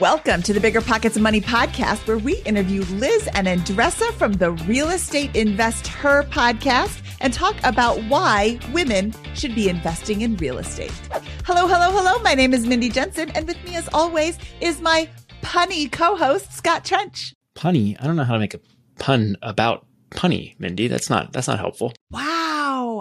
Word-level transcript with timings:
Welcome 0.00 0.40
to 0.44 0.54
the 0.54 0.60
Bigger 0.60 0.80
Pockets 0.80 1.16
of 1.16 1.22
Money 1.22 1.42
podcast, 1.42 2.06
where 2.08 2.16
we 2.16 2.36
interview 2.46 2.80
Liz 2.94 3.28
and 3.34 3.46
Andresa 3.46 4.10
from 4.14 4.32
the 4.32 4.52
Real 4.52 4.88
Estate 4.88 5.34
InvestHER 5.34 6.30
podcast 6.30 7.02
and 7.20 7.30
talk 7.30 7.56
about 7.62 8.02
why 8.04 8.58
women 8.72 9.12
should 9.34 9.54
be 9.54 9.68
investing 9.68 10.22
in 10.22 10.34
real 10.38 10.56
estate. 10.56 10.98
Hello, 11.44 11.66
hello, 11.66 11.90
hello. 11.90 12.18
My 12.22 12.32
name 12.32 12.54
is 12.54 12.66
Mindy 12.66 12.88
Jensen, 12.88 13.28
and 13.32 13.46
with 13.46 13.62
me, 13.64 13.76
as 13.76 13.86
always, 13.92 14.38
is 14.62 14.80
my 14.80 15.10
punny 15.42 15.92
co 15.92 16.16
host, 16.16 16.54
Scott 16.54 16.82
Trench. 16.82 17.34
Punny? 17.54 17.98
I 18.00 18.06
don't 18.06 18.16
know 18.16 18.24
how 18.24 18.32
to 18.32 18.38
make 18.40 18.54
a 18.54 18.60
pun 18.98 19.36
about 19.42 19.84
punny, 20.10 20.58
Mindy. 20.58 20.88
That's 20.88 21.10
not 21.10 21.34
that's 21.34 21.48
not 21.48 21.58
helpful. 21.58 21.92
Wow, 22.10 22.35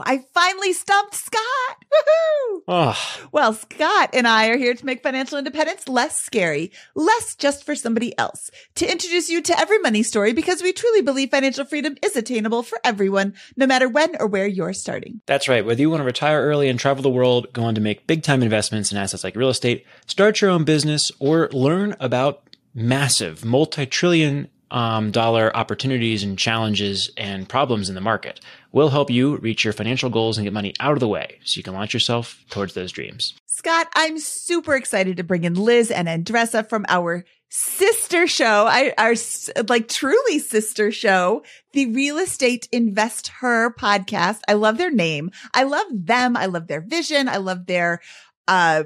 I 0.05 0.25
finally 0.33 0.73
stumped 0.73 1.15
Scott. 1.15 1.41
Woohoo! 1.93 2.61
Oh, 2.67 3.27
Well, 3.31 3.53
Scott 3.53 4.09
and 4.13 4.27
I 4.27 4.47
are 4.47 4.57
here 4.57 4.73
to 4.73 4.85
make 4.85 5.03
financial 5.03 5.37
independence 5.37 5.87
less 5.87 6.19
scary, 6.19 6.71
less 6.95 7.35
just 7.35 7.63
for 7.63 7.75
somebody 7.75 8.17
else, 8.17 8.49
to 8.75 8.91
introduce 8.91 9.29
you 9.29 9.41
to 9.43 9.59
every 9.59 9.77
money 9.79 10.03
story 10.03 10.33
because 10.33 10.61
we 10.63 10.73
truly 10.73 11.01
believe 11.01 11.29
financial 11.29 11.65
freedom 11.65 11.95
is 12.03 12.15
attainable 12.15 12.63
for 12.63 12.79
everyone, 12.83 13.33
no 13.55 13.67
matter 13.67 13.87
when 13.87 14.15
or 14.19 14.27
where 14.27 14.47
you're 14.47 14.73
starting. 14.73 15.21
that's 15.25 15.47
right. 15.47 15.65
Whether 15.65 15.81
you 15.81 15.89
want 15.89 16.01
to 16.01 16.05
retire 16.05 16.41
early 16.41 16.69
and 16.69 16.79
travel 16.79 17.03
the 17.03 17.09
world, 17.09 17.47
go 17.53 17.63
on 17.63 17.75
to 17.75 17.81
make 17.81 18.07
big 18.07 18.23
time 18.23 18.41
investments 18.41 18.91
in 18.91 18.97
assets 18.97 19.23
like 19.23 19.35
real 19.35 19.49
estate, 19.49 19.85
start 20.07 20.41
your 20.41 20.49
own 20.49 20.63
business, 20.63 21.11
or 21.19 21.49
learn 21.51 21.95
about 21.99 22.41
massive 22.73 23.45
multi-trillion 23.45 24.47
um, 24.71 25.11
dollar 25.11 25.55
opportunities 25.55 26.23
and 26.23 26.37
challenges 26.37 27.09
and 27.15 27.47
problems 27.47 27.87
in 27.87 27.95
the 27.95 28.01
market. 28.01 28.39
We'll 28.75 28.89
help 28.89 29.09
you 29.09 29.37
reach 29.37 29.63
your 29.63 29.71
financial 29.71 30.09
goals 30.09 30.37
and 30.37 30.43
get 30.43 30.51
money 30.51 30.73
out 30.81 30.91
of 30.91 30.99
the 30.99 31.07
way 31.07 31.39
so 31.45 31.57
you 31.57 31.63
can 31.63 31.73
launch 31.73 31.93
yourself 31.93 32.43
towards 32.49 32.73
those 32.73 32.91
dreams. 32.91 33.33
Scott, 33.45 33.87
I'm 33.95 34.19
super 34.19 34.75
excited 34.75 35.15
to 35.15 35.23
bring 35.23 35.45
in 35.45 35.53
Liz 35.53 35.91
and 35.91 36.09
Andresa 36.09 36.67
from 36.67 36.85
our 36.89 37.23
sister 37.47 38.27
show, 38.27 38.67
our 38.97 39.15
like 39.69 39.87
truly 39.87 40.39
sister 40.39 40.91
show, 40.91 41.43
the 41.71 41.85
Real 41.85 42.17
Estate 42.17 42.67
Invest 42.73 43.29
Her 43.39 43.73
podcast. 43.73 44.41
I 44.45 44.55
love 44.55 44.77
their 44.77 44.91
name. 44.91 45.31
I 45.53 45.63
love 45.63 45.87
them. 45.89 46.35
I 46.35 46.47
love 46.47 46.67
their 46.67 46.81
vision. 46.81 47.29
I 47.29 47.37
love 47.37 47.67
their, 47.67 48.01
uh, 48.49 48.83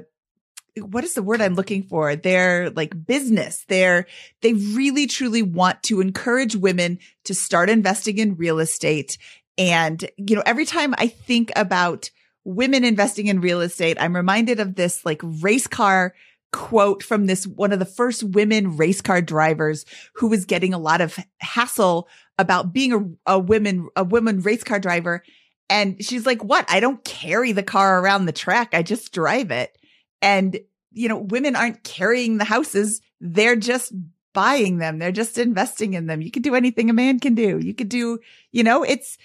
what 0.76 1.02
is 1.02 1.14
the 1.14 1.22
word 1.22 1.40
I'm 1.40 1.56
looking 1.56 1.82
for? 1.82 2.14
Their 2.14 2.70
like 2.70 2.94
business. 3.06 3.64
They're, 3.66 4.06
they 4.40 4.52
really 4.52 5.08
truly 5.08 5.42
want 5.42 5.82
to 5.84 6.00
encourage 6.00 6.54
women 6.54 7.00
to 7.24 7.34
start 7.34 7.68
investing 7.68 8.18
in 8.18 8.36
real 8.36 8.60
estate. 8.60 9.18
And, 9.60 10.10
you 10.16 10.34
know, 10.34 10.42
every 10.46 10.64
time 10.64 10.94
I 10.96 11.06
think 11.06 11.52
about 11.54 12.10
women 12.44 12.82
investing 12.82 13.26
in 13.26 13.42
real 13.42 13.60
estate, 13.60 13.98
I'm 14.00 14.16
reminded 14.16 14.58
of 14.58 14.74
this 14.74 15.04
like 15.04 15.20
race 15.22 15.66
car 15.66 16.14
quote 16.50 17.02
from 17.02 17.26
this 17.26 17.46
one 17.46 17.70
of 17.70 17.78
the 17.78 17.84
first 17.84 18.24
women 18.24 18.78
race 18.78 19.02
car 19.02 19.20
drivers 19.20 19.84
who 20.14 20.28
was 20.28 20.46
getting 20.46 20.72
a 20.72 20.78
lot 20.78 21.02
of 21.02 21.18
hassle 21.40 22.08
about 22.38 22.72
being 22.72 23.18
a, 23.26 23.34
a 23.34 23.38
woman, 23.38 23.86
a 23.94 24.02
woman 24.02 24.40
race 24.40 24.64
car 24.64 24.80
driver. 24.80 25.22
And 25.68 26.02
she's 26.02 26.24
like, 26.24 26.42
what? 26.42 26.64
I 26.70 26.80
don't 26.80 27.04
carry 27.04 27.52
the 27.52 27.62
car 27.62 28.00
around 28.00 28.24
the 28.24 28.32
track. 28.32 28.70
I 28.72 28.82
just 28.82 29.12
drive 29.12 29.50
it. 29.50 29.76
And, 30.22 30.58
you 30.90 31.06
know, 31.06 31.18
women 31.18 31.54
aren't 31.54 31.84
carrying 31.84 32.38
the 32.38 32.44
houses. 32.44 33.02
They're 33.20 33.56
just 33.56 33.92
buying 34.32 34.78
them. 34.78 34.98
They're 34.98 35.12
just 35.12 35.36
investing 35.36 35.92
in 35.92 36.06
them. 36.06 36.22
You 36.22 36.30
can 36.30 36.40
do 36.42 36.54
anything 36.54 36.88
a 36.88 36.94
man 36.94 37.20
can 37.20 37.34
do. 37.34 37.58
You 37.58 37.74
could 37.74 37.90
do, 37.90 38.20
you 38.52 38.62
know, 38.62 38.82
it's, 38.82 39.18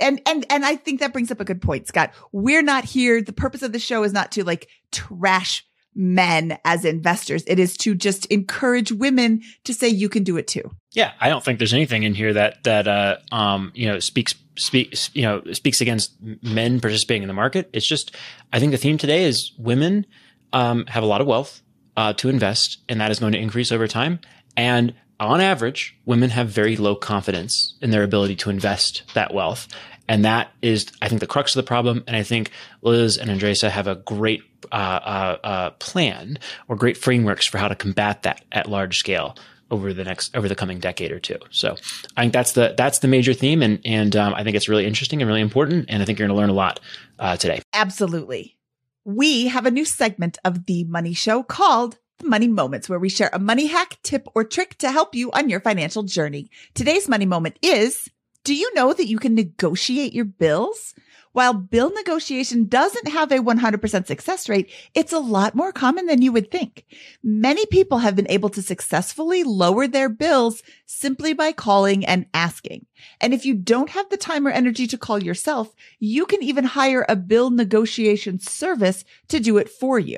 and 0.00 0.20
and 0.26 0.46
and 0.50 0.64
I 0.64 0.76
think 0.76 1.00
that 1.00 1.12
brings 1.12 1.30
up 1.30 1.40
a 1.40 1.44
good 1.44 1.60
point, 1.60 1.86
Scott. 1.86 2.12
We're 2.32 2.62
not 2.62 2.84
here. 2.84 3.22
The 3.22 3.32
purpose 3.32 3.62
of 3.62 3.72
the 3.72 3.78
show 3.78 4.02
is 4.02 4.12
not 4.12 4.32
to 4.32 4.44
like 4.44 4.68
trash 4.92 5.64
men 5.94 6.58
as 6.64 6.84
investors. 6.84 7.42
It 7.46 7.58
is 7.58 7.76
to 7.78 7.94
just 7.94 8.26
encourage 8.26 8.92
women 8.92 9.42
to 9.64 9.72
say 9.72 9.88
you 9.88 10.08
can 10.08 10.22
do 10.22 10.36
it 10.36 10.46
too. 10.46 10.70
Yeah, 10.92 11.12
I 11.20 11.28
don't 11.28 11.42
think 11.42 11.58
there's 11.58 11.74
anything 11.74 12.02
in 12.02 12.14
here 12.14 12.32
that 12.34 12.64
that 12.64 12.86
uh, 12.86 13.16
um, 13.32 13.72
you 13.74 13.86
know 13.86 13.98
speaks 13.98 14.34
speaks 14.56 15.10
you 15.14 15.22
know 15.22 15.42
speaks 15.52 15.80
against 15.80 16.14
men 16.42 16.80
participating 16.80 17.22
in 17.22 17.28
the 17.28 17.34
market. 17.34 17.70
It's 17.72 17.88
just 17.88 18.14
I 18.52 18.60
think 18.60 18.72
the 18.72 18.78
theme 18.78 18.98
today 18.98 19.24
is 19.24 19.52
women 19.58 20.06
um, 20.52 20.86
have 20.86 21.02
a 21.02 21.06
lot 21.06 21.20
of 21.20 21.26
wealth 21.26 21.62
uh, 21.96 22.12
to 22.14 22.28
invest, 22.28 22.78
and 22.88 23.00
that 23.00 23.10
is 23.10 23.18
going 23.18 23.32
to 23.32 23.38
increase 23.38 23.72
over 23.72 23.88
time. 23.88 24.20
And 24.56 24.94
on 25.18 25.40
average, 25.40 25.96
women 26.04 26.30
have 26.30 26.48
very 26.48 26.76
low 26.76 26.94
confidence 26.94 27.74
in 27.80 27.90
their 27.90 28.02
ability 28.02 28.36
to 28.36 28.50
invest 28.50 29.02
that 29.14 29.32
wealth. 29.32 29.68
And 30.08 30.24
that 30.24 30.52
is, 30.62 30.86
I 31.02 31.08
think, 31.08 31.20
the 31.20 31.26
crux 31.26 31.56
of 31.56 31.64
the 31.64 31.66
problem. 31.66 32.04
And 32.06 32.16
I 32.16 32.22
think 32.22 32.50
Liz 32.82 33.16
and 33.16 33.28
Andresa 33.28 33.70
have 33.70 33.88
a 33.88 33.96
great 33.96 34.42
uh, 34.70 34.74
uh, 34.74 35.38
uh, 35.42 35.70
plan 35.70 36.38
or 36.68 36.76
great 36.76 36.96
frameworks 36.96 37.46
for 37.46 37.58
how 37.58 37.68
to 37.68 37.74
combat 37.74 38.22
that 38.22 38.44
at 38.52 38.68
large 38.68 38.98
scale 38.98 39.36
over 39.70 39.92
the 39.92 40.04
next 40.04 40.36
over 40.36 40.48
the 40.48 40.54
coming 40.54 40.78
decade 40.78 41.10
or 41.10 41.18
two. 41.18 41.38
So 41.50 41.76
I 42.16 42.22
think 42.22 42.32
that's 42.32 42.52
the 42.52 42.74
that's 42.76 43.00
the 43.00 43.08
major 43.08 43.34
theme, 43.34 43.62
and 43.62 43.80
and 43.84 44.14
um, 44.14 44.34
I 44.34 44.44
think 44.44 44.56
it's 44.56 44.68
really 44.68 44.86
interesting 44.86 45.20
and 45.20 45.28
really 45.28 45.40
important. 45.40 45.86
And 45.88 46.02
I 46.02 46.06
think 46.06 46.18
you're 46.18 46.28
going 46.28 46.36
to 46.36 46.40
learn 46.40 46.50
a 46.50 46.54
lot 46.54 46.80
uh, 47.18 47.36
today. 47.36 47.62
Absolutely. 47.72 48.56
We 49.04 49.48
have 49.48 49.66
a 49.66 49.70
new 49.70 49.84
segment 49.84 50.38
of 50.44 50.66
the 50.66 50.84
Money 50.84 51.14
Show 51.14 51.42
called 51.42 51.98
Money 52.22 52.48
Moments, 52.48 52.88
where 52.88 52.98
we 52.98 53.08
share 53.08 53.30
a 53.32 53.38
money 53.38 53.66
hack, 53.66 53.98
tip, 54.02 54.26
or 54.34 54.44
trick 54.44 54.76
to 54.78 54.90
help 54.90 55.14
you 55.14 55.30
on 55.32 55.48
your 55.48 55.60
financial 55.60 56.02
journey. 56.02 56.50
Today's 56.74 57.08
money 57.08 57.26
moment 57.26 57.58
is 57.62 58.10
Do 58.44 58.54
you 58.54 58.72
know 58.74 58.92
that 58.92 59.08
you 59.08 59.18
can 59.18 59.34
negotiate 59.34 60.12
your 60.12 60.24
bills? 60.24 60.94
While 61.36 61.52
bill 61.52 61.92
negotiation 61.92 62.66
doesn't 62.66 63.08
have 63.08 63.30
a 63.30 63.40
100% 63.40 64.06
success 64.06 64.48
rate, 64.48 64.70
it's 64.94 65.12
a 65.12 65.18
lot 65.18 65.54
more 65.54 65.70
common 65.70 66.06
than 66.06 66.22
you 66.22 66.32
would 66.32 66.50
think. 66.50 66.86
Many 67.22 67.66
people 67.66 67.98
have 67.98 68.16
been 68.16 68.30
able 68.30 68.48
to 68.48 68.62
successfully 68.62 69.44
lower 69.44 69.86
their 69.86 70.08
bills 70.08 70.62
simply 70.86 71.34
by 71.34 71.52
calling 71.52 72.06
and 72.06 72.24
asking. 72.32 72.86
And 73.20 73.34
if 73.34 73.44
you 73.44 73.52
don't 73.54 73.90
have 73.90 74.08
the 74.08 74.16
time 74.16 74.46
or 74.46 74.50
energy 74.50 74.86
to 74.86 74.96
call 74.96 75.22
yourself, 75.22 75.74
you 75.98 76.24
can 76.24 76.42
even 76.42 76.64
hire 76.64 77.04
a 77.06 77.16
bill 77.16 77.50
negotiation 77.50 78.38
service 78.38 79.04
to 79.28 79.38
do 79.38 79.58
it 79.58 79.68
for 79.68 79.98
you. 79.98 80.16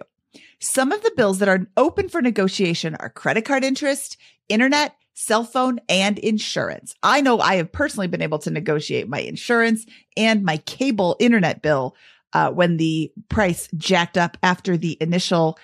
Some 0.61 0.91
of 0.91 1.03
the 1.03 1.13
bills 1.17 1.39
that 1.39 1.49
are 1.49 1.67
open 1.77 2.09
for 2.09 2.21
negotiation 2.21 2.97
are 2.97 3.11
credit 3.11 3.45
card 3.45 3.65
interest, 3.65 4.17
internet, 4.49 4.97
cell 5.15 5.45
phone, 5.45 5.81
and 5.89 6.19
insurance. 6.19 6.95
I 7.03 7.21
know 7.21 7.41
I 7.41 7.57
have 7.57 7.71
personally 7.71 8.09
been 8.09 8.23
able 8.23 8.39
to 8.41 8.51
negotiate 8.51 9.09
my 9.09 9.21
insurance 9.21 9.87
and 10.17 10.45
my 10.45 10.59
cable 10.59 11.17
internet 11.21 11.63
bill 11.63 11.97
uh, 12.33 12.51
when 12.51 12.77
the 12.77 13.13
price 13.29 13.69
jacked 13.77 14.19
up 14.19 14.37
after 14.43 14.77
the 14.77 14.97
initial 15.01 15.59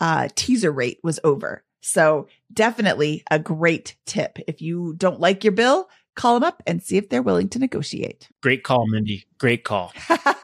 uh, 0.00 0.28
teaser 0.34 0.72
rate 0.72 0.98
was 1.02 1.20
over. 1.24 1.62
So 1.80 2.26
definitely 2.52 3.22
a 3.30 3.38
great 3.38 3.96
tip. 4.04 4.38
If 4.46 4.60
you 4.60 4.94
don't 4.96 5.20
like 5.20 5.44
your 5.44 5.52
bill, 5.52 5.88
call 6.16 6.34
them 6.34 6.44
up 6.44 6.62
and 6.66 6.82
see 6.82 6.96
if 6.96 7.08
they're 7.08 7.22
willing 7.22 7.48
to 7.50 7.58
negotiate. 7.58 8.28
Great 8.42 8.64
call, 8.64 8.86
Mindy. 8.88 9.26
Great 9.38 9.64
call. 9.64 9.92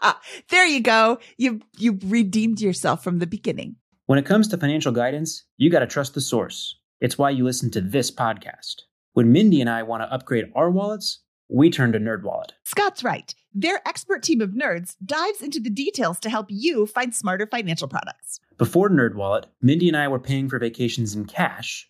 there 0.48 0.66
you 0.66 0.80
go. 0.80 1.18
You 1.36 1.60
you 1.78 1.98
redeemed 2.04 2.60
yourself 2.60 3.02
from 3.02 3.18
the 3.18 3.26
beginning. 3.26 3.76
When 4.06 4.18
it 4.18 4.26
comes 4.26 4.48
to 4.48 4.56
financial 4.58 4.92
guidance, 4.92 5.44
you 5.56 5.70
got 5.70 5.80
to 5.80 5.86
trust 5.86 6.14
the 6.14 6.20
source. 6.20 6.76
It's 7.00 7.16
why 7.16 7.30
you 7.30 7.44
listen 7.44 7.70
to 7.72 7.80
this 7.80 8.10
podcast. 8.10 8.82
When 9.12 9.32
Mindy 9.32 9.60
and 9.60 9.70
I 9.70 9.82
want 9.82 10.02
to 10.02 10.12
upgrade 10.12 10.50
our 10.54 10.70
wallets, 10.70 11.20
we 11.48 11.70
turn 11.70 11.92
to 11.92 11.98
NerdWallet. 11.98 12.50
Scott's 12.64 13.02
right. 13.02 13.34
Their 13.52 13.80
expert 13.86 14.22
team 14.22 14.40
of 14.40 14.50
nerds 14.50 14.94
dives 15.04 15.42
into 15.42 15.58
the 15.58 15.70
details 15.70 16.20
to 16.20 16.30
help 16.30 16.46
you 16.48 16.86
find 16.86 17.14
smarter 17.14 17.46
financial 17.46 17.88
products. 17.88 18.38
Before 18.56 18.88
NerdWallet, 18.88 19.46
Mindy 19.60 19.88
and 19.88 19.96
I 19.96 20.06
were 20.06 20.20
paying 20.20 20.48
for 20.48 20.58
vacations 20.60 21.16
in 21.16 21.24
cash, 21.24 21.89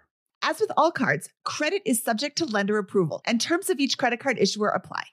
As 0.43 0.59
with 0.59 0.71
all 0.75 0.91
cards, 0.91 1.29
credit 1.43 1.83
is 1.85 2.03
subject 2.03 2.39
to 2.39 2.45
lender 2.45 2.77
approval, 2.77 3.21
and 3.25 3.39
terms 3.39 3.69
of 3.69 3.79
each 3.79 3.97
credit 3.97 4.19
card 4.19 4.37
issuer 4.39 4.69
apply. 4.69 5.03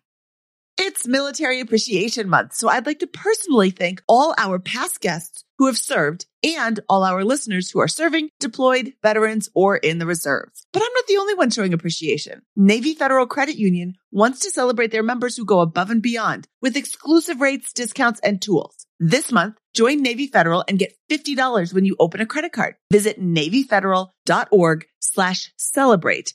It's 0.78 1.06
Military 1.06 1.60
Appreciation 1.60 2.28
Month, 2.28 2.54
so 2.54 2.68
I'd 2.68 2.86
like 2.86 3.00
to 3.00 3.06
personally 3.06 3.70
thank 3.70 4.02
all 4.08 4.34
our 4.38 4.58
past 4.58 5.00
guests 5.00 5.44
who 5.58 5.66
have 5.66 5.78
served 5.78 6.26
and 6.42 6.80
all 6.88 7.04
our 7.04 7.24
listeners 7.24 7.70
who 7.70 7.80
are 7.80 7.88
serving, 7.88 8.30
deployed, 8.38 8.92
veterans, 9.02 9.48
or 9.54 9.76
in 9.76 9.98
the 9.98 10.06
reserves. 10.06 10.66
But 10.72 10.82
I'm 10.82 10.92
not 10.94 11.06
the 11.06 11.16
only 11.16 11.34
one 11.34 11.50
showing 11.50 11.74
appreciation. 11.74 12.42
Navy 12.56 12.94
Federal 12.94 13.26
Credit 13.26 13.56
Union 13.56 13.94
wants 14.10 14.40
to 14.40 14.50
celebrate 14.50 14.92
their 14.92 15.02
members 15.02 15.36
who 15.36 15.44
go 15.44 15.60
above 15.60 15.90
and 15.90 16.00
beyond 16.00 16.46
with 16.62 16.76
exclusive 16.76 17.40
rates, 17.40 17.72
discounts, 17.72 18.20
and 18.20 18.40
tools. 18.40 18.86
This 19.00 19.30
month, 19.30 19.56
join 19.74 20.02
Navy 20.02 20.26
Federal 20.26 20.64
and 20.66 20.78
get 20.78 20.94
$50 21.10 21.72
when 21.72 21.84
you 21.84 21.96
open 21.98 22.20
a 22.20 22.26
credit 22.26 22.52
card. 22.52 22.76
Visit 22.90 23.20
NavyFederal.org 23.20 24.86
slash 25.00 25.52
celebrate 25.56 26.34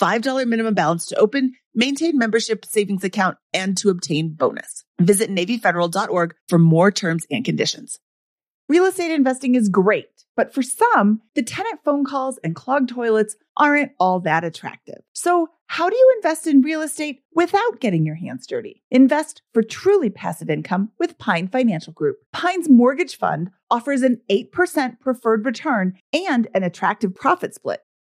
$5 0.00 0.46
minimum 0.46 0.74
balance 0.74 1.06
to 1.06 1.16
open, 1.16 1.54
maintain 1.74 2.18
membership 2.18 2.64
savings 2.64 3.04
account, 3.04 3.38
and 3.52 3.76
to 3.78 3.90
obtain 3.90 4.34
bonus. 4.34 4.84
Visit 5.00 5.30
NavyFederal.org 5.30 6.34
for 6.48 6.58
more 6.58 6.90
terms 6.90 7.26
and 7.30 7.44
conditions. 7.44 7.98
Real 8.68 8.86
estate 8.86 9.12
investing 9.12 9.54
is 9.54 9.68
great, 9.68 10.24
but 10.36 10.54
for 10.54 10.62
some, 10.62 11.20
the 11.34 11.42
tenant 11.42 11.80
phone 11.84 12.04
calls 12.04 12.38
and 12.42 12.54
clogged 12.54 12.88
toilets 12.88 13.36
aren't 13.56 13.92
all 14.00 14.20
that 14.20 14.44
attractive. 14.44 15.02
So 15.12 15.48
how 15.66 15.90
do 15.90 15.96
you 15.96 16.12
invest 16.16 16.46
in 16.46 16.62
real 16.62 16.80
estate 16.80 17.20
without 17.34 17.80
getting 17.80 18.06
your 18.06 18.14
hands 18.14 18.46
dirty? 18.46 18.82
Invest 18.90 19.42
for 19.52 19.62
truly 19.62 20.10
passive 20.10 20.48
income 20.48 20.90
with 20.98 21.18
Pine 21.18 21.48
Financial 21.48 21.92
Group. 21.92 22.16
Pine's 22.32 22.68
mortgage 22.68 23.18
fund 23.18 23.50
offers 23.70 24.02
an 24.02 24.20
8% 24.30 25.00
preferred 25.00 25.44
return 25.44 25.98
and 26.12 26.48
an 26.54 26.62
attractive 26.62 27.14
profit 27.14 27.54
split 27.54 27.80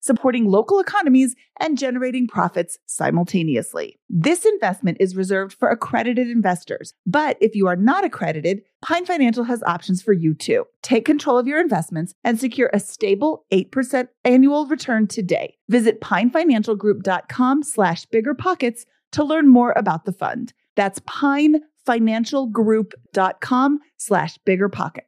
supporting 0.00 0.46
local 0.46 0.80
economies 0.80 1.34
and 1.60 1.78
generating 1.78 2.26
profits 2.26 2.78
simultaneously. 2.86 3.98
This 4.08 4.44
investment 4.44 4.98
is 5.00 5.16
reserved 5.16 5.56
for 5.58 5.70
accredited 5.70 6.28
investors, 6.28 6.94
but 7.06 7.36
if 7.40 7.54
you 7.54 7.66
are 7.66 7.76
not 7.76 8.04
accredited, 8.04 8.62
Pine 8.82 9.06
Financial 9.06 9.44
has 9.44 9.62
options 9.64 10.02
for 10.02 10.12
you 10.12 10.34
too. 10.34 10.64
Take 10.82 11.04
control 11.04 11.38
of 11.38 11.46
your 11.46 11.60
investments 11.60 12.14
and 12.24 12.38
secure 12.38 12.70
a 12.72 12.80
stable 12.80 13.44
8% 13.52 14.08
annual 14.24 14.66
return 14.66 15.06
today. 15.06 15.56
Visit 15.68 16.00
pinefinancialgroup.com 16.00 17.62
slash 17.62 18.06
biggerpockets 18.06 18.86
to 19.12 19.22
learn 19.24 19.48
more 19.48 19.72
about 19.76 20.04
the 20.04 20.12
fund. 20.12 20.52
That's 20.76 21.00
pinefinancialgroup.com 21.00 23.78
slash 23.96 24.38
biggerpockets. 24.46 25.07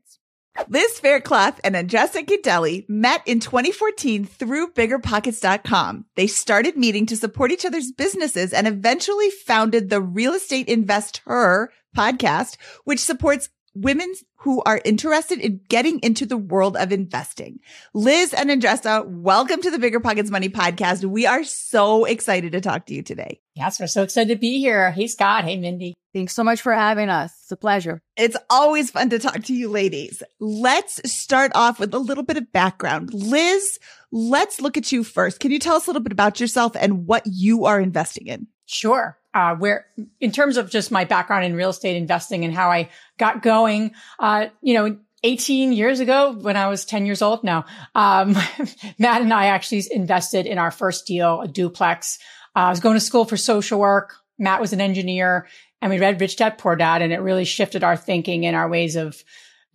Liz 0.69 0.99
Faircloth 1.01 1.61
and 1.65 1.75
Andresa 1.75 2.25
Guidelli 2.25 2.85
met 2.89 3.23
in 3.27 3.41
2014 3.41 4.25
through 4.25 4.73
biggerpockets.com. 4.73 6.05
They 6.17 6.27
started 6.27 6.77
meeting 6.77 7.07
to 7.07 7.17
support 7.17 7.53
each 7.53 7.65
other's 7.65 7.93
businesses 7.93 8.53
and 8.53 8.67
eventually 8.67 9.31
founded 9.31 9.89
the 9.89 10.01
Real 10.01 10.35
Estate 10.35 10.69
InvestHER 10.69 11.69
podcast, 11.97 12.57
which 12.85 13.01
supports 13.01 13.49
women 13.75 14.13
who 14.37 14.63
are 14.63 14.81
interested 14.85 15.39
in 15.39 15.61
getting 15.69 16.01
into 16.01 16.27
the 16.27 16.37
world 16.37 16.77
of 16.77 16.93
investing. 16.93 17.61
Liz 17.95 18.35
and 18.35 18.51
Andresa, 18.51 19.07
welcome 19.07 19.61
to 19.63 19.71
the 19.71 19.79
Bigger 19.79 20.01
Pockets 20.01 20.31
Money 20.31 20.49
podcast. 20.49 21.05
We 21.05 21.27
are 21.27 21.45
so 21.45 22.05
excited 22.05 22.53
to 22.53 22.61
talk 22.61 22.87
to 22.87 22.95
you 22.95 23.03
today. 23.03 23.41
Yes, 23.55 23.79
we're 23.79 23.87
so 23.87 24.03
excited 24.03 24.35
to 24.35 24.41
be 24.41 24.59
here. 24.59 24.91
Hey, 24.91 25.07
Scott. 25.07 25.45
Hey, 25.45 25.57
Mindy. 25.57 25.95
Thanks 26.13 26.35
so 26.35 26.43
much 26.43 26.61
for 26.61 26.73
having 26.73 27.09
us. 27.09 27.33
It's 27.43 27.53
a 27.53 27.57
pleasure. 27.57 28.01
It's 28.17 28.37
always 28.49 28.91
fun 28.91 29.11
to 29.11 29.19
talk 29.19 29.45
to 29.45 29.55
you 29.55 29.69
ladies. 29.69 30.23
Let's 30.41 31.01
start 31.13 31.53
off 31.55 31.79
with 31.79 31.95
a 31.95 31.99
little 31.99 32.25
bit 32.25 32.37
of 32.37 32.53
background. 32.53 33.15
Liz, 33.15 33.79
let's 34.11 34.61
look 34.61 34.77
at 34.77 34.91
you 34.91 35.05
first. 35.05 35.39
Can 35.39 35.53
you 35.53 35.61
tell 35.61 35.77
us 35.77 35.87
a 35.87 35.91
little 35.91 36.03
bit 36.03 36.13
about 36.13 36.41
yourself 36.41 36.73
and 36.75 37.07
what 37.07 37.23
you 37.27 37.67
are 37.67 37.81
investing 37.81 38.27
in? 38.27 38.49
Sure. 38.67 39.20
Uh, 39.33 39.55
where 39.55 39.87
in 40.21 40.33
terms 40.33 40.57
of 40.57 40.71
just 40.71 40.91
my 40.91 41.05
background 41.05 41.45
in 41.45 41.55
real 41.55 41.71
estate 41.71 41.97
investing 41.97 42.45
and 42.45 42.53
how 42.53 42.69
I 42.69 42.91
got 43.17 43.43
going, 43.43 43.93
uh, 44.19 44.47
you 44.61 44.75
know, 44.75 44.99
18 45.23 45.73
years 45.73 46.01
ago 46.01 46.33
when 46.33 46.57
I 46.57 46.69
was 46.69 46.85
10 46.85 47.07
years 47.07 47.23
old 47.23 47.45
now, 47.45 47.65
um, 47.95 48.33
Matt 48.99 49.23
and 49.23 49.33
I 49.33 49.47
actually 49.47 49.85
invested 49.91 50.47
in 50.47 50.59
our 50.59 50.71
first 50.71 51.07
deal, 51.07 51.43
a 51.43 51.49
duplex. 51.49 52.19
Uh, 52.57 52.61
I 52.61 52.71
was 52.71 52.81
going 52.81 52.95
to 52.95 53.01
school 53.01 53.25
for 53.25 53.37
social 53.37 53.79
work. 53.79 54.17
Matt 54.39 54.61
was 54.61 54.73
an 54.73 54.81
engineer 54.81 55.47
and 55.83 55.91
we 55.91 56.01
read 56.01 56.21
Rich 56.21 56.37
Dad 56.37 56.59
Poor 56.59 56.75
Dad 56.75 57.03
and 57.03 57.13
it 57.13 57.21
really 57.21 57.45
shifted 57.45 57.85
our 57.85 57.97
thinking 57.97 58.47
and 58.47 58.57
our 58.57 58.69
ways 58.69 58.97
of 58.97 59.23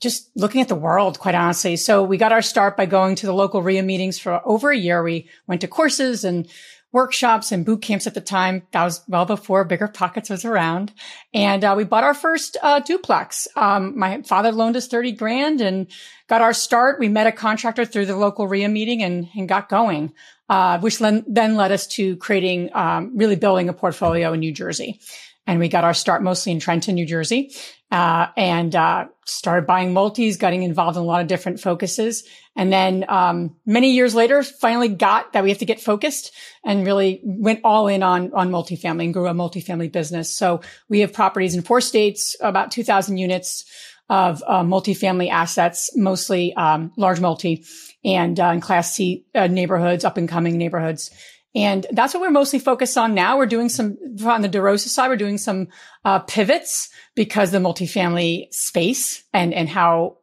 just 0.02 0.30
looking 0.36 0.62
at 0.62 0.68
the 0.68 0.76
world, 0.76 1.20
quite 1.20 1.36
honestly. 1.36 1.78
So 1.78 2.04
we 2.04 2.18
got 2.18 2.32
our 2.32 2.42
start 2.42 2.76
by 2.76 2.86
going 2.86 3.16
to 3.16 3.26
the 3.26 3.34
local 3.34 3.62
REIA 3.62 3.84
meetings 3.84 4.20
for 4.20 4.42
over 4.46 4.72
a 4.72 4.78
year. 4.78 5.02
We 5.02 5.30
went 5.48 5.62
to 5.62 5.68
courses 5.68 6.26
and 6.26 6.48
workshops 6.96 7.52
and 7.52 7.66
boot 7.66 7.82
camps 7.82 8.08
at 8.08 8.14
the 8.14 8.22
time. 8.22 8.64
That 8.72 8.86
was 8.86 9.04
well 9.10 9.26
before 9.26 9.66
Bigger 9.66 9.90
Pockets 9.90 10.30
was 10.30 10.46
around. 10.46 10.94
And 11.34 11.62
uh, 11.62 11.74
we 11.76 11.84
bought 11.84 12.06
our 12.06 12.14
first 12.14 12.56
uh, 12.64 12.80
duplex. 12.80 13.50
Um, 13.58 14.00
my 14.00 14.22
father 14.22 14.54
loaned 14.54 14.78
us 14.78 14.88
30 14.88 15.12
grand 15.12 15.60
and 15.60 15.88
got 16.30 16.42
our 16.42 16.54
start. 16.54 16.98
We 16.98 17.10
met 17.10 17.28
a 17.28 17.34
contractor 17.34 17.84
through 17.84 18.06
the 18.06 18.16
local 18.16 18.48
REIA 18.48 18.70
meeting 18.70 19.04
and, 19.04 19.28
and 19.36 19.50
got 19.50 19.68
going, 19.68 20.14
uh, 20.48 20.80
which 20.80 21.00
then, 21.00 21.26
then 21.28 21.58
led 21.58 21.74
us 21.74 21.86
to 21.88 22.16
creating, 22.16 22.70
um, 22.74 23.18
really 23.18 23.36
building 23.36 23.68
a 23.68 23.74
portfolio 23.74 24.32
in 24.32 24.40
New 24.40 24.54
Jersey 24.54 25.02
and 25.48 25.60
we 25.60 25.68
got 25.68 25.84
our 25.84 25.94
start 25.94 26.24
mostly 26.24 26.52
in 26.52 26.60
Trenton, 26.60 26.96
New 26.96 27.06
Jersey, 27.06 27.52
uh, 27.92 28.28
and 28.36 28.76
uh, 28.76 29.06
started 29.26 29.68
buying 29.68 29.94
multis, 29.94 30.38
getting 30.38 30.64
involved 30.64 30.98
in 30.98 31.04
a 31.04 31.06
lot 31.06 31.22
of 31.22 31.28
different 31.28 31.60
focuses, 31.60 32.24
and 32.56 32.72
then 32.72 33.06
um, 33.10 33.56
many 33.66 33.92
years 33.92 34.16
later, 34.16 34.44
finally 34.44 34.90
got 34.90 35.34
that 35.34 35.44
we 35.44 35.50
have 35.50 35.60
to 35.60 35.66
get 35.66 35.82
focused 35.82 36.32
and 36.64 36.86
really 36.86 37.22
went 37.24 37.60
all 37.64 37.88
in 37.88 38.04
on 38.04 38.34
on 38.34 38.50
multifamily 38.50 39.06
and 39.06 39.14
grew 39.14 39.28
a 39.28 39.34
multifamily 39.34 39.92
business. 39.92 40.36
So 40.36 40.62
we 40.90 41.02
have 41.02 41.14
properties 41.14 41.56
in 41.56 41.62
four 41.62 41.82
states, 41.82 42.36
about 42.40 42.72
two 42.72 42.84
thousand 42.84 43.18
units 43.18 43.66
of 44.08 44.44
uh, 44.46 44.62
multifamily 44.62 45.30
assets, 45.30 45.90
mostly 45.96 46.54
um, 46.56 46.92
large 46.96 47.20
multi 47.20 47.64
and 48.04 48.40
uh, 48.40 48.52
in 48.54 48.62
Class 48.62 48.94
C 48.94 49.26
uh, 49.34 49.48
neighborhoods, 49.48 50.06
up 50.06 50.18
and 50.18 50.30
coming 50.30 50.58
neighborhoods. 50.58 51.10
And 51.56 51.88
that's 51.92 52.14
what 52.14 52.22
we're 52.22 52.32
mostly 52.32 52.60
focused 52.60 52.98
on 52.98 53.16
now. 53.16 53.38
We're 53.38 53.46
doing 53.46 53.70
some 53.70 53.98
on 54.26 54.42
the 54.42 54.50
DeRosa 54.50 54.90
side. 54.90 55.08
We're 55.08 55.16
doing 55.16 55.38
some 55.38 55.70
uh, 56.04 56.20
pivots 56.20 56.90
because 57.16 57.52
the 57.52 57.60
multifamily 57.60 58.54
space 58.54 59.24
and 59.34 59.54
and 59.54 59.70
how 59.70 60.18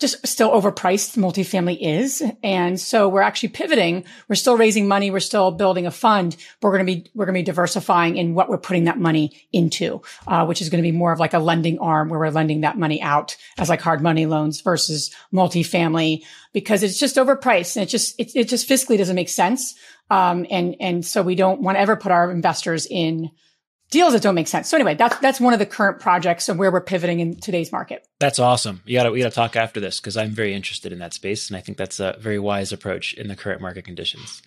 just 0.00 0.26
still 0.26 0.50
overpriced 0.50 1.16
multifamily 1.16 1.78
is. 1.80 2.22
And 2.42 2.80
so 2.80 3.08
we're 3.08 3.22
actually 3.22 3.50
pivoting. 3.50 4.04
We're 4.28 4.34
still 4.34 4.56
raising 4.56 4.88
money. 4.88 5.10
We're 5.10 5.20
still 5.20 5.52
building 5.52 5.86
a 5.86 5.92
fund, 5.92 6.36
but 6.60 6.68
we're 6.68 6.78
going 6.78 6.86
to 6.86 6.94
be, 6.94 7.10
we're 7.14 7.26
going 7.26 7.34
to 7.34 7.40
be 7.40 7.44
diversifying 7.44 8.16
in 8.16 8.34
what 8.34 8.48
we're 8.48 8.58
putting 8.58 8.84
that 8.84 8.98
money 8.98 9.46
into, 9.52 10.02
uh, 10.26 10.44
which 10.46 10.60
is 10.60 10.68
going 10.68 10.82
to 10.82 10.86
be 10.86 10.96
more 10.96 11.12
of 11.12 11.20
like 11.20 11.32
a 11.32 11.38
lending 11.38 11.78
arm 11.78 12.08
where 12.08 12.18
we're 12.18 12.30
lending 12.30 12.62
that 12.62 12.76
money 12.76 13.00
out 13.00 13.36
as 13.56 13.68
like 13.68 13.80
hard 13.80 14.02
money 14.02 14.26
loans 14.26 14.60
versus 14.62 15.14
multifamily 15.32 16.24
because 16.52 16.82
it's 16.82 16.98
just 16.98 17.16
overpriced 17.16 17.76
and 17.76 17.84
it 17.84 17.88
just, 17.88 18.18
it, 18.18 18.34
it 18.34 18.48
just 18.48 18.68
fiscally 18.68 18.98
doesn't 18.98 19.16
make 19.16 19.28
sense. 19.28 19.74
Um, 20.10 20.44
and, 20.50 20.74
and 20.80 21.06
so 21.06 21.22
we 21.22 21.36
don't 21.36 21.60
want 21.60 21.76
to 21.76 21.80
ever 21.80 21.96
put 21.96 22.10
our 22.10 22.32
investors 22.32 22.86
in 22.86 23.30
deals 23.94 24.12
that 24.12 24.20
don't 24.20 24.34
make 24.34 24.48
sense. 24.48 24.68
So 24.68 24.76
anyway, 24.76 24.94
that's 24.94 25.16
that's 25.18 25.40
one 25.40 25.54
of 25.54 25.58
the 25.58 25.66
current 25.66 26.00
projects 26.00 26.50
and 26.50 26.58
where 26.58 26.70
we're 26.70 26.82
pivoting 26.82 27.20
in 27.20 27.40
today's 27.40 27.72
market. 27.72 28.06
That's 28.20 28.38
awesome. 28.38 28.82
You 28.84 28.98
got 28.98 29.04
to 29.04 29.10
we 29.10 29.20
got 29.20 29.30
to 29.30 29.34
talk 29.34 29.56
after 29.56 29.80
this 29.80 30.00
because 30.00 30.18
I'm 30.18 30.32
very 30.32 30.52
interested 30.52 30.92
in 30.92 30.98
that 30.98 31.14
space, 31.14 31.48
and 31.48 31.56
I 31.56 31.60
think 31.60 31.78
that's 31.78 32.00
a 32.00 32.16
very 32.18 32.38
wise 32.38 32.72
approach 32.72 33.14
in 33.14 33.28
the 33.28 33.36
current 33.36 33.62
market 33.62 33.86
conditions. 33.86 34.42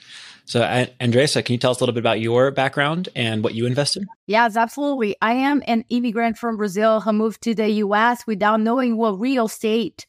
So, 0.45 0.61
Andresa, 0.61 1.43
can 1.43 1.53
you 1.53 1.59
tell 1.59 1.71
us 1.71 1.79
a 1.79 1.83
little 1.83 1.93
bit 1.93 1.99
about 1.99 2.21
your 2.21 2.51
background 2.51 3.09
and 3.15 3.43
what 3.43 3.53
you 3.53 3.65
invest 3.65 3.97
in? 3.97 4.05
Yes, 4.27 4.55
absolutely. 4.55 5.17
I 5.21 5.33
am 5.33 5.61
an 5.67 5.83
immigrant 5.89 6.37
from 6.37 6.55
Brazil 6.55 7.01
who 7.01 7.11
moved 7.11 7.41
to 7.41 7.53
the 7.53 7.69
U.S. 7.69 8.25
without 8.25 8.61
knowing 8.61 8.95
what 8.95 9.19
real 9.19 9.47
estate, 9.47 10.07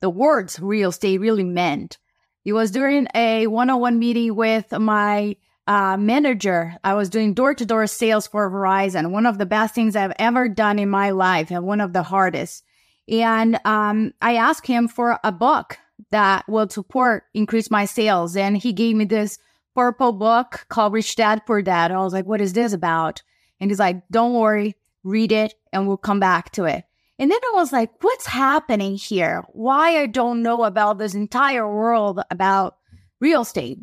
the 0.00 0.10
words 0.10 0.58
real 0.58 0.88
estate, 0.88 1.20
really 1.20 1.44
meant. 1.44 1.98
It 2.44 2.54
was 2.54 2.72
during 2.72 3.06
a 3.14 3.46
one-on-one 3.46 3.98
meeting 3.98 4.34
with 4.34 4.72
my 4.72 5.36
uh, 5.68 5.98
manager. 5.98 6.74
I 6.82 6.94
was 6.94 7.10
doing 7.10 7.34
door 7.34 7.54
to 7.54 7.66
door 7.66 7.86
sales 7.86 8.26
for 8.26 8.50
Verizon, 8.50 9.10
one 9.10 9.26
of 9.26 9.36
the 9.36 9.46
best 9.46 9.74
things 9.74 9.94
I've 9.94 10.14
ever 10.18 10.48
done 10.48 10.78
in 10.78 10.88
my 10.88 11.10
life 11.10 11.50
and 11.50 11.64
one 11.64 11.82
of 11.82 11.92
the 11.92 12.02
hardest. 12.02 12.64
And 13.06 13.60
um, 13.66 14.14
I 14.22 14.36
asked 14.36 14.66
him 14.66 14.88
for 14.88 15.20
a 15.22 15.30
book 15.30 15.78
that 16.10 16.48
will 16.48 16.70
support 16.70 17.24
increase 17.34 17.70
my 17.70 17.84
sales. 17.84 18.34
And 18.34 18.56
he 18.56 18.72
gave 18.72 18.96
me 18.96 19.04
this 19.04 19.38
purple 19.74 20.12
book 20.12 20.64
called 20.70 20.94
Rich 20.94 21.16
Dad 21.16 21.42
Poor 21.46 21.60
Dad. 21.60 21.92
I 21.92 21.98
was 21.98 22.14
like, 22.14 22.26
what 22.26 22.40
is 22.40 22.54
this 22.54 22.72
about? 22.72 23.22
And 23.60 23.70
he's 23.70 23.78
like, 23.78 24.02
don't 24.10 24.34
worry, 24.34 24.74
read 25.04 25.32
it 25.32 25.54
and 25.72 25.86
we'll 25.86 25.98
come 25.98 26.18
back 26.18 26.50
to 26.52 26.64
it. 26.64 26.84
And 27.18 27.30
then 27.30 27.40
I 27.52 27.52
was 27.56 27.72
like, 27.72 27.90
what's 28.02 28.26
happening 28.26 28.94
here? 28.94 29.44
Why 29.48 30.00
I 30.00 30.06
don't 30.06 30.42
know 30.42 30.64
about 30.64 30.98
this 30.98 31.14
entire 31.14 31.68
world 31.68 32.20
about 32.30 32.76
real 33.20 33.42
estate? 33.42 33.80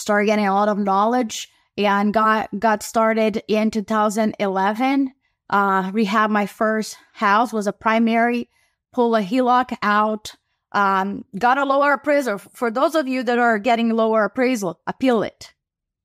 Started 0.00 0.26
getting 0.26 0.46
a 0.46 0.54
lot 0.54 0.68
of 0.68 0.78
knowledge 0.78 1.48
and 1.76 2.12
got 2.12 2.48
got 2.58 2.82
started 2.82 3.42
in 3.48 3.70
2011. 3.70 5.12
Uh, 5.48 5.90
rehab 5.92 6.30
my 6.30 6.46
first 6.46 6.96
house 7.12 7.52
was 7.52 7.66
a 7.66 7.72
primary, 7.72 8.48
pull 8.92 9.16
a 9.16 9.22
HELOC 9.22 9.76
out, 9.82 10.34
um, 10.72 11.24
got 11.36 11.58
a 11.58 11.64
lower 11.64 11.94
appraisal. 11.94 12.38
For 12.38 12.70
those 12.70 12.94
of 12.94 13.08
you 13.08 13.22
that 13.24 13.38
are 13.38 13.58
getting 13.58 13.90
lower 13.90 14.24
appraisal, 14.24 14.80
appeal 14.86 15.22
it. 15.22 15.52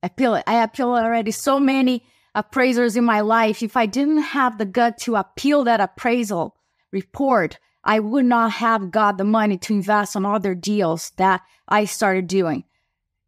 Appeal 0.01 0.35
it. 0.35 0.43
I 0.47 0.63
appeal 0.63 0.89
already 0.89 1.31
so 1.31 1.59
many 1.59 2.03
appraisers 2.33 2.95
in 2.95 3.05
my 3.05 3.21
life. 3.21 3.63
If 3.63 3.77
I 3.77 3.85
didn't 3.85 4.19
have 4.19 4.57
the 4.57 4.65
gut 4.65 4.97
to 4.99 5.15
appeal 5.15 5.63
that 5.63 5.79
appraisal 5.79 6.55
report, 6.91 7.59
I 7.83 7.99
would 7.99 8.25
not 8.25 8.53
have 8.53 8.91
got 8.91 9.17
the 9.17 9.23
money 9.23 9.57
to 9.59 9.73
invest 9.73 10.15
on 10.15 10.25
other 10.25 10.55
deals 10.55 11.11
that 11.17 11.41
I 11.67 11.85
started 11.85 12.27
doing. 12.27 12.65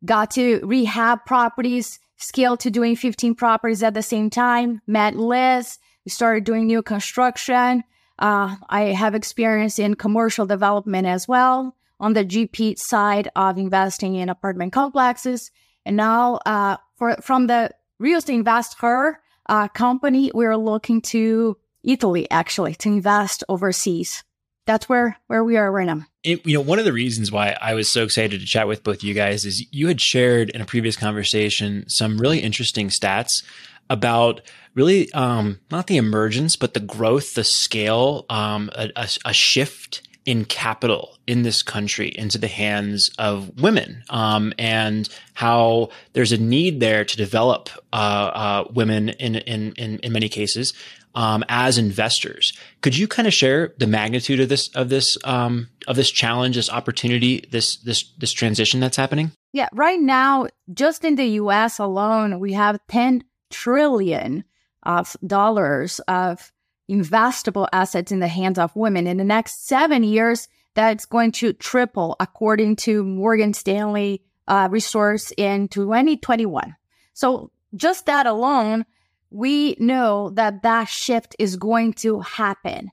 Got 0.06 0.32
to 0.32 0.60
rehab 0.63 1.25
properties, 1.25 2.00
scaled 2.18 2.60
to 2.62 2.70
doing 2.70 2.96
15 2.96 3.36
properties 3.36 3.84
at 3.84 3.94
the 3.94 4.01
same 4.01 4.30
time, 4.30 4.82
met 4.88 5.16
Liz. 5.16 5.80
We 6.06 6.10
started 6.12 6.44
doing 6.44 6.68
new 6.68 6.82
construction. 6.82 7.84
Uh, 8.20 8.56
I 8.70 8.82
have 8.94 9.16
experience 9.16 9.80
in 9.80 9.96
commercial 9.96 10.46
development 10.46 11.08
as 11.08 11.27
well 11.27 11.75
on 12.00 12.13
the 12.13 12.25
GP 12.25 12.77
side 12.77 13.30
of 13.36 13.58
investing 13.58 14.16
in 14.16 14.30
apartment 14.30 14.74
complexes. 14.74 15.51
And 15.86 15.98
now, 15.98 16.39
uh, 16.46 16.77
for, 16.98 17.18
from 17.22 17.48
the 17.48 17.72
real 18.00 18.20
estate 18.20 18.36
investor 18.36 19.20
uh, 19.48 19.68
company, 19.70 20.32
we're 20.34 20.58
looking 20.58 21.01
to 21.01 21.58
Italy 21.84 22.30
actually 22.30 22.75
to 22.75 22.89
invest 22.89 23.44
overseas. 23.50 24.24
That's 24.67 24.88
where 24.89 25.17
where 25.27 25.43
we 25.43 25.55
are 25.55 25.71
right 25.71 25.88
now. 25.88 26.05
It, 26.24 26.45
you 26.45 26.53
know, 26.53 26.62
one 26.62 26.77
of 26.77 26.86
the 26.86 26.93
reasons 26.93 27.31
why 27.31 27.57
I 27.59 27.74
was 27.74 27.89
so 27.89 28.03
excited 28.03 28.41
to 28.41 28.45
chat 28.45 28.67
with 28.67 28.83
both 28.83 29.01
you 29.01 29.13
guys 29.13 29.45
is 29.45 29.65
you 29.71 29.88
had 29.88 30.01
shared 30.01 30.50
in 30.50 30.62
a 30.62 30.65
previous 30.65 30.97
conversation 30.97 31.86
some 31.88 32.17
really 32.17 32.39
interesting 32.39 32.89
stats 32.89 33.43
about 33.89 34.41
really 34.75 35.12
um, 35.13 35.59
not 35.71 35.88
the 35.88 35.95
emergence, 35.95 36.57
but 36.57 36.74
the 36.74 36.81
growth, 36.81 37.33
the 37.33 37.45
scale, 37.45 38.25
um, 38.29 38.69
a, 38.75 38.91
a, 38.97 39.07
a 39.24 39.33
shift 39.33 40.01
in 40.25 40.43
capital 40.43 41.17
in 41.25 41.43
this 41.43 41.63
country 41.63 42.09
into 42.09 42.38
the 42.38 42.50
hands 42.50 43.09
of 43.17 43.62
women, 43.62 44.03
um, 44.09 44.51
and 44.59 45.07
how 45.33 45.88
there's 46.12 46.33
a 46.33 46.38
need 46.38 46.81
there 46.81 47.05
to 47.05 47.15
develop 47.15 47.69
uh, 47.93 47.95
uh, 47.95 48.67
women 48.74 49.07
in, 49.07 49.36
in 49.36 49.71
in 49.74 50.00
in 50.00 50.12
many 50.12 50.27
cases 50.27 50.74
um, 51.17 51.43
as 51.50 51.79
investors. 51.79 52.53
Could 52.81 52.95
you 52.95 53.07
kind 53.07 53.27
of 53.27 53.33
share 53.33 53.74
the 53.79 53.88
magnitude 53.88 54.39
of 54.39 54.50
this 54.50 54.69
of 54.75 54.89
this 54.89 55.17
um, 55.24 55.67
of 55.88 55.95
this 55.95 56.12
challenge, 56.12 56.55
this 56.55 56.69
opportunity, 56.69 57.43
this 57.51 57.77
this 57.77 58.13
this 58.19 58.31
transition 58.31 58.79
that's 58.79 58.97
happening? 58.97 59.31
Yeah, 59.51 59.67
right 59.74 60.00
now, 60.00 60.47
just 60.71 61.03
in 61.03 61.15
the 61.15 61.25
U.S. 61.41 61.79
alone, 61.79 62.39
we 62.39 62.53
have 62.53 62.79
ten 62.88 63.24
trillion 63.50 64.43
of 64.83 65.17
dollars 65.25 66.00
of 66.01 66.51
investable 66.89 67.67
assets 67.74 68.12
in 68.12 68.19
the 68.19 68.27
hands 68.27 68.59
of 68.59 68.75
women. 68.75 69.07
In 69.07 69.17
the 69.17 69.24
next 69.24 69.65
seven 69.65 70.03
years, 70.03 70.47
that's 70.75 71.05
going 71.05 71.31
to 71.33 71.51
triple, 71.51 72.15
according 72.19 72.75
to 72.75 73.03
Morgan 73.03 73.55
Stanley 73.55 74.21
uh, 74.47 74.67
resource 74.69 75.33
in 75.36 75.67
2021. 75.67 76.75
So 77.15 77.50
just 77.75 78.05
that 78.05 78.27
alone, 78.27 78.86
we 79.29 79.75
know 79.79 80.29
that 80.31 80.63
that 80.63 80.86
shift 80.86 81.36
is 81.39 81.55
going 81.55 81.93
to 81.93 82.22
happen. 82.22 82.91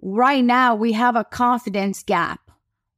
Right 0.00 0.44
now, 0.44 0.74
we 0.74 0.92
have 0.92 1.16
a 1.16 1.24
confidence 1.24 2.02
gap. 2.02 2.50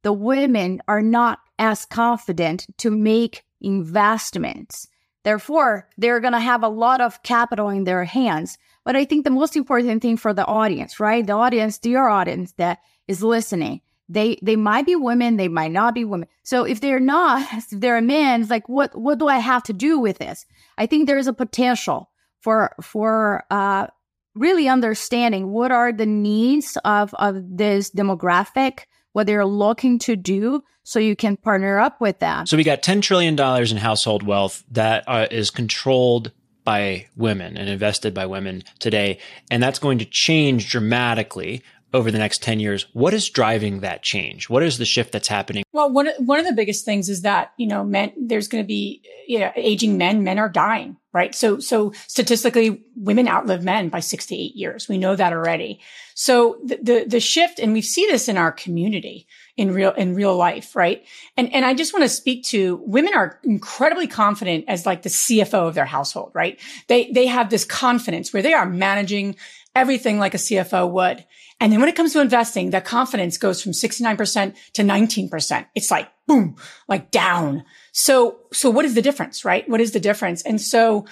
The 0.03 0.13
women 0.13 0.81
are 0.87 1.01
not 1.01 1.39
as 1.57 1.85
confident 1.85 2.67
to 2.77 2.91
make 2.91 3.43
investments. 3.61 4.87
Therefore, 5.23 5.89
they're 5.97 6.19
going 6.19 6.33
to 6.33 6.39
have 6.39 6.63
a 6.63 6.69
lot 6.69 7.01
of 7.01 7.23
capital 7.23 7.69
in 7.69 7.83
their 7.83 8.03
hands. 8.03 8.57
But 8.83 8.95
I 8.95 9.05
think 9.05 9.23
the 9.23 9.31
most 9.31 9.55
important 9.55 10.03
thing 10.03 10.17
for 10.17 10.33
the 10.33 10.45
audience, 10.45 10.99
right? 10.99 11.25
The 11.25 11.33
audience, 11.33 11.79
your 11.83 12.07
audience 12.07 12.53
that 12.53 12.79
is 13.07 13.23
listening, 13.23 13.81
they 14.07 14.37
they 14.43 14.55
might 14.55 14.85
be 14.85 14.95
women, 14.95 15.37
they 15.37 15.47
might 15.47 15.71
not 15.71 15.95
be 15.95 16.05
women. 16.05 16.27
So 16.43 16.63
if 16.63 16.79
they're 16.79 16.99
not, 16.99 17.47
if 17.53 17.69
they're 17.71 18.01
men, 18.01 18.41
it's 18.41 18.51
like 18.51 18.69
what 18.69 18.95
what 18.95 19.17
do 19.17 19.27
I 19.27 19.39
have 19.39 19.63
to 19.63 19.73
do 19.73 19.99
with 19.99 20.19
this? 20.19 20.45
I 20.77 20.85
think 20.85 21.07
there 21.07 21.17
is 21.17 21.27
a 21.27 21.33
potential 21.33 22.11
for 22.45 22.75
for 22.79 23.43
uh, 23.49 23.87
really 24.35 24.67
understanding 24.69 25.49
what 25.49 25.71
are 25.71 25.91
the 25.91 26.05
needs 26.05 26.77
of 26.85 27.11
of 27.15 27.57
this 27.57 27.89
demographic, 27.89 28.81
what 29.13 29.25
they're 29.25 29.47
looking 29.47 29.97
to 29.97 30.15
do, 30.15 30.63
so 30.83 30.99
you 30.99 31.15
can 31.15 31.37
partner 31.37 31.79
up 31.79 31.99
with 31.99 32.19
them. 32.19 32.45
So 32.45 32.55
we 32.55 32.63
got 32.63 32.83
ten 32.83 33.01
trillion 33.01 33.35
dollars 33.35 33.71
in 33.71 33.79
household 33.79 34.21
wealth 34.21 34.63
that 34.71 35.03
uh, 35.07 35.25
is 35.31 35.49
controlled 35.49 36.31
by 36.63 37.07
women 37.15 37.57
and 37.57 37.67
invested 37.67 38.13
by 38.13 38.27
women 38.27 38.63
today. 38.77 39.17
And 39.49 39.61
that's 39.61 39.79
going 39.79 39.99
to 39.99 40.05
change 40.05 40.69
dramatically 40.69 41.63
over 41.95 42.11
the 42.11 42.17
next 42.17 42.43
10 42.43 42.59
years. 42.59 42.87
What 42.93 43.13
is 43.13 43.29
driving 43.29 43.79
that 43.79 44.03
change? 44.03 44.49
What 44.49 44.63
is 44.63 44.77
the 44.77 44.85
shift 44.85 45.13
that's 45.13 45.29
happening? 45.29 45.63
Well, 45.71 45.91
one, 45.91 46.09
one 46.19 46.39
of 46.39 46.45
the 46.45 46.53
biggest 46.53 46.83
things 46.83 47.07
is 47.07 47.21
that, 47.21 47.53
you 47.57 47.67
know, 47.67 47.83
men, 47.83 48.11
there's 48.17 48.49
going 48.49 48.63
to 48.63 48.67
be, 48.67 49.01
you 49.27 49.39
know, 49.39 49.51
aging 49.55 49.97
men, 49.97 50.23
men 50.23 50.37
are 50.37 50.49
dying, 50.49 50.97
right? 51.15 51.33
So, 51.33 51.59
so 51.59 51.93
statistically, 52.07 52.83
women 52.97 53.29
outlive 53.29 53.63
men 53.63 53.87
by 53.87 54.01
six 54.01 54.25
to 54.25 54.35
eight 54.35 54.53
years. 54.53 54.89
We 54.89 54.97
know 54.97 55.15
that 55.15 55.31
already. 55.31 55.79
So 56.13 56.59
the, 56.61 56.77
the, 56.81 57.05
the 57.07 57.19
shift, 57.21 57.57
and 57.57 57.71
we 57.71 57.81
see 57.81 58.05
this 58.05 58.27
in 58.27 58.35
our 58.37 58.51
community 58.51 59.25
in 59.55 59.73
real, 59.73 59.91
in 59.93 60.13
real 60.13 60.35
life, 60.35 60.75
right? 60.75 61.05
And, 61.37 61.51
and 61.53 61.63
I 61.63 61.73
just 61.73 61.93
want 61.93 62.03
to 62.03 62.09
speak 62.09 62.43
to 62.47 62.81
women 62.85 63.13
are 63.15 63.39
incredibly 63.45 64.07
confident 64.07 64.65
as 64.67 64.85
like 64.85 65.03
the 65.03 65.09
CFO 65.09 65.69
of 65.69 65.73
their 65.73 65.85
household, 65.85 66.31
right? 66.35 66.59
They, 66.87 67.09
they 67.11 67.27
have 67.27 67.49
this 67.49 67.63
confidence 67.63 68.33
where 68.33 68.43
they 68.43 68.53
are 68.53 68.65
managing 68.65 69.37
everything 69.73 70.19
like 70.19 70.33
a 70.33 70.37
CFO 70.37 70.91
would. 70.91 71.25
And 71.61 71.71
then 71.71 71.79
when 71.79 71.87
it 71.87 71.95
comes 71.95 72.11
to 72.11 72.21
investing, 72.21 72.71
that 72.71 72.83
confidence 72.83 73.37
goes 73.37 73.63
from 73.63 73.71
69% 73.71 74.55
to 74.73 74.81
19%. 74.81 75.65
It's 75.75 75.91
like 75.91 76.09
boom, 76.27 76.57
like 76.89 77.11
down. 77.11 77.63
So, 77.97 78.39
so 78.51 78.69
what 78.69 78.83
is 78.83 78.93
the 78.93 79.01
difference, 79.01 79.45
right? 79.45 79.67
What 79.69 79.79
is 79.79 79.93
the 79.93 80.01
difference? 80.01 80.41
And 80.41 80.59
so 80.59 81.05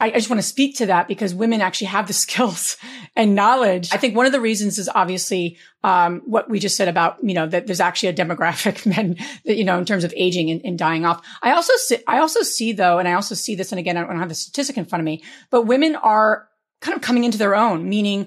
I, 0.00 0.06
I 0.06 0.12
just 0.12 0.30
want 0.30 0.40
to 0.40 0.48
speak 0.48 0.78
to 0.78 0.86
that 0.86 1.06
because 1.06 1.34
women 1.34 1.60
actually 1.60 1.88
have 1.88 2.06
the 2.06 2.12
skills 2.24 2.78
and 3.14 3.34
knowledge. 3.34 3.92
I 3.92 3.98
think 3.98 4.16
one 4.16 4.24
of 4.24 4.32
the 4.32 4.40
reasons 4.40 4.78
is 4.78 4.88
obviously, 4.94 5.58
um, 5.84 6.22
what 6.24 6.48
we 6.48 6.58
just 6.58 6.78
said 6.78 6.88
about, 6.88 7.18
you 7.22 7.34
know, 7.34 7.46
that 7.46 7.66
there's 7.66 7.78
actually 7.78 8.08
a 8.08 8.14
demographic 8.14 8.86
men 8.96 9.16
that, 9.44 9.56
you 9.56 9.64
know, 9.64 9.76
in 9.76 9.84
terms 9.84 10.02
of 10.02 10.14
aging 10.16 10.50
and, 10.50 10.62
and 10.64 10.78
dying 10.78 11.04
off. 11.04 11.22
I 11.42 11.52
also 11.52 11.74
see, 11.76 11.98
I 12.06 12.20
also 12.20 12.40
see 12.40 12.72
though, 12.72 12.98
and 12.98 13.06
I 13.06 13.12
also 13.12 13.34
see 13.34 13.54
this, 13.54 13.70
and 13.70 13.78
again, 13.78 13.98
I 13.98 14.06
don't 14.06 14.18
have 14.18 14.30
the 14.30 14.34
statistic 14.34 14.78
in 14.78 14.86
front 14.86 15.00
of 15.00 15.04
me, 15.04 15.22
but 15.50 15.66
women 15.66 15.94
are 15.94 16.48
kind 16.80 16.96
of 16.96 17.02
coming 17.02 17.24
into 17.24 17.38
their 17.38 17.54
own, 17.54 17.88
meaning, 17.88 18.26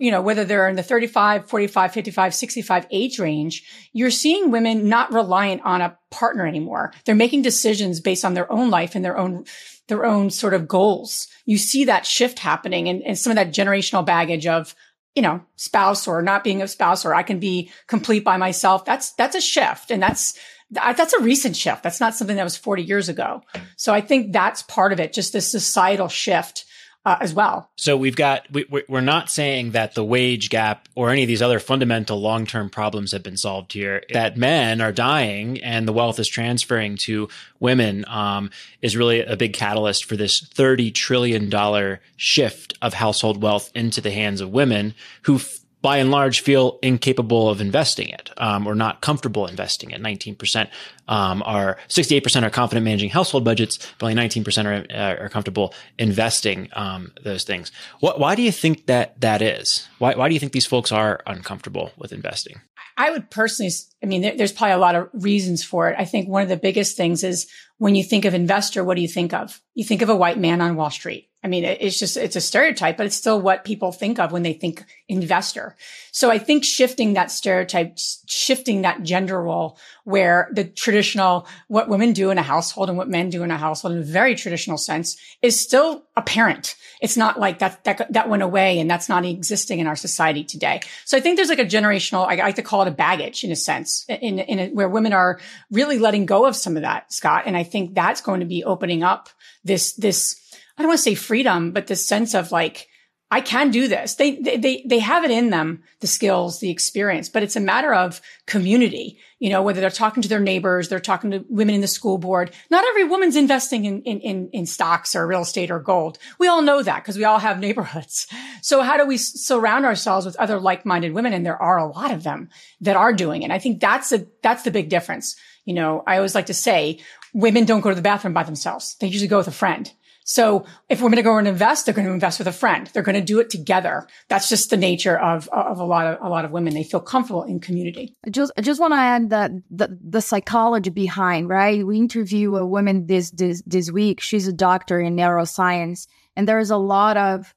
you 0.00 0.10
know, 0.10 0.22
whether 0.22 0.44
they're 0.44 0.68
in 0.68 0.76
the 0.76 0.82
35, 0.82 1.46
45, 1.46 1.92
55, 1.92 2.34
65 2.34 2.86
age 2.90 3.18
range, 3.18 3.64
you're 3.92 4.10
seeing 4.10 4.50
women 4.50 4.88
not 4.88 5.12
reliant 5.12 5.62
on 5.64 5.82
a 5.82 5.96
partner 6.10 6.46
anymore. 6.46 6.92
They're 7.04 7.14
making 7.14 7.42
decisions 7.42 8.00
based 8.00 8.24
on 8.24 8.34
their 8.34 8.50
own 8.50 8.70
life 8.70 8.94
and 8.94 9.04
their 9.04 9.18
own, 9.18 9.44
their 9.88 10.06
own 10.06 10.30
sort 10.30 10.54
of 10.54 10.66
goals. 10.66 11.28
You 11.44 11.58
see 11.58 11.84
that 11.84 12.06
shift 12.06 12.38
happening 12.38 12.88
and, 12.88 13.02
and 13.02 13.18
some 13.18 13.30
of 13.30 13.36
that 13.36 13.52
generational 13.52 14.06
baggage 14.06 14.46
of, 14.46 14.74
you 15.14 15.20
know, 15.20 15.42
spouse 15.56 16.08
or 16.08 16.22
not 16.22 16.44
being 16.44 16.62
a 16.62 16.68
spouse 16.68 17.04
or 17.04 17.14
I 17.14 17.22
can 17.22 17.38
be 17.38 17.70
complete 17.88 18.24
by 18.24 18.38
myself. 18.38 18.86
That's, 18.86 19.12
that's 19.12 19.36
a 19.36 19.40
shift. 19.40 19.90
And 19.90 20.02
that's, 20.02 20.38
that's 20.70 21.12
a 21.12 21.20
recent 21.20 21.54
shift. 21.56 21.82
That's 21.82 22.00
not 22.00 22.14
something 22.14 22.36
that 22.36 22.44
was 22.44 22.56
40 22.56 22.82
years 22.82 23.10
ago. 23.10 23.42
So 23.76 23.92
I 23.92 24.00
think 24.00 24.32
that's 24.32 24.62
part 24.62 24.94
of 24.94 25.00
it, 25.00 25.12
just 25.12 25.34
this 25.34 25.50
societal 25.50 26.08
shift 26.08 26.64
uh, 27.04 27.16
as 27.20 27.34
well. 27.34 27.70
So 27.76 27.96
we've 27.96 28.16
got 28.16 28.46
we, 28.52 28.64
we're 28.88 29.00
not 29.00 29.30
saying 29.30 29.72
that 29.72 29.94
the 29.94 30.04
wage 30.04 30.50
gap 30.50 30.88
or 30.94 31.10
any 31.10 31.22
of 31.22 31.28
these 31.28 31.42
other 31.42 31.58
fundamental 31.58 32.20
long 32.20 32.46
term 32.46 32.70
problems 32.70 33.12
have 33.12 33.22
been 33.22 33.36
solved 33.36 33.72
here. 33.72 34.02
That 34.12 34.36
men 34.36 34.80
are 34.80 34.92
dying 34.92 35.62
and 35.62 35.86
the 35.86 35.92
wealth 35.92 36.18
is 36.18 36.28
transferring 36.28 36.96
to 36.98 37.28
women 37.58 38.04
um, 38.08 38.50
is 38.80 38.96
really 38.96 39.20
a 39.20 39.36
big 39.36 39.52
catalyst 39.52 40.04
for 40.04 40.16
this 40.16 40.40
thirty 40.40 40.90
trillion 40.90 41.50
dollar 41.50 42.00
shift 42.16 42.74
of 42.80 42.94
household 42.94 43.42
wealth 43.42 43.70
into 43.74 44.00
the 44.00 44.10
hands 44.10 44.40
of 44.40 44.50
women 44.50 44.94
who 45.22 45.40
by 45.82 45.98
and 45.98 46.10
large 46.10 46.40
feel 46.40 46.78
incapable 46.82 47.48
of 47.48 47.60
investing 47.60 48.08
it 48.08 48.30
um, 48.36 48.66
or 48.66 48.74
not 48.74 49.00
comfortable 49.00 49.46
investing 49.46 49.90
it. 49.90 50.00
19% 50.00 50.68
um, 51.08 51.42
are 51.44 51.76
68% 51.88 52.42
are 52.44 52.50
confident 52.50 52.84
managing 52.84 53.10
household 53.10 53.44
budgets, 53.44 53.78
but 53.98 54.06
only 54.06 54.28
19% 54.28 54.64
are, 54.64 54.96
uh, 54.96 55.22
are 55.24 55.28
comfortable 55.28 55.74
investing 55.98 56.68
um, 56.72 57.12
those 57.22 57.44
things. 57.44 57.72
What, 58.00 58.18
why 58.18 58.34
do 58.34 58.42
you 58.42 58.52
think 58.52 58.86
that 58.86 59.20
that 59.20 59.42
is? 59.42 59.88
Why, 59.98 60.14
why 60.14 60.28
do 60.28 60.34
you 60.34 60.40
think 60.40 60.52
these 60.52 60.66
folks 60.66 60.92
are 60.92 61.20
uncomfortable 61.26 61.90
with 61.98 62.12
investing? 62.12 62.60
I 62.96 63.10
would 63.10 63.30
personally, 63.30 63.72
I 64.02 64.06
mean, 64.06 64.22
there, 64.22 64.36
there's 64.36 64.52
probably 64.52 64.74
a 64.74 64.78
lot 64.78 64.94
of 64.94 65.08
reasons 65.12 65.64
for 65.64 65.88
it. 65.88 65.96
I 65.98 66.04
think 66.04 66.28
one 66.28 66.42
of 66.42 66.48
the 66.48 66.56
biggest 66.56 66.96
things 66.96 67.24
is 67.24 67.48
when 67.78 67.94
you 67.94 68.04
think 68.04 68.24
of 68.24 68.34
investor, 68.34 68.84
what 68.84 68.96
do 68.96 69.02
you 69.02 69.08
think 69.08 69.32
of? 69.32 69.60
You 69.74 69.84
think 69.84 70.02
of 70.02 70.08
a 70.08 70.16
white 70.16 70.38
man 70.38 70.60
on 70.60 70.76
Wall 70.76 70.90
Street. 70.90 71.28
I 71.44 71.48
mean, 71.48 71.64
it's 71.64 71.98
just, 71.98 72.16
it's 72.16 72.36
a 72.36 72.40
stereotype, 72.40 72.96
but 72.96 73.06
it's 73.06 73.16
still 73.16 73.40
what 73.40 73.64
people 73.64 73.90
think 73.90 74.20
of 74.20 74.30
when 74.30 74.44
they 74.44 74.52
think 74.52 74.84
investor. 75.08 75.76
So 76.12 76.30
I 76.30 76.38
think 76.38 76.64
shifting 76.64 77.14
that 77.14 77.32
stereotype, 77.32 77.98
shifting 78.28 78.82
that 78.82 79.02
gender 79.02 79.42
role 79.42 79.76
where 80.04 80.48
the 80.52 80.62
traditional, 80.62 81.48
what 81.66 81.88
women 81.88 82.12
do 82.12 82.30
in 82.30 82.38
a 82.38 82.42
household 82.42 82.88
and 82.88 82.96
what 82.96 83.08
men 83.08 83.28
do 83.28 83.42
in 83.42 83.50
a 83.50 83.56
household 83.56 83.94
in 83.94 84.02
a 84.02 84.04
very 84.04 84.36
traditional 84.36 84.78
sense 84.78 85.16
is 85.42 85.58
still 85.58 86.04
apparent. 86.14 86.76
It's 87.02 87.16
not 87.16 87.38
like 87.38 87.58
that, 87.58 87.82
that, 87.84 88.12
that 88.12 88.28
went 88.28 88.42
away 88.42 88.78
and 88.78 88.88
that's 88.88 89.08
not 89.08 89.26
existing 89.26 89.80
in 89.80 89.86
our 89.86 89.96
society 89.96 90.44
today. 90.44 90.80
So 91.04 91.16
I 91.16 91.20
think 91.20 91.36
there's 91.36 91.48
like 91.48 91.58
a 91.58 91.64
generational, 91.66 92.26
I 92.26 92.36
like 92.36 92.54
to 92.54 92.62
call 92.62 92.82
it 92.82 92.88
a 92.88 92.92
baggage 92.92 93.42
in 93.42 93.50
a 93.50 93.56
sense, 93.56 94.06
in, 94.08 94.38
in 94.38 94.58
a, 94.58 94.68
where 94.68 94.88
women 94.88 95.12
are 95.12 95.40
really 95.70 95.98
letting 95.98 96.26
go 96.26 96.46
of 96.46 96.54
some 96.56 96.76
of 96.76 96.82
that, 96.82 97.12
Scott. 97.12 97.42
And 97.46 97.56
I 97.56 97.64
think 97.64 97.94
that's 97.94 98.20
going 98.20 98.40
to 98.40 98.46
be 98.46 98.62
opening 98.64 99.02
up 99.02 99.28
this, 99.64 99.94
this, 99.94 100.40
I 100.78 100.82
don't 100.82 100.88
want 100.88 100.98
to 100.98 101.02
say 101.02 101.16
freedom, 101.16 101.72
but 101.72 101.88
this 101.88 102.06
sense 102.06 102.34
of 102.34 102.52
like, 102.52 102.88
I 103.32 103.40
can 103.40 103.70
do 103.70 103.88
this. 103.88 104.16
They, 104.16 104.36
they, 104.36 104.84
they 104.86 104.98
have 104.98 105.24
it 105.24 105.30
in 105.30 105.48
them, 105.48 105.84
the 106.00 106.06
skills, 106.06 106.60
the 106.60 106.70
experience, 106.70 107.30
but 107.30 107.42
it's 107.42 107.56
a 107.56 107.60
matter 107.60 107.94
of 107.94 108.20
community. 108.44 109.18
You 109.38 109.48
know, 109.48 109.62
whether 109.62 109.80
they're 109.80 109.88
talking 109.88 110.22
to 110.22 110.28
their 110.28 110.38
neighbors, 110.38 110.90
they're 110.90 111.00
talking 111.00 111.30
to 111.30 111.42
women 111.48 111.74
in 111.74 111.80
the 111.80 111.86
school 111.86 112.18
board. 112.18 112.50
Not 112.68 112.84
every 112.84 113.04
woman's 113.04 113.34
investing 113.34 113.86
in, 113.86 114.02
in, 114.02 114.50
in, 114.50 114.66
stocks 114.66 115.16
or 115.16 115.26
real 115.26 115.40
estate 115.40 115.70
or 115.70 115.80
gold. 115.80 116.18
We 116.38 116.46
all 116.46 116.60
know 116.60 116.82
that 116.82 117.02
because 117.02 117.16
we 117.16 117.24
all 117.24 117.38
have 117.38 117.58
neighborhoods. 117.58 118.26
So 118.60 118.82
how 118.82 118.98
do 118.98 119.06
we 119.06 119.16
surround 119.16 119.86
ourselves 119.86 120.26
with 120.26 120.36
other 120.36 120.60
like-minded 120.60 121.14
women? 121.14 121.32
And 121.32 121.46
there 121.46 121.60
are 121.60 121.78
a 121.78 121.88
lot 121.88 122.10
of 122.10 122.24
them 122.24 122.50
that 122.82 122.96
are 122.96 123.14
doing 123.14 123.44
it. 123.44 123.50
I 123.50 123.58
think 123.58 123.80
that's 123.80 124.12
a, 124.12 124.26
that's 124.42 124.64
the 124.64 124.70
big 124.70 124.90
difference. 124.90 125.36
You 125.64 125.72
know, 125.72 126.04
I 126.06 126.16
always 126.16 126.34
like 126.34 126.46
to 126.46 126.54
say 126.54 127.00
women 127.32 127.64
don't 127.64 127.80
go 127.80 127.88
to 127.88 127.96
the 127.96 128.02
bathroom 128.02 128.34
by 128.34 128.42
themselves. 128.42 128.94
They 129.00 129.06
usually 129.06 129.28
go 129.28 129.38
with 129.38 129.48
a 129.48 129.52
friend. 129.52 129.90
So 130.24 130.64
if 130.88 131.00
we're 131.00 131.08
going 131.08 131.16
to 131.16 131.22
go 131.22 131.36
and 131.36 131.48
invest, 131.48 131.86
they're 131.86 131.94
going 131.94 132.06
to 132.06 132.12
invest 132.12 132.38
with 132.38 132.48
a 132.48 132.52
friend. 132.52 132.88
They're 132.92 133.02
going 133.02 133.16
to 133.16 133.20
do 133.20 133.40
it 133.40 133.50
together. 133.50 134.06
That's 134.28 134.48
just 134.48 134.70
the 134.70 134.76
nature 134.76 135.18
of, 135.18 135.48
of 135.48 135.78
a 135.78 135.84
lot 135.84 136.06
of, 136.06 136.18
a 136.22 136.28
lot 136.28 136.44
of 136.44 136.50
women. 136.50 136.74
They 136.74 136.84
feel 136.84 137.00
comfortable 137.00 137.42
in 137.44 137.60
community. 137.60 138.14
I 138.26 138.30
just, 138.30 138.52
I 138.56 138.60
just 138.60 138.80
want 138.80 138.92
to 138.92 138.98
add 138.98 139.30
that 139.30 139.50
the, 139.70 139.98
the 140.02 140.20
psychology 140.20 140.90
behind, 140.90 141.48
right? 141.48 141.86
We 141.86 141.98
interview 141.98 142.56
a 142.56 142.66
woman 142.66 143.06
this, 143.06 143.30
this, 143.30 143.62
this 143.66 143.90
week. 143.90 144.20
She's 144.20 144.46
a 144.46 144.52
doctor 144.52 145.00
in 145.00 145.16
neuroscience 145.16 146.06
and 146.36 146.48
there's 146.48 146.70
a 146.70 146.76
lot 146.76 147.16
of 147.16 147.54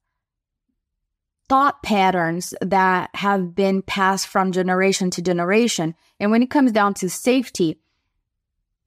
thought 1.47 1.83
patterns 1.83 2.53
that 2.61 3.09
have 3.13 3.53
been 3.53 3.81
passed 3.81 4.27
from 4.27 4.51
generation 4.51 5.11
to 5.11 5.21
generation. 5.21 5.93
And 6.19 6.31
when 6.31 6.41
it 6.41 6.49
comes 6.49 6.71
down 6.71 6.95
to 6.95 7.09
safety, 7.09 7.79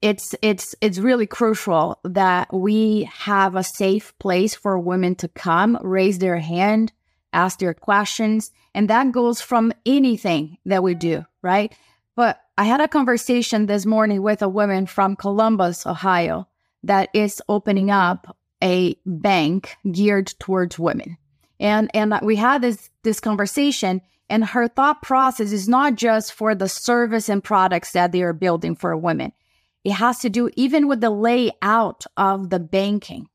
it's 0.01 0.33
it's 0.41 0.75
it's 0.81 0.97
really 0.97 1.27
crucial 1.27 1.99
that 2.03 2.53
we 2.53 3.09
have 3.13 3.55
a 3.55 3.63
safe 3.63 4.17
place 4.19 4.55
for 4.55 4.79
women 4.79 5.15
to 5.15 5.27
come 5.27 5.77
raise 5.81 6.19
their 6.19 6.39
hand 6.39 6.91
ask 7.33 7.59
their 7.59 7.73
questions 7.73 8.51
and 8.73 8.89
that 8.89 9.11
goes 9.11 9.41
from 9.41 9.73
anything 9.85 10.57
that 10.65 10.83
we 10.83 10.93
do 10.93 11.25
right? 11.41 11.73
But 12.15 12.39
i 12.57 12.65
had 12.65 12.81
a 12.81 12.87
conversation 12.87 13.65
this 13.65 13.85
morning 13.85 14.21
with 14.21 14.41
a 14.41 14.49
woman 14.49 14.85
from 14.85 15.15
columbus 15.15 15.85
ohio 15.85 16.47
that 16.83 17.09
is 17.13 17.41
opening 17.49 17.91
up 17.91 18.37
a 18.63 18.95
bank 19.05 19.77
geared 19.89 20.27
towards 20.39 20.79
women. 20.79 21.17
And 21.59 21.91
and 21.93 22.17
we 22.21 22.35
had 22.35 22.61
this 22.61 22.89
this 23.03 23.19
conversation 23.19 24.01
and 24.29 24.45
her 24.45 24.67
thought 24.67 25.01
process 25.01 25.51
is 25.51 25.67
not 25.67 25.95
just 25.95 26.33
for 26.33 26.53
the 26.55 26.69
service 26.69 27.29
and 27.29 27.43
products 27.43 27.91
that 27.91 28.11
they 28.11 28.21
are 28.21 28.33
building 28.33 28.75
for 28.75 28.95
women 28.95 29.33
it 29.83 29.93
has 29.93 30.19
to 30.19 30.29
do 30.29 30.49
even 30.55 30.87
with 30.87 31.01
the 31.01 31.09
layout 31.09 32.05
of 32.17 32.49
the 32.49 32.59
banking 32.59 33.27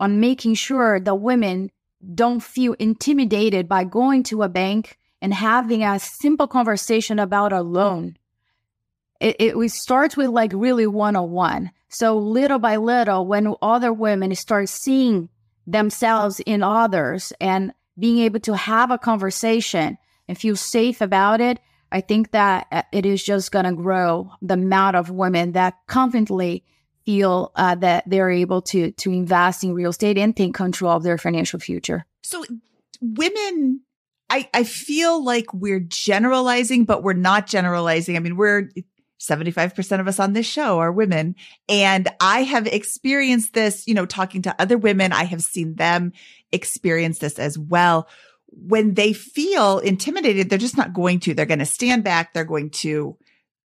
on 0.00 0.20
making 0.20 0.54
sure 0.54 0.98
the 0.98 1.14
women 1.14 1.70
don't 2.14 2.42
feel 2.42 2.72
intimidated 2.74 3.68
by 3.68 3.84
going 3.84 4.22
to 4.24 4.42
a 4.42 4.48
bank 4.48 4.98
and 5.20 5.32
having 5.32 5.84
a 5.84 6.00
simple 6.00 6.48
conversation 6.48 7.18
about 7.18 7.52
a 7.52 7.62
loan. 7.62 8.16
It, 9.20 9.36
it, 9.38 9.70
starts 9.70 10.16
with 10.16 10.30
like 10.30 10.52
really 10.52 10.86
101. 10.88 11.70
So 11.88 12.18
little 12.18 12.58
by 12.58 12.76
little, 12.76 13.24
when 13.24 13.54
other 13.62 13.92
women 13.92 14.34
start 14.34 14.68
seeing 14.68 15.28
themselves 15.64 16.40
in 16.40 16.64
others 16.64 17.32
and 17.40 17.72
being 17.96 18.18
able 18.18 18.40
to 18.40 18.56
have 18.56 18.90
a 18.90 18.98
conversation 18.98 19.96
and 20.26 20.36
feel 20.36 20.56
safe 20.56 21.00
about 21.00 21.40
it, 21.40 21.60
I 21.92 22.00
think 22.00 22.32
that 22.32 22.66
uh, 22.72 22.82
it 22.90 23.06
is 23.06 23.22
just 23.22 23.52
going 23.52 23.66
to 23.66 23.72
grow 23.72 24.30
the 24.40 24.54
amount 24.54 24.96
of 24.96 25.10
women 25.10 25.52
that 25.52 25.74
confidently 25.86 26.64
feel 27.04 27.52
uh, 27.56 27.74
that 27.76 28.04
they're 28.06 28.30
able 28.30 28.62
to 28.62 28.92
to 28.92 29.10
invest 29.10 29.64
in 29.64 29.74
real 29.74 29.90
estate 29.90 30.18
and 30.18 30.36
take 30.36 30.54
control 30.54 30.92
of 30.92 31.02
their 31.02 31.18
financial 31.18 31.60
future. 31.60 32.06
So, 32.22 32.44
women, 33.00 33.82
I 34.30 34.48
I 34.54 34.64
feel 34.64 35.22
like 35.22 35.52
we're 35.52 35.80
generalizing, 35.80 36.84
but 36.84 37.02
we're 37.02 37.12
not 37.12 37.46
generalizing. 37.46 38.16
I 38.16 38.20
mean, 38.20 38.36
we're 38.36 38.70
75% 39.20 40.00
of 40.00 40.08
us 40.08 40.18
on 40.18 40.32
this 40.32 40.46
show 40.46 40.80
are 40.80 40.90
women. 40.90 41.36
And 41.68 42.08
I 42.20 42.42
have 42.42 42.66
experienced 42.66 43.54
this, 43.54 43.86
you 43.86 43.94
know, 43.94 44.04
talking 44.04 44.42
to 44.42 44.54
other 44.60 44.76
women. 44.76 45.12
I 45.12 45.24
have 45.24 45.42
seen 45.42 45.76
them 45.76 46.12
experience 46.50 47.18
this 47.18 47.38
as 47.38 47.56
well 47.56 48.08
when 48.52 48.94
they 48.94 49.12
feel 49.12 49.78
intimidated, 49.78 50.50
they're 50.50 50.58
just 50.58 50.76
not 50.76 50.92
going 50.92 51.20
to. 51.20 51.34
They're 51.34 51.46
going 51.46 51.58
to 51.58 51.66
stand 51.66 52.04
back. 52.04 52.32
They're 52.32 52.44
going 52.44 52.70
to, 52.70 53.16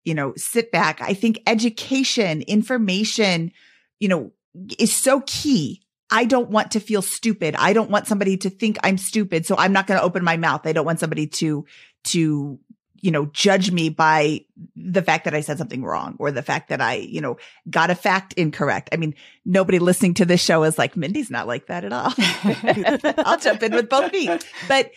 you 0.04 0.14
know, 0.14 0.32
sit 0.36 0.72
back. 0.72 1.00
I 1.00 1.14
think 1.14 1.40
education, 1.46 2.42
information, 2.42 3.52
you 4.00 4.08
know, 4.08 4.32
is 4.78 4.94
so 4.94 5.22
key. 5.26 5.82
I 6.10 6.24
don't 6.24 6.48
want 6.48 6.70
to 6.70 6.80
feel 6.80 7.02
stupid. 7.02 7.54
I 7.56 7.74
don't 7.74 7.90
want 7.90 8.06
somebody 8.06 8.38
to 8.38 8.50
think 8.50 8.78
I'm 8.82 8.96
stupid. 8.96 9.44
So 9.44 9.56
I'm 9.58 9.72
not 9.72 9.86
going 9.86 10.00
to 10.00 10.04
open 10.04 10.24
my 10.24 10.38
mouth. 10.38 10.66
I 10.66 10.72
don't 10.72 10.86
want 10.86 11.00
somebody 11.00 11.26
to, 11.26 11.66
to 12.04 12.58
you 13.00 13.10
know, 13.10 13.26
judge 13.26 13.70
me 13.70 13.88
by 13.88 14.44
the 14.76 15.02
fact 15.02 15.24
that 15.24 15.34
I 15.34 15.40
said 15.40 15.58
something 15.58 15.84
wrong 15.84 16.16
or 16.18 16.30
the 16.30 16.42
fact 16.42 16.68
that 16.68 16.80
I, 16.80 16.94
you 16.94 17.20
know, 17.20 17.36
got 17.70 17.90
a 17.90 17.94
fact 17.94 18.32
incorrect. 18.34 18.88
I 18.92 18.96
mean, 18.96 19.14
nobody 19.44 19.78
listening 19.78 20.14
to 20.14 20.24
this 20.24 20.40
show 20.40 20.64
is 20.64 20.78
like, 20.78 20.96
Mindy's 20.96 21.30
not 21.30 21.46
like 21.46 21.66
that 21.66 21.84
at 21.84 21.92
all. 21.92 22.12
I'll 23.26 23.38
jump 23.38 23.62
in 23.62 23.72
with 23.72 23.88
both 23.88 24.10
feet. 24.10 24.46
But, 24.66 24.90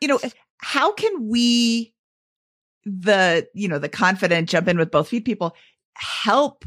you 0.00 0.08
know, 0.08 0.18
how 0.58 0.92
can 0.92 1.28
we, 1.28 1.94
the, 2.84 3.46
you 3.54 3.68
know, 3.68 3.78
the 3.78 3.88
confident 3.88 4.48
jump 4.48 4.68
in 4.68 4.78
with 4.78 4.90
both 4.90 5.08
feet 5.08 5.24
people 5.24 5.54
help 5.94 6.64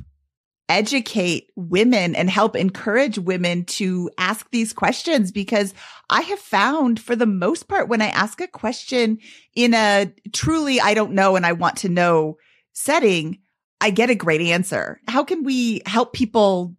educate 0.77 1.49
women 1.55 2.15
and 2.15 2.29
help 2.29 2.55
encourage 2.55 3.19
women 3.19 3.65
to 3.65 4.09
ask 4.17 4.49
these 4.51 4.73
questions 4.73 5.31
because 5.31 5.73
I 6.09 6.21
have 6.21 6.39
found 6.39 6.99
for 6.99 7.15
the 7.15 7.25
most 7.25 7.67
part, 7.67 7.87
when 7.87 8.01
I 8.01 8.07
ask 8.07 8.41
a 8.41 8.47
question 8.47 9.19
in 9.55 9.73
a 9.73 10.11
truly, 10.33 10.79
I 10.79 10.93
don't 10.93 11.13
know 11.13 11.35
and 11.35 11.45
I 11.45 11.53
want 11.53 11.77
to 11.77 11.89
know 11.89 12.37
setting, 12.73 13.39
I 13.79 13.89
get 13.89 14.09
a 14.09 14.15
great 14.15 14.41
answer. 14.41 14.99
How 15.07 15.23
can 15.23 15.43
we 15.43 15.81
help 15.85 16.13
people 16.13 16.75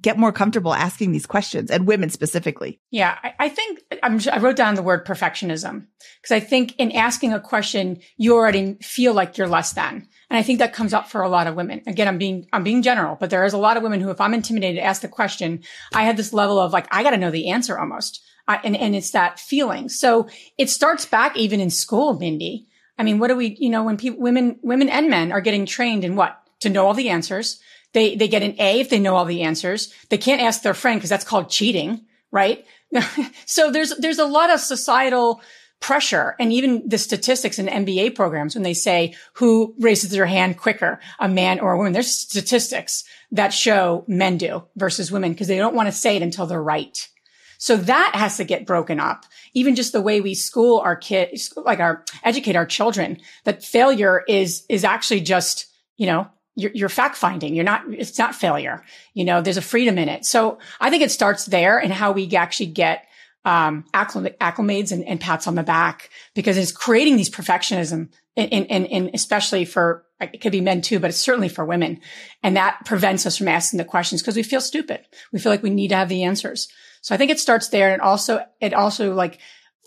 get 0.00 0.18
more 0.18 0.32
comfortable 0.32 0.74
asking 0.74 1.12
these 1.12 1.26
questions 1.26 1.70
and 1.70 1.86
women 1.86 2.10
specifically? 2.10 2.80
Yeah, 2.90 3.16
I, 3.22 3.34
I 3.38 3.48
think 3.48 3.82
I'm, 4.02 4.20
i 4.32 4.38
wrote 4.38 4.56
down 4.56 4.74
the 4.74 4.82
word 4.82 5.06
perfectionism 5.06 5.86
because 6.20 6.32
I 6.32 6.40
think 6.40 6.74
in 6.78 6.92
asking 6.92 7.32
a 7.32 7.40
question, 7.40 8.00
you 8.16 8.34
already 8.34 8.74
feel 8.82 9.14
like 9.14 9.38
you're 9.38 9.46
less 9.46 9.72
than. 9.72 10.08
And 10.28 10.36
I 10.38 10.42
think 10.42 10.58
that 10.58 10.72
comes 10.72 10.92
up 10.92 11.08
for 11.08 11.22
a 11.22 11.28
lot 11.28 11.46
of 11.46 11.54
women. 11.54 11.82
Again, 11.86 12.08
I'm 12.08 12.18
being, 12.18 12.48
I'm 12.52 12.64
being 12.64 12.82
general, 12.82 13.16
but 13.18 13.30
there 13.30 13.44
is 13.44 13.52
a 13.52 13.58
lot 13.58 13.76
of 13.76 13.82
women 13.82 14.00
who, 14.00 14.10
if 14.10 14.20
I'm 14.20 14.34
intimidated 14.34 14.80
to 14.80 14.84
ask 14.84 15.02
the 15.02 15.08
question, 15.08 15.62
I 15.94 16.04
have 16.04 16.16
this 16.16 16.32
level 16.32 16.58
of 16.58 16.72
like, 16.72 16.88
I 16.90 17.04
got 17.04 17.10
to 17.10 17.16
know 17.16 17.30
the 17.30 17.50
answer 17.50 17.78
almost. 17.78 18.22
I, 18.48 18.60
and, 18.64 18.76
and 18.76 18.96
it's 18.96 19.12
that 19.12 19.38
feeling. 19.38 19.88
So 19.88 20.28
it 20.58 20.70
starts 20.70 21.06
back 21.06 21.36
even 21.36 21.60
in 21.60 21.70
school, 21.70 22.18
Mindy. 22.18 22.66
I 22.98 23.02
mean, 23.02 23.18
what 23.18 23.28
do 23.28 23.36
we, 23.36 23.56
you 23.58 23.70
know, 23.70 23.84
when 23.84 23.96
people, 23.96 24.20
women, 24.20 24.58
women 24.62 24.88
and 24.88 25.08
men 25.08 25.30
are 25.30 25.40
getting 25.40 25.66
trained 25.66 26.04
in 26.04 26.16
what? 26.16 26.40
To 26.60 26.70
know 26.70 26.86
all 26.86 26.94
the 26.94 27.10
answers. 27.10 27.60
They, 27.96 28.14
they 28.14 28.28
get 28.28 28.42
an 28.42 28.56
A 28.58 28.80
if 28.80 28.90
they 28.90 28.98
know 28.98 29.16
all 29.16 29.24
the 29.24 29.40
answers. 29.40 29.90
They 30.10 30.18
can't 30.18 30.42
ask 30.42 30.60
their 30.60 30.74
friend 30.74 31.00
because 31.00 31.08
that's 31.08 31.24
called 31.24 31.48
cheating, 31.48 32.04
right? 32.30 32.62
so 33.46 33.70
there's, 33.70 33.96
there's 33.96 34.18
a 34.18 34.26
lot 34.26 34.50
of 34.50 34.60
societal 34.60 35.40
pressure 35.80 36.36
and 36.38 36.52
even 36.52 36.86
the 36.86 36.98
statistics 36.98 37.58
in 37.58 37.68
MBA 37.68 38.14
programs 38.14 38.54
when 38.54 38.64
they 38.64 38.74
say 38.74 39.14
who 39.32 39.74
raises 39.78 40.10
their 40.10 40.26
hand 40.26 40.58
quicker, 40.58 41.00
a 41.18 41.26
man 41.26 41.58
or 41.58 41.72
a 41.72 41.78
woman. 41.78 41.94
There's 41.94 42.12
statistics 42.12 43.02
that 43.32 43.54
show 43.54 44.04
men 44.06 44.36
do 44.36 44.64
versus 44.76 45.10
women 45.10 45.32
because 45.32 45.48
they 45.48 45.56
don't 45.56 45.74
want 45.74 45.86
to 45.86 45.92
say 45.92 46.16
it 46.16 46.22
until 46.22 46.44
they're 46.44 46.62
right. 46.62 47.08
So 47.56 47.78
that 47.78 48.10
has 48.12 48.36
to 48.36 48.44
get 48.44 48.66
broken 48.66 49.00
up. 49.00 49.24
Even 49.54 49.74
just 49.74 49.92
the 49.92 50.02
way 50.02 50.20
we 50.20 50.34
school 50.34 50.80
our 50.80 50.96
kids, 50.96 51.50
like 51.56 51.80
our 51.80 52.04
educate 52.22 52.56
our 52.56 52.66
children 52.66 53.20
that 53.44 53.64
failure 53.64 54.22
is, 54.28 54.66
is 54.68 54.84
actually 54.84 55.20
just, 55.22 55.64
you 55.96 56.06
know, 56.06 56.28
you're, 56.56 56.72
you're 56.74 56.88
fact 56.88 57.16
finding. 57.16 57.54
You're 57.54 57.64
not, 57.64 57.84
it's 57.90 58.18
not 58.18 58.34
failure. 58.34 58.82
You 59.14 59.24
know, 59.24 59.42
there's 59.42 59.58
a 59.58 59.62
freedom 59.62 59.98
in 59.98 60.08
it. 60.08 60.24
So 60.24 60.58
I 60.80 60.90
think 60.90 61.02
it 61.02 61.10
starts 61.10 61.44
there 61.44 61.78
and 61.78 61.92
how 61.92 62.12
we 62.12 62.34
actually 62.34 62.66
get 62.66 63.04
um, 63.44 63.84
acclimates 63.94 64.90
and, 64.90 65.04
and, 65.04 65.20
pats 65.20 65.46
on 65.46 65.54
the 65.54 65.62
back 65.62 66.10
because 66.34 66.56
it's 66.56 66.72
creating 66.72 67.16
these 67.16 67.30
perfectionism 67.30 68.08
and, 68.36 68.68
and, 68.68 69.10
especially 69.14 69.64
for 69.64 70.04
it 70.20 70.40
could 70.40 70.50
be 70.50 70.60
men 70.60 70.80
too, 70.80 70.98
but 70.98 71.10
it's 71.10 71.18
certainly 71.18 71.48
for 71.48 71.64
women. 71.64 72.00
And 72.42 72.56
that 72.56 72.80
prevents 72.84 73.24
us 73.24 73.36
from 73.36 73.46
asking 73.46 73.78
the 73.78 73.84
questions 73.84 74.20
because 74.20 74.34
we 74.34 74.42
feel 74.42 74.60
stupid. 74.60 75.06
We 75.32 75.38
feel 75.38 75.52
like 75.52 75.62
we 75.62 75.70
need 75.70 75.88
to 75.88 75.96
have 75.96 76.08
the 76.08 76.24
answers. 76.24 76.68
So 77.02 77.14
I 77.14 77.18
think 77.18 77.30
it 77.30 77.38
starts 77.38 77.68
there. 77.68 77.92
And 77.92 78.02
also, 78.02 78.44
it 78.60 78.74
also 78.74 79.14
like 79.14 79.38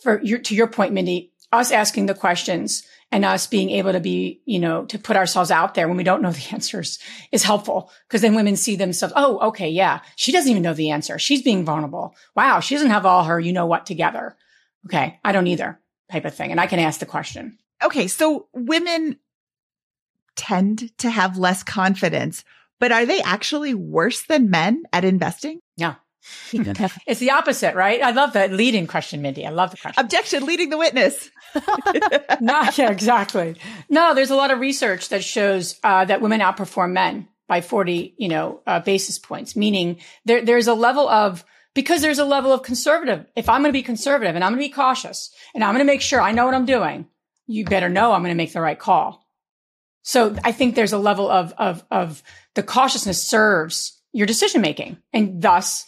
for 0.03 0.21
your, 0.23 0.39
to 0.39 0.55
your 0.55 0.67
point, 0.67 0.93
Mindy, 0.93 1.33
us 1.51 1.71
asking 1.71 2.05
the 2.05 2.13
questions 2.13 2.83
and 3.11 3.25
us 3.25 3.47
being 3.47 3.69
able 3.71 3.91
to 3.91 3.99
be, 3.99 4.41
you 4.45 4.59
know, 4.59 4.85
to 4.85 4.99
put 4.99 5.17
ourselves 5.17 5.51
out 5.51 5.73
there 5.73 5.87
when 5.87 5.97
we 5.97 6.03
don't 6.03 6.21
know 6.21 6.31
the 6.31 6.47
answers 6.51 6.99
is 7.31 7.43
helpful 7.43 7.91
because 8.07 8.21
then 8.21 8.35
women 8.35 8.55
see 8.55 8.75
themselves. 8.75 9.13
Oh, 9.15 9.39
okay. 9.49 9.69
Yeah. 9.69 10.01
She 10.15 10.31
doesn't 10.31 10.49
even 10.49 10.63
know 10.63 10.73
the 10.73 10.91
answer. 10.91 11.17
She's 11.17 11.41
being 11.41 11.65
vulnerable. 11.65 12.15
Wow. 12.35 12.59
She 12.59 12.75
doesn't 12.75 12.91
have 12.91 13.05
all 13.05 13.23
her, 13.23 13.39
you 13.39 13.53
know 13.53 13.65
what 13.65 13.85
together. 13.85 14.37
Okay. 14.85 15.19
I 15.23 15.31
don't 15.31 15.47
either 15.47 15.79
type 16.11 16.25
of 16.25 16.35
thing. 16.35 16.51
And 16.51 16.59
I 16.59 16.67
can 16.67 16.79
ask 16.79 16.99
the 16.99 17.05
question. 17.05 17.57
Okay. 17.83 18.07
So 18.07 18.47
women 18.53 19.17
tend 20.35 20.97
to 20.99 21.09
have 21.09 21.37
less 21.37 21.63
confidence, 21.63 22.43
but 22.79 22.91
are 22.91 23.05
they 23.05 23.21
actually 23.21 23.73
worse 23.73 24.23
than 24.23 24.49
men 24.49 24.83
at 24.93 25.03
investing? 25.03 25.59
Yeah. 25.75 25.95
It's 27.07 27.19
the 27.19 27.31
opposite, 27.31 27.75
right? 27.75 28.01
I 28.01 28.11
love 28.11 28.33
the 28.33 28.47
leading 28.47 28.87
question, 28.87 29.21
Mindy. 29.21 29.45
I 29.45 29.51
love 29.51 29.71
the 29.71 29.77
question. 29.77 30.03
Objection, 30.03 30.45
leading 30.45 30.69
the 30.69 30.77
witness. 30.77 31.29
no, 32.41 32.69
yeah, 32.75 32.91
exactly. 32.91 33.55
No, 33.89 34.13
there's 34.13 34.29
a 34.29 34.35
lot 34.35 34.51
of 34.51 34.59
research 34.59 35.09
that 35.09 35.23
shows 35.23 35.79
uh, 35.83 36.05
that 36.05 36.21
women 36.21 36.41
outperform 36.41 36.91
men 36.91 37.27
by 37.47 37.61
40, 37.61 38.15
you 38.17 38.27
know, 38.27 38.61
uh, 38.67 38.79
basis 38.79 39.17
points, 39.17 39.55
meaning 39.55 39.99
there, 40.25 40.43
there's 40.43 40.67
a 40.67 40.73
level 40.73 41.09
of, 41.09 41.43
because 41.73 42.01
there's 42.01 42.19
a 42.19 42.25
level 42.25 42.51
of 42.53 42.63
conservative. 42.63 43.25
If 43.35 43.49
I'm 43.49 43.61
going 43.61 43.71
to 43.71 43.77
be 43.77 43.83
conservative 43.83 44.35
and 44.35 44.43
I'm 44.43 44.51
going 44.51 44.61
to 44.61 44.69
be 44.69 44.73
cautious 44.73 45.33
and 45.55 45.63
I'm 45.63 45.73
going 45.73 45.85
to 45.85 45.91
make 45.91 46.01
sure 46.01 46.21
I 46.21 46.31
know 46.31 46.45
what 46.45 46.53
I'm 46.53 46.65
doing, 46.65 47.07
you 47.47 47.65
better 47.65 47.89
know 47.89 48.11
I'm 48.11 48.21
going 48.21 48.31
to 48.31 48.37
make 48.37 48.53
the 48.53 48.61
right 48.61 48.77
call. 48.77 49.25
So 50.03 50.35
I 50.43 50.51
think 50.51 50.75
there's 50.75 50.93
a 50.93 50.97
level 50.97 51.29
of, 51.29 51.53
of, 51.57 51.83
of 51.91 52.23
the 52.55 52.63
cautiousness 52.63 53.21
serves 53.21 53.99
your 54.11 54.27
decision 54.27 54.61
making 54.61 54.97
and 55.13 55.41
thus 55.41 55.85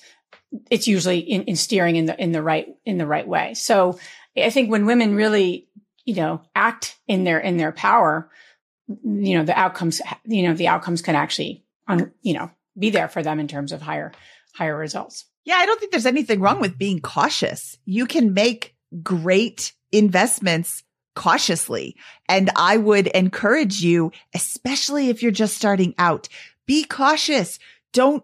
it's 0.70 0.88
usually 0.88 1.20
in, 1.20 1.44
in 1.44 1.56
steering 1.56 1.96
in 1.96 2.06
the, 2.06 2.22
in 2.22 2.32
the 2.32 2.42
right, 2.42 2.68
in 2.86 2.98
the 2.98 3.08
right 3.08 3.28
way. 3.28 3.54
So 3.54 4.00
I 4.36 4.50
think 4.50 4.70
when 4.70 4.86
women 4.86 5.16
really, 5.16 5.68
you 6.06 6.16
know, 6.16 6.42
act 6.56 6.98
in 7.08 7.24
their, 7.24 7.40
in 7.40 7.58
their 7.58 7.72
power, 7.72 8.30
you 8.88 9.38
know, 9.38 9.44
the 9.46 9.58
outcomes, 9.58 10.02
you 10.26 10.44
know, 10.44 10.54
the 10.54 10.68
outcomes 10.68 11.02
can 11.02 11.16
actually, 11.16 11.64
un, 11.88 12.12
you 12.22 12.34
know, 12.34 12.52
be 12.78 12.90
there 12.90 13.08
for 13.08 13.24
them 13.24 13.40
in 13.40 13.48
terms 13.48 13.72
of 13.72 13.82
higher, 13.82 14.12
higher 14.54 14.76
results. 14.76 15.26
Yeah. 15.46 15.56
I 15.56 15.66
don't 15.66 15.80
think 15.80 15.92
there's 15.92 16.06
anything 16.06 16.40
wrong 16.40 16.60
with 16.60 16.78
being 16.78 17.00
cautious. 17.00 17.78
You 17.86 18.06
can 18.06 18.34
make 18.34 18.76
great 19.02 19.74
investments 19.92 20.84
cautiously. 21.16 21.96
And 22.30 22.50
I 22.56 22.78
would 22.78 23.08
encourage 23.08 23.82
you, 23.82 24.12
especially 24.34 25.10
if 25.10 25.22
you're 25.22 25.32
just 25.32 25.56
starting 25.56 25.94
out, 25.98 26.30
be 26.66 26.84
cautious. 26.84 27.60
Don't 27.94 28.24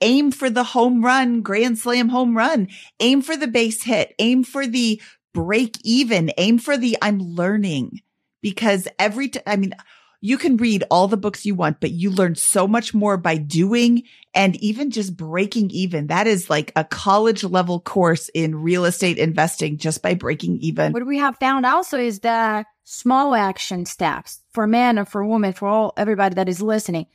aim 0.00 0.30
for 0.30 0.50
the 0.50 0.64
home 0.64 1.04
run, 1.04 1.42
grand 1.42 1.78
slam 1.78 2.08
home 2.08 2.36
run, 2.36 2.68
aim 3.00 3.22
for 3.22 3.36
the 3.36 3.48
base 3.48 3.82
hit, 3.82 4.14
aim 4.18 4.44
for 4.44 4.66
the 4.66 5.00
break 5.34 5.76
even, 5.84 6.30
aim 6.38 6.58
for 6.58 6.76
the 6.76 6.96
I'm 7.02 7.18
learning 7.18 8.00
because 8.42 8.88
every 8.98 9.28
time, 9.28 9.42
I 9.46 9.56
mean, 9.56 9.74
you 10.20 10.36
can 10.36 10.56
read 10.56 10.82
all 10.90 11.06
the 11.06 11.16
books 11.16 11.46
you 11.46 11.54
want, 11.54 11.80
but 11.80 11.92
you 11.92 12.10
learn 12.10 12.34
so 12.34 12.66
much 12.66 12.92
more 12.92 13.16
by 13.16 13.36
doing 13.36 14.02
and 14.34 14.56
even 14.56 14.90
just 14.90 15.16
breaking 15.16 15.70
even. 15.70 16.08
That 16.08 16.26
is 16.26 16.50
like 16.50 16.72
a 16.74 16.84
college 16.84 17.44
level 17.44 17.80
course 17.80 18.28
in 18.34 18.56
real 18.56 18.84
estate 18.84 19.18
investing 19.18 19.78
just 19.78 20.02
by 20.02 20.14
breaking 20.14 20.58
even. 20.58 20.92
What 20.92 21.06
we 21.06 21.18
have 21.18 21.36
found 21.36 21.64
also 21.64 21.98
is 21.98 22.20
that 22.20 22.66
small 22.82 23.34
action 23.34 23.86
steps 23.86 24.40
for 24.52 24.66
men 24.66 24.98
or 24.98 25.04
for 25.04 25.24
women, 25.24 25.52
for 25.52 25.68
all 25.68 25.92
everybody 25.96 26.34
that 26.34 26.48
is 26.48 26.60
listening. 26.60 27.06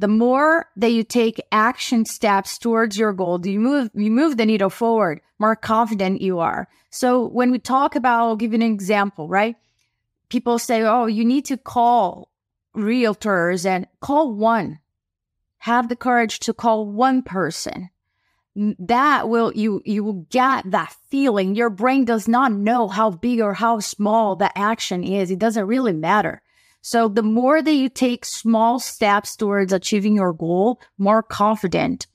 The 0.00 0.08
more 0.08 0.66
that 0.76 0.92
you 0.92 1.04
take 1.04 1.42
action 1.52 2.06
steps 2.06 2.56
towards 2.56 2.96
your 2.96 3.12
goal, 3.12 3.46
you 3.46 3.60
move 3.60 3.90
you 3.92 4.10
move 4.10 4.38
the 4.38 4.46
needle 4.46 4.70
forward, 4.70 5.20
more 5.38 5.54
confident 5.54 6.22
you 6.22 6.38
are. 6.38 6.68
So 6.88 7.26
when 7.28 7.50
we 7.50 7.58
talk 7.58 7.94
about, 7.94 8.20
I'll 8.20 8.36
give 8.36 8.52
you 8.52 8.56
an 8.56 8.62
example, 8.62 9.28
right? 9.28 9.56
People 10.30 10.58
say, 10.58 10.80
oh, 10.80 11.04
you 11.04 11.22
need 11.22 11.44
to 11.46 11.58
call 11.58 12.30
realtors 12.74 13.66
and 13.66 13.86
call 14.00 14.32
one. 14.32 14.78
Have 15.58 15.90
the 15.90 15.96
courage 15.96 16.38
to 16.40 16.54
call 16.54 16.86
one 16.86 17.22
person. 17.22 17.90
That 18.56 19.28
will, 19.28 19.52
you, 19.54 19.82
you 19.84 20.02
will 20.02 20.26
get 20.30 20.70
that 20.70 20.96
feeling. 21.10 21.54
Your 21.54 21.68
brain 21.68 22.06
does 22.06 22.26
not 22.26 22.52
know 22.52 22.88
how 22.88 23.10
big 23.10 23.40
or 23.40 23.52
how 23.52 23.80
small 23.80 24.34
the 24.34 24.56
action 24.56 25.04
is. 25.04 25.30
It 25.30 25.38
doesn't 25.38 25.66
really 25.66 25.92
matter. 25.92 26.40
So 26.82 27.08
the 27.08 27.22
more 27.22 27.62
that 27.62 27.72
you 27.72 27.88
take 27.88 28.24
small 28.24 28.80
steps 28.80 29.36
towards 29.36 29.72
achieving 29.72 30.14
your 30.16 30.32
goal, 30.32 30.80
more 30.98 31.22
confident 31.22 32.06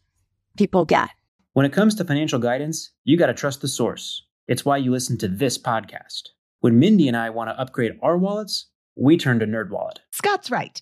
people 0.57 0.85
get. 0.85 1.09
When 1.53 1.65
it 1.65 1.73
comes 1.73 1.95
to 1.95 2.03
financial 2.03 2.39
guidance, 2.39 2.91
you 3.03 3.17
got 3.17 3.27
to 3.27 3.33
trust 3.33 3.61
the 3.61 3.67
source. 3.67 4.23
It's 4.47 4.65
why 4.65 4.77
you 4.77 4.91
listen 4.91 5.17
to 5.19 5.27
this 5.27 5.57
podcast. 5.57 6.29
When 6.59 6.79
Mindy 6.79 7.07
and 7.07 7.15
I 7.15 7.29
want 7.29 7.49
to 7.49 7.59
upgrade 7.59 7.93
our 8.01 8.17
wallets, 8.17 8.67
we 8.95 9.17
turn 9.17 9.39
to 9.39 9.45
NerdWallet. 9.45 9.97
Scott's 10.11 10.49
right. 10.49 10.81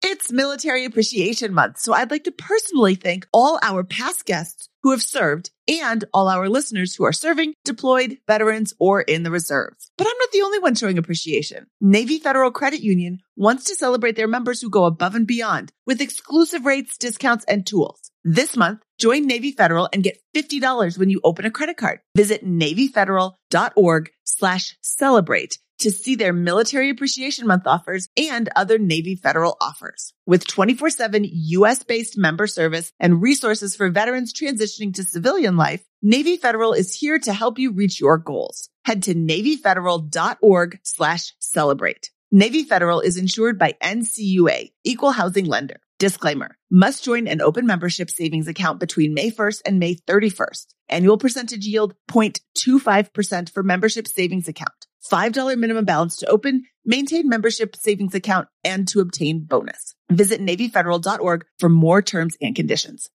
It's 0.00 0.30
Military 0.30 0.84
Appreciation 0.84 1.52
Month, 1.52 1.78
so 1.78 1.92
I'd 1.92 2.12
like 2.12 2.22
to 2.24 2.30
personally 2.30 2.94
thank 2.94 3.26
all 3.32 3.58
our 3.62 3.82
past 3.82 4.26
guests 4.26 4.68
who 4.84 4.92
have 4.92 5.02
served 5.02 5.50
and 5.66 6.04
all 6.14 6.28
our 6.28 6.48
listeners 6.48 6.94
who 6.94 7.04
are 7.04 7.12
serving, 7.12 7.54
deployed, 7.64 8.18
veterans, 8.24 8.72
or 8.78 9.00
in 9.00 9.24
the 9.24 9.32
reserves. 9.32 9.90
But 9.98 10.06
I'm 10.06 10.16
not 10.16 10.30
the 10.32 10.42
only 10.42 10.60
one 10.60 10.76
showing 10.76 10.98
appreciation. 10.98 11.66
Navy 11.80 12.20
Federal 12.20 12.52
Credit 12.52 12.80
Union 12.80 13.18
wants 13.34 13.64
to 13.64 13.74
celebrate 13.74 14.14
their 14.14 14.28
members 14.28 14.60
who 14.60 14.70
go 14.70 14.84
above 14.84 15.16
and 15.16 15.26
beyond 15.26 15.72
with 15.84 16.00
exclusive 16.00 16.64
rates, 16.64 16.96
discounts, 16.96 17.44
and 17.46 17.66
tools. 17.66 18.12
This 18.22 18.56
month, 18.56 18.82
join 18.98 19.26
Navy 19.26 19.52
Federal 19.52 19.88
and 19.92 20.02
get 20.02 20.18
$50 20.34 20.98
when 20.98 21.10
you 21.10 21.20
open 21.24 21.44
a 21.44 21.50
credit 21.50 21.76
card. 21.76 22.00
Visit 22.16 22.44
NavyFederal.org 22.44 24.10
slash 24.24 24.76
celebrate 24.82 25.58
to 25.80 25.92
see 25.92 26.16
their 26.16 26.32
Military 26.32 26.90
Appreciation 26.90 27.46
Month 27.46 27.66
offers 27.66 28.08
and 28.16 28.48
other 28.56 28.78
Navy 28.78 29.14
Federal 29.14 29.56
offers. 29.60 30.12
With 30.26 30.46
24-7 30.46 31.28
US-based 31.30 32.18
member 32.18 32.46
service 32.46 32.92
and 32.98 33.22
resources 33.22 33.76
for 33.76 33.88
veterans 33.88 34.32
transitioning 34.32 34.94
to 34.94 35.04
civilian 35.04 35.56
life, 35.56 35.84
Navy 36.02 36.36
Federal 36.36 36.72
is 36.72 36.94
here 36.94 37.18
to 37.20 37.32
help 37.32 37.58
you 37.58 37.72
reach 37.72 38.00
your 38.00 38.18
goals. 38.18 38.68
Head 38.84 39.04
to 39.04 39.14
NavyFederal.org 39.14 40.80
slash 40.82 41.34
celebrate. 41.38 42.10
Navy 42.30 42.64
Federal 42.64 43.00
is 43.00 43.16
insured 43.16 43.58
by 43.58 43.74
NCUA, 43.82 44.72
Equal 44.84 45.12
Housing 45.12 45.46
Lender. 45.46 45.80
Disclaimer, 45.98 46.56
must 46.70 47.02
join 47.02 47.26
an 47.26 47.40
open 47.40 47.66
membership 47.66 48.08
savings 48.08 48.46
account 48.46 48.78
between 48.78 49.14
May 49.14 49.32
1st 49.32 49.62
and 49.66 49.80
May 49.80 49.96
31st. 49.96 50.66
Annual 50.88 51.18
percentage 51.18 51.66
yield 51.66 51.94
0.25% 52.08 53.50
for 53.52 53.64
membership 53.64 54.06
savings 54.06 54.46
account. 54.46 54.86
$5 55.10 55.58
minimum 55.58 55.84
balance 55.84 56.16
to 56.18 56.28
open, 56.28 56.62
maintain 56.84 57.28
membership 57.28 57.74
savings 57.74 58.14
account, 58.14 58.46
and 58.62 58.86
to 58.88 59.00
obtain 59.00 59.44
bonus. 59.44 59.96
Visit 60.08 60.40
NavyFederal.org 60.40 61.44
for 61.58 61.68
more 61.68 62.00
terms 62.00 62.36
and 62.40 62.54
conditions. 62.54 63.08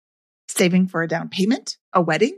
Saving 0.50 0.88
for 0.88 1.04
a 1.04 1.08
down 1.08 1.30
payment, 1.30 1.78
a 1.94 2.02
wedding, 2.02 2.38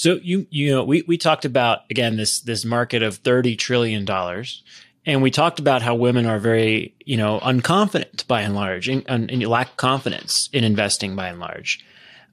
So 0.00 0.18
you 0.22 0.46
you 0.48 0.70
know 0.70 0.82
we 0.82 1.02
we 1.02 1.18
talked 1.18 1.44
about 1.44 1.80
again 1.90 2.16
this 2.16 2.40
this 2.40 2.64
market 2.64 3.02
of 3.02 3.16
thirty 3.16 3.54
trillion 3.54 4.06
dollars, 4.06 4.62
and 5.04 5.20
we 5.20 5.30
talked 5.30 5.60
about 5.60 5.82
how 5.82 5.94
women 5.94 6.24
are 6.24 6.38
very 6.38 6.94
you 7.04 7.18
know 7.18 7.38
unconfident 7.38 8.26
by 8.26 8.40
and 8.40 8.54
large, 8.54 8.88
and, 8.88 9.04
and 9.06 9.46
lack 9.46 9.76
confidence 9.76 10.48
in 10.54 10.64
investing 10.64 11.16
by 11.16 11.28
and 11.28 11.38
large. 11.38 11.84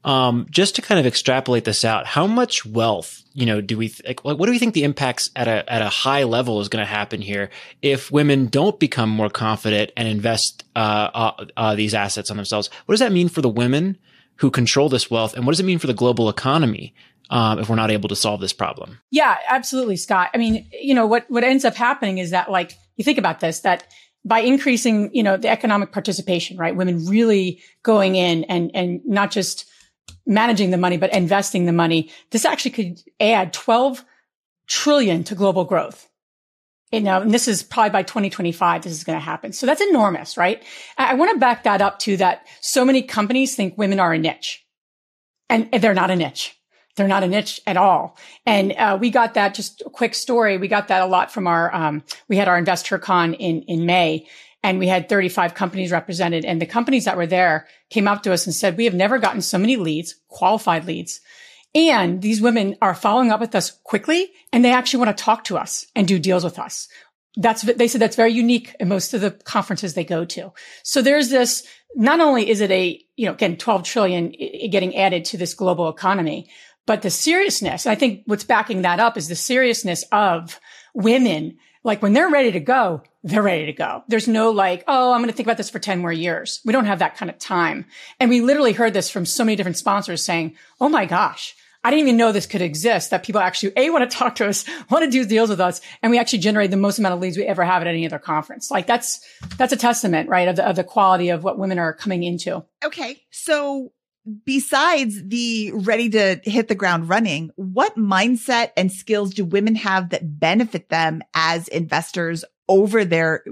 Um, 0.02 0.46
just 0.48 0.76
to 0.76 0.82
kind 0.82 0.98
of 0.98 1.04
extrapolate 1.04 1.64
this 1.64 1.84
out, 1.84 2.06
how 2.06 2.26
much 2.26 2.64
wealth 2.64 3.22
you 3.34 3.44
know 3.44 3.60
do 3.60 3.76
we 3.76 3.90
th- 3.90 4.02
like? 4.24 4.24
What 4.24 4.46
do 4.46 4.50
we 4.50 4.58
think 4.58 4.72
the 4.72 4.84
impacts 4.84 5.28
at 5.36 5.46
a 5.46 5.70
at 5.70 5.82
a 5.82 5.90
high 5.90 6.22
level 6.22 6.62
is 6.62 6.70
going 6.70 6.82
to 6.82 6.90
happen 6.90 7.20
here 7.20 7.50
if 7.82 8.10
women 8.10 8.46
don't 8.46 8.80
become 8.80 9.10
more 9.10 9.28
confident 9.28 9.92
and 9.94 10.08
invest 10.08 10.64
uh, 10.74 11.10
uh, 11.12 11.44
uh, 11.54 11.74
these 11.74 11.92
assets 11.92 12.30
on 12.30 12.38
themselves? 12.38 12.70
What 12.86 12.94
does 12.94 13.00
that 13.00 13.12
mean 13.12 13.28
for 13.28 13.42
the 13.42 13.50
women? 13.50 13.98
Who 14.36 14.52
control 14.52 14.88
this 14.88 15.10
wealth, 15.10 15.34
and 15.34 15.44
what 15.44 15.50
does 15.50 15.58
it 15.60 15.66
mean 15.66 15.80
for 15.80 15.88
the 15.88 15.92
global 15.92 16.28
economy? 16.30 16.94
Um, 17.30 17.58
if 17.58 17.68
we're 17.68 17.76
not 17.76 17.90
able 17.90 18.08
to 18.08 18.16
solve 18.16 18.40
this 18.40 18.52
problem. 18.52 18.98
Yeah, 19.10 19.36
absolutely, 19.48 19.96
Scott. 19.96 20.30
I 20.34 20.38
mean, 20.38 20.68
you 20.72 20.94
know, 20.94 21.06
what, 21.06 21.30
what 21.30 21.44
ends 21.44 21.64
up 21.64 21.74
happening 21.74 22.18
is 22.18 22.30
that 22.30 22.50
like, 22.50 22.74
you 22.96 23.04
think 23.04 23.18
about 23.18 23.40
this, 23.40 23.60
that 23.60 23.84
by 24.24 24.40
increasing, 24.40 25.10
you 25.14 25.22
know, 25.22 25.36
the 25.36 25.48
economic 25.48 25.92
participation, 25.92 26.56
right? 26.56 26.74
Women 26.74 27.06
really 27.06 27.62
going 27.82 28.16
in 28.16 28.44
and, 28.44 28.70
and 28.74 29.00
not 29.04 29.30
just 29.30 29.66
managing 30.26 30.70
the 30.70 30.76
money, 30.76 30.96
but 30.96 31.12
investing 31.12 31.66
the 31.66 31.72
money. 31.72 32.10
This 32.30 32.44
actually 32.44 32.72
could 32.72 33.00
add 33.20 33.52
12 33.52 34.04
trillion 34.66 35.24
to 35.24 35.34
global 35.34 35.64
growth. 35.64 36.06
You 36.90 37.00
know, 37.02 37.20
and 37.20 37.34
this 37.34 37.48
is 37.48 37.62
probably 37.62 37.90
by 37.90 38.02
2025, 38.02 38.82
this 38.82 38.92
is 38.92 39.04
going 39.04 39.18
to 39.18 39.24
happen. 39.24 39.52
So 39.52 39.66
that's 39.66 39.82
enormous, 39.82 40.38
right? 40.38 40.62
I, 40.96 41.14
want 41.14 41.32
to 41.32 41.38
back 41.38 41.64
that 41.64 41.82
up 41.82 41.98
to 42.00 42.16
that 42.16 42.46
so 42.62 42.82
many 42.82 43.02
companies 43.02 43.54
think 43.54 43.76
women 43.76 44.00
are 44.00 44.14
a 44.14 44.18
niche 44.18 44.64
and 45.50 45.70
they're 45.70 45.92
not 45.92 46.10
a 46.10 46.16
niche 46.16 46.57
they're 46.98 47.08
not 47.08 47.24
a 47.24 47.28
niche 47.28 47.60
at 47.66 47.76
all. 47.76 48.16
And 48.44 48.72
uh, 48.72 48.98
we 49.00 49.10
got 49.10 49.34
that 49.34 49.54
just 49.54 49.82
a 49.86 49.90
quick 49.90 50.14
story. 50.14 50.58
We 50.58 50.68
got 50.68 50.88
that 50.88 51.02
a 51.02 51.06
lot 51.06 51.32
from 51.32 51.46
our, 51.46 51.74
um, 51.74 52.02
we 52.28 52.36
had 52.36 52.48
our 52.48 52.58
investor 52.58 52.98
con 52.98 53.34
in, 53.34 53.62
in 53.62 53.86
May 53.86 54.26
and 54.62 54.78
we 54.78 54.88
had 54.88 55.08
35 55.08 55.54
companies 55.54 55.92
represented 55.92 56.44
and 56.44 56.60
the 56.60 56.66
companies 56.66 57.04
that 57.04 57.16
were 57.16 57.26
there 57.26 57.66
came 57.90 58.08
up 58.08 58.22
to 58.24 58.32
us 58.32 58.46
and 58.46 58.54
said, 58.54 58.76
we 58.76 58.84
have 58.84 58.94
never 58.94 59.18
gotten 59.18 59.40
so 59.40 59.58
many 59.58 59.76
leads, 59.76 60.16
qualified 60.28 60.86
leads. 60.86 61.20
And 61.74 62.22
these 62.22 62.40
women 62.40 62.76
are 62.82 62.94
following 62.94 63.30
up 63.30 63.40
with 63.40 63.54
us 63.54 63.70
quickly 63.84 64.30
and 64.52 64.64
they 64.64 64.72
actually 64.72 65.04
want 65.04 65.16
to 65.16 65.24
talk 65.24 65.44
to 65.44 65.56
us 65.56 65.86
and 65.94 66.08
do 66.08 66.18
deals 66.18 66.44
with 66.44 66.58
us. 66.58 66.88
That's, 67.36 67.62
they 67.62 67.86
said 67.86 68.00
that's 68.00 68.16
very 68.16 68.32
unique 68.32 68.74
in 68.80 68.88
most 68.88 69.14
of 69.14 69.20
the 69.20 69.30
conferences 69.30 69.94
they 69.94 70.04
go 70.04 70.24
to. 70.24 70.52
So 70.82 71.02
there's 71.02 71.28
this, 71.28 71.64
not 71.94 72.20
only 72.20 72.50
is 72.50 72.60
it 72.60 72.70
a, 72.70 73.00
you 73.16 73.26
know, 73.26 73.32
again, 73.32 73.56
12 73.56 73.84
trillion 73.84 74.34
getting 74.70 74.96
added 74.96 75.24
to 75.26 75.36
this 75.36 75.54
global 75.54 75.88
economy, 75.88 76.50
but 76.88 77.02
the 77.02 77.10
seriousness, 77.10 77.86
I 77.86 77.96
think 77.96 78.22
what's 78.24 78.44
backing 78.44 78.80
that 78.80 78.98
up 78.98 79.18
is 79.18 79.28
the 79.28 79.36
seriousness 79.36 80.06
of 80.10 80.58
women. 80.94 81.58
Like 81.84 82.00
when 82.00 82.14
they're 82.14 82.30
ready 82.30 82.50
to 82.52 82.60
go, 82.60 83.02
they're 83.22 83.42
ready 83.42 83.66
to 83.66 83.74
go. 83.74 84.04
There's 84.08 84.26
no 84.26 84.52
like, 84.52 84.84
oh, 84.88 85.12
I'm 85.12 85.20
going 85.20 85.28
to 85.28 85.36
think 85.36 85.46
about 85.46 85.58
this 85.58 85.68
for 85.68 85.78
10 85.78 85.98
more 85.98 86.10
years. 86.10 86.62
We 86.64 86.72
don't 86.72 86.86
have 86.86 87.00
that 87.00 87.18
kind 87.18 87.30
of 87.30 87.38
time. 87.38 87.84
And 88.18 88.30
we 88.30 88.40
literally 88.40 88.72
heard 88.72 88.94
this 88.94 89.10
from 89.10 89.26
so 89.26 89.44
many 89.44 89.54
different 89.54 89.76
sponsors 89.76 90.24
saying, 90.24 90.56
oh 90.80 90.88
my 90.88 91.04
gosh, 91.04 91.54
I 91.84 91.90
didn't 91.90 92.06
even 92.06 92.16
know 92.16 92.32
this 92.32 92.46
could 92.46 92.62
exist 92.62 93.10
that 93.10 93.22
people 93.22 93.42
actually 93.42 93.74
A 93.76 93.90
want 93.90 94.10
to 94.10 94.16
talk 94.16 94.36
to 94.36 94.48
us, 94.48 94.64
want 94.90 95.04
to 95.04 95.10
do 95.10 95.26
deals 95.26 95.50
with 95.50 95.60
us, 95.60 95.82
and 96.02 96.10
we 96.10 96.18
actually 96.18 96.38
generate 96.38 96.70
the 96.70 96.78
most 96.78 96.98
amount 96.98 97.16
of 97.16 97.20
leads 97.20 97.36
we 97.36 97.44
ever 97.44 97.64
have 97.64 97.82
at 97.82 97.88
any 97.88 98.06
other 98.06 98.18
conference. 98.18 98.70
Like 98.70 98.86
that's 98.86 99.20
that's 99.58 99.74
a 99.74 99.76
testament, 99.76 100.30
right, 100.30 100.48
of 100.48 100.56
the 100.56 100.66
of 100.66 100.76
the 100.76 100.84
quality 100.84 101.28
of 101.28 101.44
what 101.44 101.58
women 101.58 101.78
are 101.78 101.92
coming 101.92 102.24
into. 102.24 102.64
Okay. 102.82 103.22
So 103.30 103.92
besides 104.44 105.22
the 105.24 105.72
ready 105.72 106.10
to 106.10 106.40
hit 106.44 106.68
the 106.68 106.74
ground 106.74 107.08
running, 107.08 107.50
what 107.56 107.96
mindset 107.96 108.70
and 108.76 108.92
skills 108.92 109.34
do 109.34 109.44
women 109.44 109.74
have 109.74 110.10
that 110.10 110.38
benefit 110.38 110.88
them 110.88 111.22
as 111.34 111.68
investors 111.68 112.44
over 112.68 113.04
their 113.04 113.44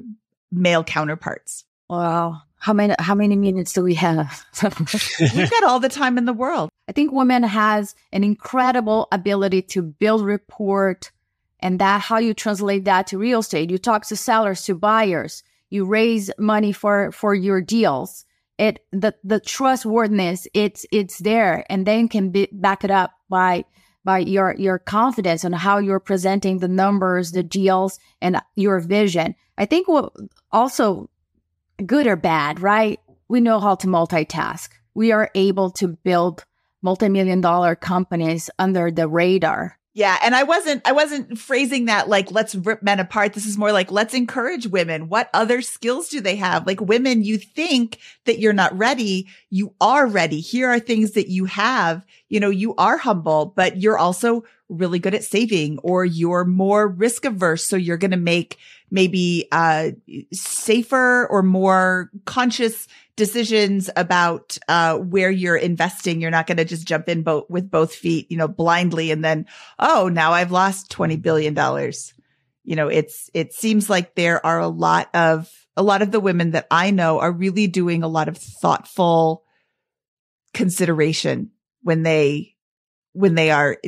male 0.53 0.85
counterparts? 0.85 1.65
Wow. 1.89 2.43
How 2.59 2.73
many, 2.73 2.95
how 2.99 3.15
many 3.15 3.37
minutes 3.37 3.73
do 3.73 3.83
we 3.83 3.95
have? 3.95 4.45
We've 5.21 5.51
got 5.51 5.65
all 5.65 5.81
the 5.81 5.89
time 5.89 6.19
in 6.19 6.25
the 6.25 6.33
world. 6.33 6.71
I 6.89 6.93
think 6.93 7.13
women 7.13 7.43
has 7.43 7.95
an 8.13 8.25
incredible 8.25 9.09
ability 9.13 9.63
to 9.63 9.83
build 9.83 10.23
rapport 10.23 10.99
and 11.61 11.81
that 11.81 12.03
how 12.03 12.19
you 12.19 12.35
translate 12.35 12.85
that 12.85 13.07
to 13.09 13.19
real 13.19 13.41
estate. 13.41 13.71
You 13.71 13.79
talk 13.79 14.07
to 14.07 14.17
sellers, 14.17 14.65
to 14.65 14.75
buyers, 14.75 15.43
you 15.71 15.85
raise 15.85 16.31
money 16.39 16.73
for, 16.73 17.13
for 17.13 17.35
your 17.35 17.61
deals 17.61 18.26
it 18.59 18.85
the 18.93 19.15
the 19.23 19.41
trustworthiness 19.41 20.47
it's 20.55 20.87
it's 20.93 21.19
there. 21.19 21.65
And 21.69 21.87
then 21.87 22.09
can 22.09 22.31
be 22.31 22.49
back 22.53 22.85
it 22.85 22.91
up 22.91 23.13
by 23.29 23.65
by 24.05 24.19
your 24.19 24.55
your 24.59 24.79
confidence 24.79 25.45
on 25.45 25.53
how 25.53 25.79
you're 25.79 26.01
presenting 26.01 26.59
the 26.59 26.69
numbers 26.69 27.33
the 27.33 27.43
deals 27.43 27.99
and 28.21 28.41
your 28.55 28.81
vision. 28.81 29.35
I 29.59 29.67
think 29.67 29.89
what 29.89 30.13
also 30.53 31.11
good 31.85 32.07
or 32.07 32.17
bad 32.17 32.61
right? 32.61 33.01
We 33.29 33.41
know 33.41 33.61
how 33.61 33.75
to 33.77 33.87
multitask. 33.87 34.71
We 34.95 35.13
are 35.13 35.31
able 35.35 35.71
to 35.73 35.89
build 35.89 36.45
multi-million 36.83 37.41
dollar 37.41 37.75
companies 37.75 38.49
under 38.59 38.91
the 38.91 39.09
radar 39.09 39.79
yeah. 39.97 40.19
And 40.23 40.35
I 40.35 40.43
wasn't, 40.43 40.87
I 40.87 40.93
wasn't 40.93 41.39
phrasing 41.39 41.87
that 41.87 42.07
like, 42.07 42.31
let's 42.31 42.55
rip 42.55 42.83
men 42.83 43.01
apart. 43.01 43.33
This 43.33 43.47
is 43.47 43.57
more 43.57 43.73
like, 43.73 43.91
let's 43.91 44.13
encourage 44.13 44.67
women. 44.67 45.09
What 45.09 45.31
other 45.33 45.63
skills 45.63 46.11
do 46.11 46.21
they 46.21 46.37
have? 46.37 46.67
Like 46.67 46.83
women, 46.83 47.25
you 47.25 47.39
think 47.39 47.99
that 48.27 48.39
you're 48.39 48.53
not 48.53 48.77
ready. 48.77 49.27
You 49.49 49.73
are 49.81 50.07
ready. 50.07 50.41
Here 50.41 50.69
are 50.69 50.79
things 50.79 51.13
that 51.13 51.31
you 51.31 51.47
have. 51.47 52.05
You 52.29 52.41
know, 52.41 52.51
you 52.51 52.75
are 52.75 52.99
humble, 52.99 53.55
but 53.57 53.79
you're 53.79 53.97
also 53.97 54.45
really 54.69 54.99
good 54.99 55.15
at 55.15 55.25
saving 55.25 55.79
or 55.79 56.05
you're 56.05 56.45
more 56.45 56.87
risk 56.87 57.25
averse. 57.25 57.65
So 57.65 57.77
you're 57.77 57.97
going 57.97 58.11
to 58.11 58.19
make 58.19 58.59
maybe, 58.91 59.49
uh, 59.51 59.93
safer 60.31 61.27
or 61.29 61.43
more 61.43 62.11
conscious 62.27 62.87
decisions 63.17 63.89
about 63.97 64.59
uh, 64.69 64.97
where 64.97 65.31
you're 65.31 65.57
investing. 65.57 66.21
You're 66.21 66.31
not 66.31 66.47
going 66.47 66.59
to 66.59 66.65
just 66.65 66.87
jump 66.87 67.09
in 67.09 67.23
both 67.23 67.49
with 67.49 67.71
both 67.71 67.95
feet, 67.95 68.31
you 68.31 68.37
know, 68.37 68.49
blindly 68.49 69.11
and 69.11 69.25
then, 69.25 69.47
oh, 69.79 70.09
now 70.09 70.33
I've 70.33 70.53
lost 70.53 70.91
$20 70.91 71.21
billion. 71.21 71.55
You 72.65 72.77
know, 72.77 72.89
it's, 72.89 73.31
it 73.33 73.55
seems 73.55 73.89
like 73.89 74.15
there 74.15 74.45
are 74.45 74.61
a 74.61 74.69
lot 74.69 75.09
of, 75.15 75.51
a 75.77 75.83
lot 75.83 76.03
of 76.03 76.11
the 76.11 76.21
women 76.21 76.53
that 76.53 76.67
I 76.71 76.91
know 76.91 77.19
are 77.21 77.33
really 77.33 77.67
doing 77.67 78.03
a 78.03 78.09
lot 78.09 78.29
of 78.29 78.37
thoughtful 78.37 79.45
consideration 80.53 81.51
when 81.83 82.03
they, 82.03 82.55
when 83.13 83.35
they 83.35 83.51
are 83.51 83.79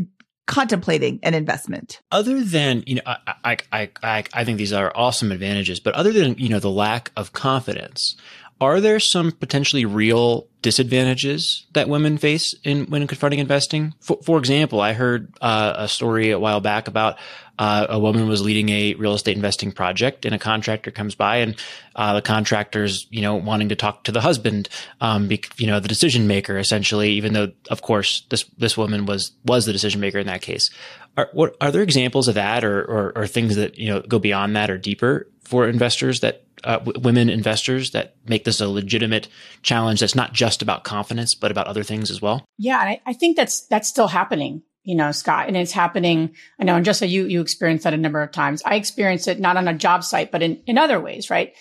contemplating 0.47 1.21
an 1.23 1.35
investment. 1.35 2.01
Other 2.11 2.43
than, 2.43 2.83
you 2.87 2.97
know, 2.97 3.03
I, 3.05 3.59
I, 3.71 3.91
I, 4.03 4.25
I 4.33 4.45
think 4.45 4.57
these 4.57 4.73
are 4.73 4.91
awesome 4.95 5.31
advantages, 5.31 5.79
but 5.79 5.95
other 5.95 6.13
than, 6.13 6.37
you 6.39 6.49
know, 6.49 6.59
the 6.59 6.71
lack 6.71 7.13
of 7.17 7.35
confidence, 7.35 8.17
are 8.61 8.81
there 8.81 8.99
some 9.01 9.33
potentially 9.33 9.85
real 9.85 10.47
disadvantages 10.63 11.67
that 11.75 11.89
women 11.89 12.19
face 12.19 12.55
in 12.65 12.87
when 12.87 13.07
confronting 13.07 13.39
investing? 13.39 13.95
For, 14.01 14.19
for 14.23 14.39
example, 14.39 14.81
I 14.81 14.93
heard 14.93 15.33
uh, 15.41 15.75
a 15.77 15.89
story 15.89 16.31
a 16.31 16.39
while 16.39 16.61
back 16.61 16.89
about 16.89 17.19
uh, 17.59 17.87
a 17.89 17.99
woman 17.99 18.29
was 18.29 18.43
leading 18.43 18.69
a 18.69 18.95
real 18.95 19.15
estate 19.15 19.37
investing 19.37 19.73
project, 19.73 20.25
and 20.25 20.35
a 20.35 20.39
contractor 20.39 20.91
comes 20.91 21.15
by, 21.15 21.39
and 21.39 21.57
uh, 21.97 22.15
the 22.15 22.23
contractor's 22.23 23.07
you 23.11 23.21
know 23.21 23.35
wanting 23.35 23.69
to 23.71 23.77
talk 23.77 24.05
to 24.05 24.13
the 24.13 24.21
husband, 24.21 24.69
um, 25.01 25.27
be, 25.27 25.43
you 25.57 25.67
know 25.67 25.81
the 25.81 25.89
decision 25.89 26.27
maker 26.27 26.57
essentially. 26.57 27.11
Even 27.13 27.33
though, 27.33 27.53
of 27.71 27.83
course, 27.83 28.23
this 28.31 28.45
this 28.59 28.77
woman 28.77 29.07
was 29.07 29.33
was 29.45 29.67
the 29.67 29.73
decision 29.73 30.01
maker 30.01 30.19
in 30.19 30.27
that 30.29 30.43
case. 30.43 30.71
Are 31.17 31.29
what 31.33 31.57
are 31.61 31.73
there 31.73 31.83
examples 31.83 32.29
of 32.29 32.37
that, 32.37 32.65
or, 32.65 32.81
or, 32.81 33.13
or 33.17 33.27
things 33.27 33.57
that 33.57 33.77
you 33.77 33.89
know 33.89 34.03
go 34.03 34.21
beyond 34.21 34.55
that 34.55 34.71
or 34.71 34.79
deeper 34.79 35.27
for 35.49 35.67
investors 35.67 36.21
that 36.21 36.45
uh, 36.65 36.79
w- 36.79 37.01
women 37.01 37.31
investors 37.31 37.93
that 37.93 38.17
make 38.27 38.45
this 38.45 38.61
a 38.61 38.69
legitimate 38.69 39.29
challenge 39.63 40.01
that's 40.01 40.15
not 40.15 40.35
just 40.35 40.61
about 40.61 40.85
confidence, 40.85 41.35
but 41.35 41.51
about 41.51 41.67
other 41.67 41.83
things 41.83 42.11
as 42.11 42.21
well? 42.21 42.45
Yeah, 42.59 42.77
I, 42.77 43.01
I 43.07 43.13
think 43.15 43.37
that's 43.37 43.67
that's 43.69 43.89
still 43.89 44.09
happening, 44.09 44.63
you 44.83 44.95
know, 44.95 45.11
Scott, 45.11 45.49
and 45.49 45.57
it's 45.57 45.73
happening. 45.73 46.35
I 46.61 46.65
know, 46.65 46.77
and 46.77 46.85
just 46.85 46.99
so 46.99 47.07
you 47.07 47.25
you 47.25 47.41
experienced 47.41 47.85
that 47.85 47.95
a 47.95 47.97
number 47.97 48.21
of 48.21 48.31
times. 48.31 48.63
I 48.63 48.75
experienced 48.75 49.27
it 49.27 49.41
not 49.41 49.57
on 49.57 49.69
a 49.69 49.75
job 49.75 50.05
site, 50.05 50.31
but 50.31 50.43
in 50.43 50.63
in 50.67 50.77
other 50.77 51.01
ways, 51.01 51.31
right? 51.31 51.55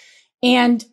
And 0.43 0.83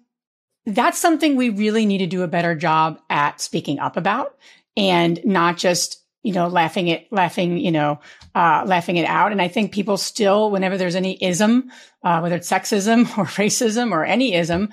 that's 0.67 0.99
something 1.01 1.35
we 1.35 1.51
really 1.51 1.85
need 1.85 1.99
to 1.99 2.07
do 2.07 2.23
a 2.23 2.29
better 2.29 2.55
job 2.55 3.01
at 3.11 3.41
speaking 3.41 3.81
up 3.81 3.97
about, 3.97 4.37
and 4.77 5.21
not 5.25 5.57
just 5.57 6.04
you 6.25 6.33
know, 6.33 6.49
laughing 6.49 6.89
it, 6.89 7.07
laughing, 7.13 7.59
you 7.59 7.71
know, 7.71 8.01
uh, 8.35 8.65
laughing 8.67 8.97
it 8.97 9.07
out. 9.07 9.31
And 9.31 9.43
I 9.43 9.47
think 9.47 9.73
people 9.73 9.99
still, 9.99 10.51
whenever 10.51 10.79
there's 10.79 10.97
any 10.97 11.23
ism, 11.23 11.71
uh, 12.03 12.21
whether 12.21 12.37
it's 12.37 12.51
sexism 12.51 13.03
or 13.19 13.27
racism 13.27 13.93
or 13.93 14.05
any 14.05 14.35
ism, 14.35 14.71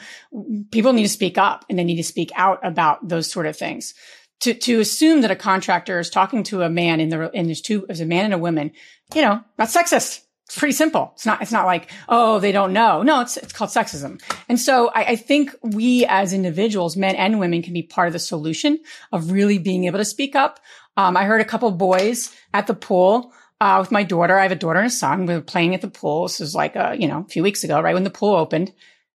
people 0.71 0.93
need 0.93 1.03
to 1.03 1.09
speak 1.09 1.37
up 1.37 1.65
and 1.69 1.77
they 1.77 1.83
need 1.83 1.97
to 1.97 2.03
speak 2.03 2.31
out 2.35 2.65
about 2.65 3.07
those 3.07 3.29
sort 3.29 3.45
of 3.45 3.55
things. 3.55 3.93
To, 4.39 4.55
to 4.55 4.79
assume 4.79 5.21
that 5.21 5.29
a 5.29 5.35
contractor 5.35 5.99
is 5.99 6.09
talking 6.09 6.41
to 6.45 6.63
a 6.63 6.69
man 6.69 6.99
in 6.99 7.09
the, 7.09 7.29
in 7.31 7.45
there's 7.45 7.61
two, 7.61 7.85
as 7.89 7.99
a 7.99 8.05
man 8.05 8.25
and 8.25 8.33
a 8.33 8.39
woman, 8.39 8.71
you 9.13 9.21
know, 9.21 9.41
that's 9.57 9.75
sexist. 9.75 10.21
It's 10.51 10.59
pretty 10.59 10.73
simple. 10.73 11.11
It's 11.15 11.25
not, 11.25 11.41
it's 11.41 11.53
not 11.53 11.65
like, 11.65 11.89
oh, 12.09 12.39
they 12.39 12.51
don't 12.51 12.73
know. 12.73 13.03
No, 13.03 13.21
it's, 13.21 13.37
it's 13.37 13.53
called 13.53 13.69
sexism. 13.69 14.21
And 14.49 14.59
so 14.59 14.89
I, 14.89 15.03
I, 15.03 15.15
think 15.15 15.55
we 15.63 16.05
as 16.07 16.33
individuals, 16.33 16.97
men 16.97 17.15
and 17.15 17.39
women 17.39 17.61
can 17.61 17.71
be 17.71 17.83
part 17.83 18.07
of 18.07 18.13
the 18.13 18.19
solution 18.19 18.77
of 19.13 19.31
really 19.31 19.59
being 19.59 19.85
able 19.85 19.99
to 19.99 20.03
speak 20.03 20.35
up. 20.35 20.59
Um, 20.97 21.15
I 21.15 21.23
heard 21.25 21.41
a 21.41 21.45
couple 21.45 21.71
boys 21.71 22.35
at 22.53 22.67
the 22.67 22.73
pool, 22.73 23.33
uh, 23.61 23.77
with 23.79 23.91
my 23.91 24.03
daughter. 24.03 24.37
I 24.37 24.43
have 24.43 24.51
a 24.51 24.55
daughter 24.55 24.79
and 24.79 24.87
a 24.87 24.91
son. 24.91 25.27
We 25.27 25.35
were 25.35 25.41
playing 25.41 25.75
at 25.75 25.81
the 25.81 25.87
pool. 25.87 26.23
This 26.23 26.39
was 26.39 26.55
like, 26.55 26.75
a, 26.75 26.95
you 26.99 27.07
know, 27.07 27.19
a 27.19 27.29
few 27.29 27.43
weeks 27.43 27.63
ago, 27.63 27.79
right 27.79 27.93
when 27.93 28.03
the 28.03 28.09
pool 28.09 28.35
opened. 28.35 28.73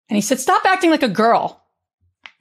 And 0.08 0.16
he 0.16 0.20
said, 0.20 0.38
stop 0.38 0.64
acting 0.64 0.90
like 0.90 1.02
a 1.02 1.08
girl. 1.08 1.62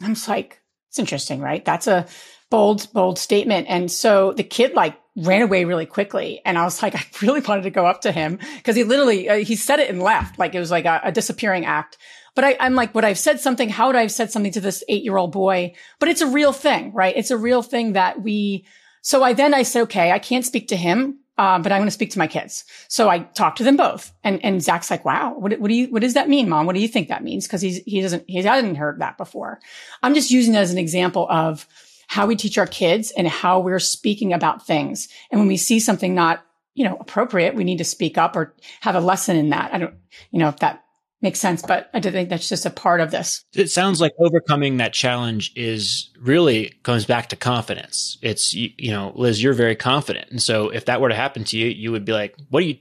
I'm 0.01 0.13
just 0.13 0.27
like, 0.27 0.61
it's 0.89 0.99
interesting, 0.99 1.41
right? 1.41 1.65
That's 1.65 1.87
a 1.87 2.05
bold, 2.51 2.87
bold 2.93 3.17
statement. 3.17 3.65
And 3.69 3.91
so 3.91 4.33
the 4.33 4.43
kid 4.43 4.75
like 4.75 4.95
ran 5.15 5.41
away 5.41 5.65
really 5.65 5.87
quickly. 5.87 6.41
And 6.45 6.59
I 6.59 6.63
was 6.63 6.83
like, 6.83 6.95
I 6.95 7.03
really 7.21 7.41
wanted 7.41 7.63
to 7.63 7.71
go 7.71 7.87
up 7.87 8.01
to 8.01 8.11
him 8.11 8.39
because 8.57 8.75
he 8.75 8.83
literally, 8.83 9.27
uh, 9.27 9.35
he 9.37 9.55
said 9.55 9.79
it 9.79 9.89
and 9.89 10.01
left. 10.01 10.37
Like 10.37 10.53
it 10.53 10.59
was 10.59 10.71
like 10.71 10.85
a, 10.85 11.01
a 11.05 11.11
disappearing 11.11 11.65
act. 11.65 11.97
But 12.35 12.43
I, 12.43 12.51
am 12.59 12.75
like, 12.75 12.93
would 12.93 13.05
I 13.05 13.09
have 13.09 13.17
said 13.17 13.39
something? 13.39 13.69
How 13.69 13.87
would 13.87 13.95
I 13.95 14.01
have 14.01 14.11
said 14.11 14.29
something 14.29 14.51
to 14.51 14.61
this 14.61 14.83
eight 14.89 15.03
year 15.03 15.17
old 15.17 15.31
boy? 15.31 15.73
But 15.99 16.09
it's 16.09 16.21
a 16.21 16.27
real 16.27 16.53
thing, 16.53 16.93
right? 16.93 17.15
It's 17.15 17.31
a 17.31 17.37
real 17.37 17.63
thing 17.63 17.93
that 17.93 18.21
we, 18.21 18.65
so 19.05 19.21
I 19.21 19.33
then 19.33 19.53
I 19.53 19.61
said, 19.61 19.83
okay, 19.83 20.11
I 20.11 20.19
can't 20.19 20.45
speak 20.45 20.67
to 20.69 20.75
him. 20.75 21.19
Uh, 21.37 21.59
but 21.59 21.73
I'm 21.73 21.79
going 21.79 21.87
to 21.87 21.91
speak 21.91 22.11
to 22.11 22.17
my 22.17 22.27
kids. 22.27 22.63
So 22.87 23.09
I 23.09 23.19
talked 23.19 23.57
to 23.57 23.65
them 23.65 23.75
both. 23.75 24.13
And, 24.23 24.39
and 24.41 24.63
Zach's 24.63 24.89
like, 24.89 25.03
wow, 25.03 25.35
what, 25.37 25.59
what 25.59 25.67
do 25.67 25.73
you, 25.75 25.87
what 25.87 26.01
does 26.01 26.13
that 26.13 26.29
mean, 26.29 26.47
mom? 26.47 26.65
What 26.65 26.75
do 26.75 26.81
you 26.81 26.87
think 26.87 27.09
that 27.09 27.25
means? 27.25 27.45
Cause 27.45 27.59
he's, 27.59 27.83
he 27.83 27.99
doesn't, 27.99 28.23
he 28.25 28.41
hasn't 28.41 28.77
heard 28.77 29.01
that 29.01 29.17
before. 29.17 29.59
I'm 30.01 30.13
just 30.13 30.31
using 30.31 30.53
it 30.53 30.59
as 30.59 30.71
an 30.71 30.77
example 30.77 31.27
of, 31.29 31.67
how 32.07 32.27
we 32.27 32.35
teach 32.35 32.57
our 32.57 32.67
kids 32.67 33.11
and 33.11 33.27
how 33.27 33.59
we're 33.59 33.79
speaking 33.79 34.33
about 34.33 34.65
things. 34.65 35.07
And 35.31 35.39
when 35.39 35.47
we 35.47 35.57
see 35.57 35.79
something 35.79 36.13
not, 36.13 36.45
you 36.73 36.85
know, 36.85 36.97
appropriate, 36.99 37.55
we 37.55 37.63
need 37.63 37.79
to 37.79 37.83
speak 37.83 38.17
up 38.17 38.35
or 38.35 38.53
have 38.81 38.95
a 38.95 38.99
lesson 38.99 39.35
in 39.35 39.49
that. 39.49 39.73
I 39.73 39.77
don't, 39.77 39.95
you 40.31 40.39
know, 40.39 40.49
if 40.49 40.59
that 40.59 40.84
makes 41.21 41.39
sense, 41.39 41.61
but 41.61 41.89
I 41.93 41.99
do 41.99 42.11
think 42.11 42.29
that's 42.29 42.49
just 42.49 42.65
a 42.65 42.69
part 42.69 43.01
of 43.01 43.09
this. 43.11 43.43
It 43.53 43.71
sounds 43.71 43.99
like 43.99 44.13
overcoming 44.19 44.77
that 44.77 44.93
challenge 44.93 45.51
is 45.55 46.11
really 46.19 46.73
comes 46.83 47.05
back 47.05 47.29
to 47.29 47.35
confidence. 47.35 48.17
It's, 48.21 48.53
you, 48.53 48.71
you 48.77 48.91
know, 48.91 49.11
Liz, 49.15 49.41
you're 49.41 49.53
very 49.53 49.75
confident. 49.75 50.29
And 50.29 50.41
so 50.41 50.69
if 50.69 50.85
that 50.85 51.01
were 51.01 51.09
to 51.09 51.15
happen 51.15 51.43
to 51.45 51.57
you, 51.57 51.67
you 51.67 51.91
would 51.91 52.05
be 52.05 52.11
like, 52.11 52.35
what 52.49 52.61
do 52.61 52.67
you, 52.67 52.77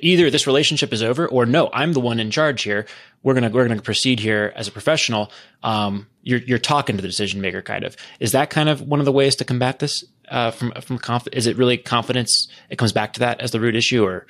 either 0.00 0.30
this 0.30 0.46
relationship 0.46 0.92
is 0.92 1.02
over 1.02 1.26
or 1.26 1.44
no, 1.44 1.68
I'm 1.72 1.92
the 1.92 2.00
one 2.00 2.20
in 2.20 2.30
charge 2.30 2.62
here. 2.62 2.86
We're 3.22 3.34
going 3.34 3.44
to, 3.44 3.50
we're 3.50 3.66
going 3.66 3.76
to 3.76 3.82
proceed 3.82 4.20
here 4.20 4.52
as 4.54 4.68
a 4.68 4.72
professional. 4.72 5.30
Um, 5.62 6.06
you're, 6.22 6.38
you're 6.40 6.58
talking 6.58 6.96
to 6.96 7.02
the 7.02 7.08
decision 7.08 7.40
maker 7.40 7.62
kind 7.62 7.84
of. 7.84 7.96
Is 8.20 8.32
that 8.32 8.50
kind 8.50 8.68
of 8.68 8.80
one 8.82 9.00
of 9.00 9.06
the 9.06 9.12
ways 9.12 9.36
to 9.36 9.44
combat 9.44 9.78
this? 9.78 10.04
Uh, 10.28 10.52
from, 10.52 10.70
from 10.82 10.96
conf- 10.96 11.26
is 11.32 11.48
it 11.48 11.56
really 11.56 11.76
confidence? 11.76 12.48
It 12.70 12.76
comes 12.76 12.92
back 12.92 13.14
to 13.14 13.20
that 13.20 13.40
as 13.40 13.50
the 13.50 13.58
root 13.58 13.74
issue 13.74 14.04
or 14.04 14.26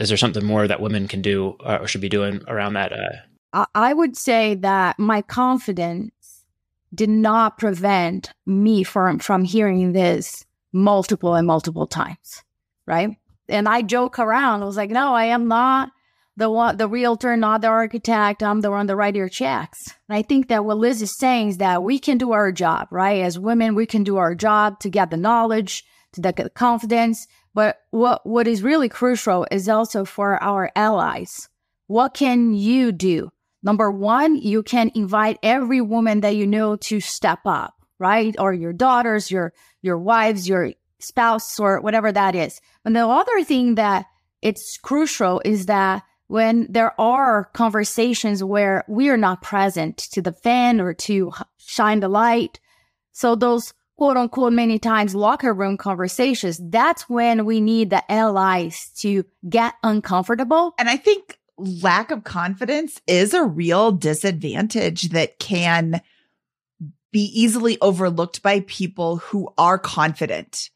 is 0.00 0.08
there 0.08 0.18
something 0.18 0.44
more 0.44 0.66
that 0.66 0.80
women 0.80 1.06
can 1.06 1.22
do 1.22 1.56
uh, 1.64 1.78
or 1.80 1.86
should 1.86 2.00
be 2.00 2.08
doing 2.08 2.42
around 2.48 2.74
that? 2.74 2.92
Uh? 2.92 3.66
I 3.74 3.92
would 3.92 4.16
say 4.16 4.54
that 4.56 4.98
my 4.98 5.22
confidence 5.22 6.44
did 6.92 7.10
not 7.10 7.58
prevent 7.58 8.32
me 8.46 8.82
from, 8.82 9.18
from 9.18 9.44
hearing 9.44 9.92
this 9.92 10.44
multiple 10.72 11.34
and 11.34 11.46
multiple 11.46 11.86
times. 11.86 12.42
Right 12.86 13.16
and 13.50 13.68
I 13.68 13.82
joke 13.82 14.18
around. 14.18 14.62
I 14.62 14.66
was 14.66 14.76
like, 14.76 14.90
no, 14.90 15.14
I 15.14 15.26
am 15.26 15.48
not 15.48 15.90
the 16.36 16.48
one, 16.48 16.76
the 16.76 16.88
realtor, 16.88 17.36
not 17.36 17.60
the 17.60 17.68
architect. 17.68 18.42
I'm 18.42 18.60
the 18.60 18.70
one 18.70 18.86
that 18.86 18.96
write 18.96 19.16
your 19.16 19.28
checks. 19.28 19.78
And 20.08 20.16
I 20.16 20.22
think 20.22 20.48
that 20.48 20.64
what 20.64 20.78
Liz 20.78 21.02
is 21.02 21.16
saying 21.16 21.48
is 21.48 21.58
that 21.58 21.82
we 21.82 21.98
can 21.98 22.16
do 22.16 22.32
our 22.32 22.50
job, 22.52 22.88
right? 22.90 23.22
As 23.22 23.38
women, 23.38 23.74
we 23.74 23.86
can 23.86 24.04
do 24.04 24.16
our 24.16 24.34
job 24.34 24.80
to 24.80 24.88
get 24.88 25.10
the 25.10 25.16
knowledge, 25.16 25.84
to 26.12 26.20
get 26.20 26.36
the 26.36 26.48
confidence. 26.48 27.26
But 27.54 27.78
what, 27.90 28.26
what 28.26 28.46
is 28.46 28.62
really 28.62 28.88
crucial 28.88 29.46
is 29.50 29.68
also 29.68 30.04
for 30.04 30.42
our 30.42 30.70
allies. 30.76 31.48
What 31.86 32.14
can 32.14 32.54
you 32.54 32.92
do? 32.92 33.30
Number 33.62 33.90
one, 33.90 34.36
you 34.36 34.62
can 34.62 34.90
invite 34.94 35.38
every 35.42 35.80
woman 35.80 36.20
that 36.20 36.36
you 36.36 36.46
know 36.46 36.76
to 36.76 37.00
step 37.00 37.40
up, 37.44 37.74
right? 37.98 38.34
Or 38.38 38.52
your 38.52 38.72
daughters, 38.72 39.30
your, 39.30 39.52
your 39.82 39.98
wives, 39.98 40.48
your 40.48 40.72
spouse 41.00 41.58
or 41.58 41.80
whatever 41.80 42.12
that 42.12 42.34
is. 42.34 42.60
And 42.84 42.94
the 42.94 43.06
other 43.06 43.42
thing 43.44 43.74
that 43.74 44.06
it's 44.40 44.78
crucial 44.78 45.42
is 45.44 45.66
that 45.66 46.02
when 46.28 46.68
there 46.70 46.98
are 47.00 47.46
conversations 47.52 48.44
where 48.44 48.84
we 48.86 49.08
are 49.08 49.16
not 49.16 49.42
present 49.42 49.96
to 49.98 50.22
defend 50.22 50.80
or 50.80 50.94
to 50.94 51.32
shine 51.58 52.00
the 52.00 52.08
light, 52.08 52.60
so 53.12 53.34
those 53.34 53.74
quote 54.00 54.16
unquote 54.16 54.54
many 54.54 54.78
times 54.78 55.14
locker 55.14 55.52
room 55.52 55.76
conversations, 55.76 56.58
that's 56.70 57.06
when 57.06 57.44
we 57.44 57.60
need 57.60 57.90
the 57.90 58.10
allies 58.10 58.90
to 58.96 59.26
get 59.46 59.74
uncomfortable. 59.82 60.72
And 60.78 60.88
I 60.88 60.96
think 60.96 61.38
lack 61.58 62.10
of 62.10 62.24
confidence 62.24 63.02
is 63.06 63.34
a 63.34 63.44
real 63.44 63.92
disadvantage 63.92 65.10
that 65.10 65.38
can 65.38 66.00
be 67.12 67.24
easily 67.24 67.76
overlooked 67.82 68.42
by 68.42 68.60
people 68.60 69.18
who 69.18 69.52
are 69.58 69.78
confident. 69.78 70.70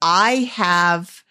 I 0.00 0.48
have 0.54 1.22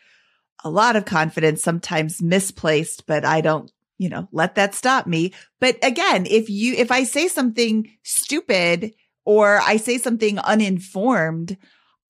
a 0.63 0.69
lot 0.69 0.95
of 0.95 1.05
confidence, 1.05 1.63
sometimes 1.63 2.21
misplaced, 2.21 3.07
but 3.07 3.25
I 3.25 3.41
don't, 3.41 3.71
you 3.97 4.09
know, 4.09 4.27
let 4.31 4.53
that 4.53 4.75
stop 4.75 5.07
me. 5.07 5.33
But 5.59 5.83
again, 5.83 6.27
if 6.29 6.47
you, 6.47 6.75
if 6.75 6.91
I 6.91 7.05
say 7.05 7.27
something 7.27 7.89
stupid 8.03 8.93
or 9.25 9.59
I 9.59 9.77
say 9.77 9.97
something 9.97 10.39
uninformed, 10.39 11.57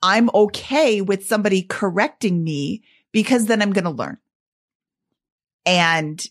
I'm 0.01 0.29
okay 0.33 1.01
with 1.01 1.27
somebody 1.27 1.63
correcting 1.63 2.43
me 2.43 2.83
because 3.11 3.45
then 3.45 3.61
I'm 3.61 3.73
going 3.73 3.85
to 3.85 3.89
learn. 3.89 4.17
And, 5.65 6.23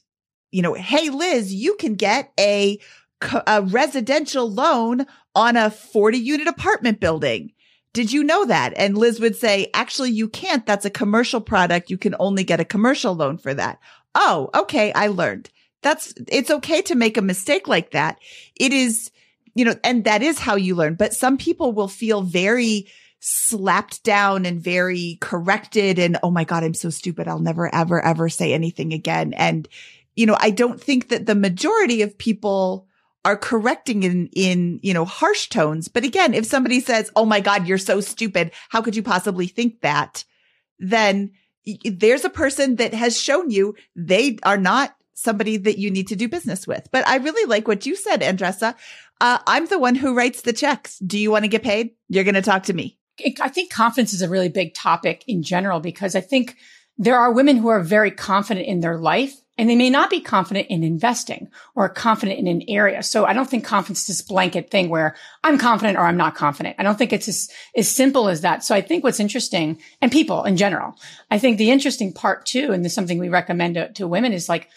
you 0.50 0.62
know, 0.62 0.74
Hey, 0.74 1.10
Liz, 1.10 1.52
you 1.52 1.74
can 1.76 1.94
get 1.94 2.32
a, 2.38 2.78
a 3.46 3.62
residential 3.62 4.50
loan 4.50 5.06
on 5.34 5.56
a 5.56 5.70
40 5.70 6.18
unit 6.18 6.48
apartment 6.48 7.00
building. 7.00 7.52
Did 7.92 8.12
you 8.12 8.22
know 8.22 8.44
that? 8.46 8.74
And 8.76 8.96
Liz 8.96 9.20
would 9.20 9.36
say, 9.36 9.70
actually, 9.74 10.10
you 10.10 10.28
can't. 10.28 10.66
That's 10.66 10.84
a 10.84 10.90
commercial 10.90 11.40
product. 11.40 11.90
You 11.90 11.98
can 11.98 12.14
only 12.18 12.44
get 12.44 12.60
a 12.60 12.64
commercial 12.64 13.14
loan 13.14 13.38
for 13.38 13.54
that. 13.54 13.78
Oh, 14.14 14.50
okay. 14.54 14.92
I 14.92 15.08
learned. 15.08 15.50
That's, 15.82 16.12
it's 16.28 16.50
okay 16.50 16.82
to 16.82 16.94
make 16.94 17.16
a 17.16 17.22
mistake 17.22 17.68
like 17.68 17.92
that. 17.92 18.18
It 18.58 18.72
is, 18.72 19.10
you 19.58 19.64
know, 19.64 19.74
and 19.82 20.04
that 20.04 20.22
is 20.22 20.38
how 20.38 20.54
you 20.54 20.76
learn. 20.76 20.94
But 20.94 21.12
some 21.12 21.36
people 21.36 21.72
will 21.72 21.88
feel 21.88 22.22
very 22.22 22.86
slapped 23.18 24.04
down 24.04 24.46
and 24.46 24.60
very 24.60 25.18
corrected 25.20 25.98
and, 25.98 26.16
oh 26.22 26.30
my 26.30 26.44
God, 26.44 26.62
I'm 26.62 26.74
so 26.74 26.90
stupid. 26.90 27.26
I'll 27.26 27.40
never, 27.40 27.74
ever, 27.74 28.00
ever 28.00 28.28
say 28.28 28.52
anything 28.52 28.92
again. 28.92 29.32
And, 29.32 29.66
you 30.14 30.26
know, 30.26 30.36
I 30.38 30.50
don't 30.50 30.80
think 30.80 31.08
that 31.08 31.26
the 31.26 31.34
majority 31.34 32.02
of 32.02 32.16
people 32.16 32.86
are 33.24 33.36
correcting 33.36 34.04
in, 34.04 34.28
in, 34.32 34.78
you 34.84 34.94
know, 34.94 35.04
harsh 35.04 35.48
tones. 35.48 35.88
But 35.88 36.04
again, 36.04 36.34
if 36.34 36.46
somebody 36.46 36.78
says, 36.78 37.10
Oh 37.16 37.24
my 37.24 37.40
God, 37.40 37.66
you're 37.66 37.78
so 37.78 38.00
stupid. 38.00 38.52
How 38.68 38.80
could 38.80 38.94
you 38.94 39.02
possibly 39.02 39.48
think 39.48 39.80
that? 39.80 40.24
Then 40.78 41.32
there's 41.84 42.24
a 42.24 42.30
person 42.30 42.76
that 42.76 42.94
has 42.94 43.20
shown 43.20 43.50
you 43.50 43.74
they 43.96 44.38
are 44.44 44.56
not 44.56 44.94
somebody 45.18 45.56
that 45.56 45.78
you 45.78 45.90
need 45.90 46.08
to 46.08 46.16
do 46.16 46.28
business 46.28 46.66
with. 46.66 46.88
But 46.92 47.06
I 47.06 47.16
really 47.16 47.48
like 47.48 47.66
what 47.66 47.86
you 47.86 47.96
said, 47.96 48.20
Andresa. 48.20 48.74
Uh, 49.20 49.38
I'm 49.46 49.66
the 49.66 49.78
one 49.78 49.96
who 49.96 50.14
writes 50.14 50.42
the 50.42 50.52
checks. 50.52 50.98
Do 51.00 51.18
you 51.18 51.30
want 51.30 51.44
to 51.44 51.48
get 51.48 51.62
paid? 51.62 51.90
You're 52.08 52.24
going 52.24 52.34
to 52.34 52.42
talk 52.42 52.64
to 52.64 52.72
me. 52.72 52.98
I 53.40 53.48
think 53.48 53.72
confidence 53.72 54.12
is 54.12 54.22
a 54.22 54.28
really 54.28 54.48
big 54.48 54.74
topic 54.74 55.24
in 55.26 55.42
general 55.42 55.80
because 55.80 56.14
I 56.14 56.20
think 56.20 56.56
there 56.98 57.18
are 57.18 57.32
women 57.32 57.56
who 57.56 57.68
are 57.68 57.80
very 57.80 58.12
confident 58.12 58.66
in 58.66 58.80
their 58.80 58.96
life 58.96 59.34
and 59.56 59.68
they 59.68 59.74
may 59.74 59.90
not 59.90 60.08
be 60.08 60.20
confident 60.20 60.68
in 60.68 60.84
investing 60.84 61.48
or 61.74 61.88
confident 61.88 62.38
in 62.38 62.46
an 62.46 62.62
area. 62.68 63.02
So 63.02 63.24
I 63.24 63.32
don't 63.32 63.50
think 63.50 63.64
confidence 63.64 64.02
is 64.02 64.06
this 64.06 64.22
blanket 64.22 64.70
thing 64.70 64.88
where 64.88 65.16
I'm 65.42 65.58
confident 65.58 65.98
or 65.98 66.02
I'm 66.02 66.16
not 66.16 66.36
confident. 66.36 66.76
I 66.78 66.84
don't 66.84 66.96
think 66.96 67.12
it's 67.12 67.26
as, 67.26 67.50
as 67.76 67.88
simple 67.88 68.28
as 68.28 68.42
that. 68.42 68.62
So 68.62 68.72
I 68.72 68.80
think 68.80 69.02
what's 69.02 69.18
interesting 69.18 69.80
and 70.00 70.12
people 70.12 70.44
in 70.44 70.56
general, 70.56 70.94
I 71.28 71.40
think 71.40 71.58
the 71.58 71.72
interesting 71.72 72.12
part 72.12 72.46
too, 72.46 72.70
and 72.70 72.84
this 72.84 72.92
is 72.92 72.94
something 72.94 73.18
we 73.18 73.28
recommend 73.28 73.74
to, 73.74 73.92
to 73.94 74.06
women 74.06 74.32
is 74.32 74.48
like, 74.48 74.68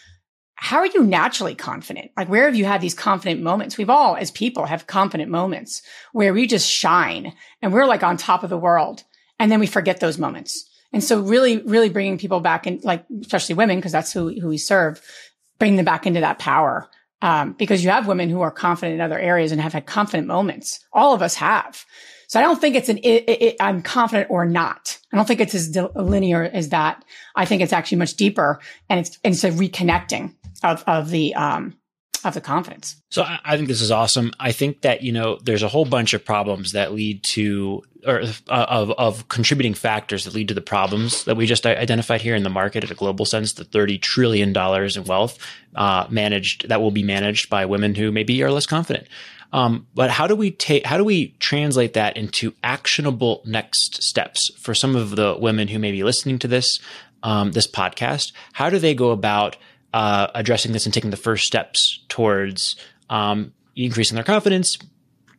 how 0.63 0.77
are 0.77 0.85
you 0.85 1.03
naturally 1.03 1.55
confident? 1.55 2.11
Like, 2.15 2.29
where 2.29 2.45
have 2.45 2.55
you 2.55 2.65
had 2.65 2.81
these 2.81 2.93
confident 2.93 3.41
moments? 3.41 3.79
We've 3.79 3.89
all, 3.89 4.15
as 4.15 4.29
people, 4.29 4.67
have 4.67 4.85
confident 4.85 5.31
moments 5.31 5.81
where 6.13 6.35
we 6.35 6.45
just 6.45 6.69
shine 6.69 7.33
and 7.63 7.73
we're 7.73 7.87
like 7.87 8.03
on 8.03 8.15
top 8.15 8.43
of 8.43 8.51
the 8.51 8.59
world. 8.59 9.03
And 9.39 9.51
then 9.51 9.59
we 9.59 9.65
forget 9.65 9.99
those 9.99 10.19
moments. 10.19 10.69
And 10.93 11.03
so 11.03 11.19
really, 11.19 11.63
really 11.63 11.89
bringing 11.89 12.19
people 12.19 12.41
back 12.41 12.67
and 12.67 12.81
like, 12.83 13.03
especially 13.21 13.55
women, 13.55 13.77
because 13.79 13.91
that's 13.91 14.13
who, 14.13 14.39
who 14.39 14.49
we 14.49 14.59
serve, 14.59 15.01
bring 15.57 15.77
them 15.77 15.85
back 15.85 16.05
into 16.05 16.19
that 16.19 16.37
power. 16.37 16.87
Um, 17.23 17.53
because 17.53 17.83
you 17.83 17.89
have 17.89 18.05
women 18.05 18.29
who 18.29 18.41
are 18.41 18.51
confident 18.51 18.93
in 18.93 19.01
other 19.01 19.17
areas 19.17 19.51
and 19.51 19.59
have 19.59 19.73
had 19.73 19.87
confident 19.87 20.27
moments. 20.27 20.79
All 20.93 21.15
of 21.15 21.23
us 21.23 21.33
have. 21.35 21.83
So 22.31 22.39
I 22.39 22.43
don't 22.43 22.61
think 22.61 22.77
it's 22.77 22.87
an 22.87 22.97
it, 22.99 23.25
it, 23.27 23.55
I'm 23.59 23.81
confident 23.81 24.31
or 24.31 24.45
not. 24.45 24.97
I 25.11 25.17
don't 25.17 25.27
think 25.27 25.41
it's 25.41 25.53
as 25.53 25.75
linear 25.95 26.43
as 26.43 26.69
that. 26.69 27.03
I 27.35 27.43
think 27.43 27.61
it's 27.61 27.73
actually 27.73 27.97
much 27.97 28.13
deeper 28.15 28.61
and 28.89 29.01
it's, 29.01 29.19
and 29.25 29.33
it's 29.33 29.43
a 29.43 29.51
reconnecting 29.51 30.33
of 30.63 30.81
of 30.87 31.09
the 31.09 31.35
um 31.35 31.75
of 32.23 32.33
the 32.33 32.39
confidence. 32.39 32.95
So 33.09 33.25
I, 33.27 33.57
think 33.57 33.67
this 33.67 33.81
is 33.81 33.91
awesome. 33.91 34.31
I 34.39 34.53
think 34.53 34.81
that 34.83 35.01
you 35.01 35.11
know 35.11 35.39
there's 35.43 35.63
a 35.63 35.67
whole 35.67 35.83
bunch 35.83 36.13
of 36.13 36.23
problems 36.23 36.71
that 36.71 36.93
lead 36.93 37.21
to 37.23 37.81
or 38.07 38.21
uh, 38.47 38.65
of 38.69 38.91
of 38.91 39.27
contributing 39.27 39.73
factors 39.73 40.23
that 40.23 40.33
lead 40.33 40.47
to 40.47 40.53
the 40.53 40.61
problems 40.61 41.25
that 41.25 41.35
we 41.35 41.45
just 41.45 41.65
identified 41.65 42.21
here 42.21 42.35
in 42.35 42.43
the 42.43 42.49
market 42.49 42.85
at 42.85 42.91
a 42.91 42.95
global 42.95 43.25
sense. 43.25 43.51
The 43.51 43.65
thirty 43.65 43.97
trillion 43.97 44.53
dollars 44.53 44.95
in 44.95 45.03
wealth 45.03 45.37
uh, 45.75 46.07
managed 46.09 46.69
that 46.69 46.79
will 46.79 46.91
be 46.91 47.03
managed 47.03 47.49
by 47.49 47.65
women 47.65 47.93
who 47.93 48.09
maybe 48.13 48.41
are 48.41 48.51
less 48.51 48.65
confident. 48.65 49.09
Um, 49.53 49.87
but 49.93 50.09
how 50.09 50.27
do 50.27 50.35
we 50.35 50.51
take 50.51 50.85
how 50.85 50.97
do 50.97 51.03
we 51.03 51.35
translate 51.39 51.93
that 51.93 52.15
into 52.15 52.53
actionable 52.63 53.41
next 53.45 54.01
steps 54.01 54.49
for 54.57 54.73
some 54.73 54.95
of 54.95 55.15
the 55.15 55.35
women 55.37 55.67
who 55.67 55.79
may 55.79 55.91
be 55.91 56.03
listening 56.03 56.39
to 56.39 56.47
this 56.47 56.79
um, 57.23 57.51
this 57.51 57.67
podcast? 57.67 58.31
How 58.53 58.69
do 58.69 58.79
they 58.79 58.93
go 58.93 59.11
about 59.11 59.57
uh, 59.93 60.27
addressing 60.33 60.71
this 60.71 60.85
and 60.85 60.93
taking 60.93 61.11
the 61.11 61.17
first 61.17 61.45
steps 61.45 62.03
towards 62.07 62.75
um, 63.09 63.53
increasing 63.75 64.15
their 64.15 64.23
confidence, 64.23 64.77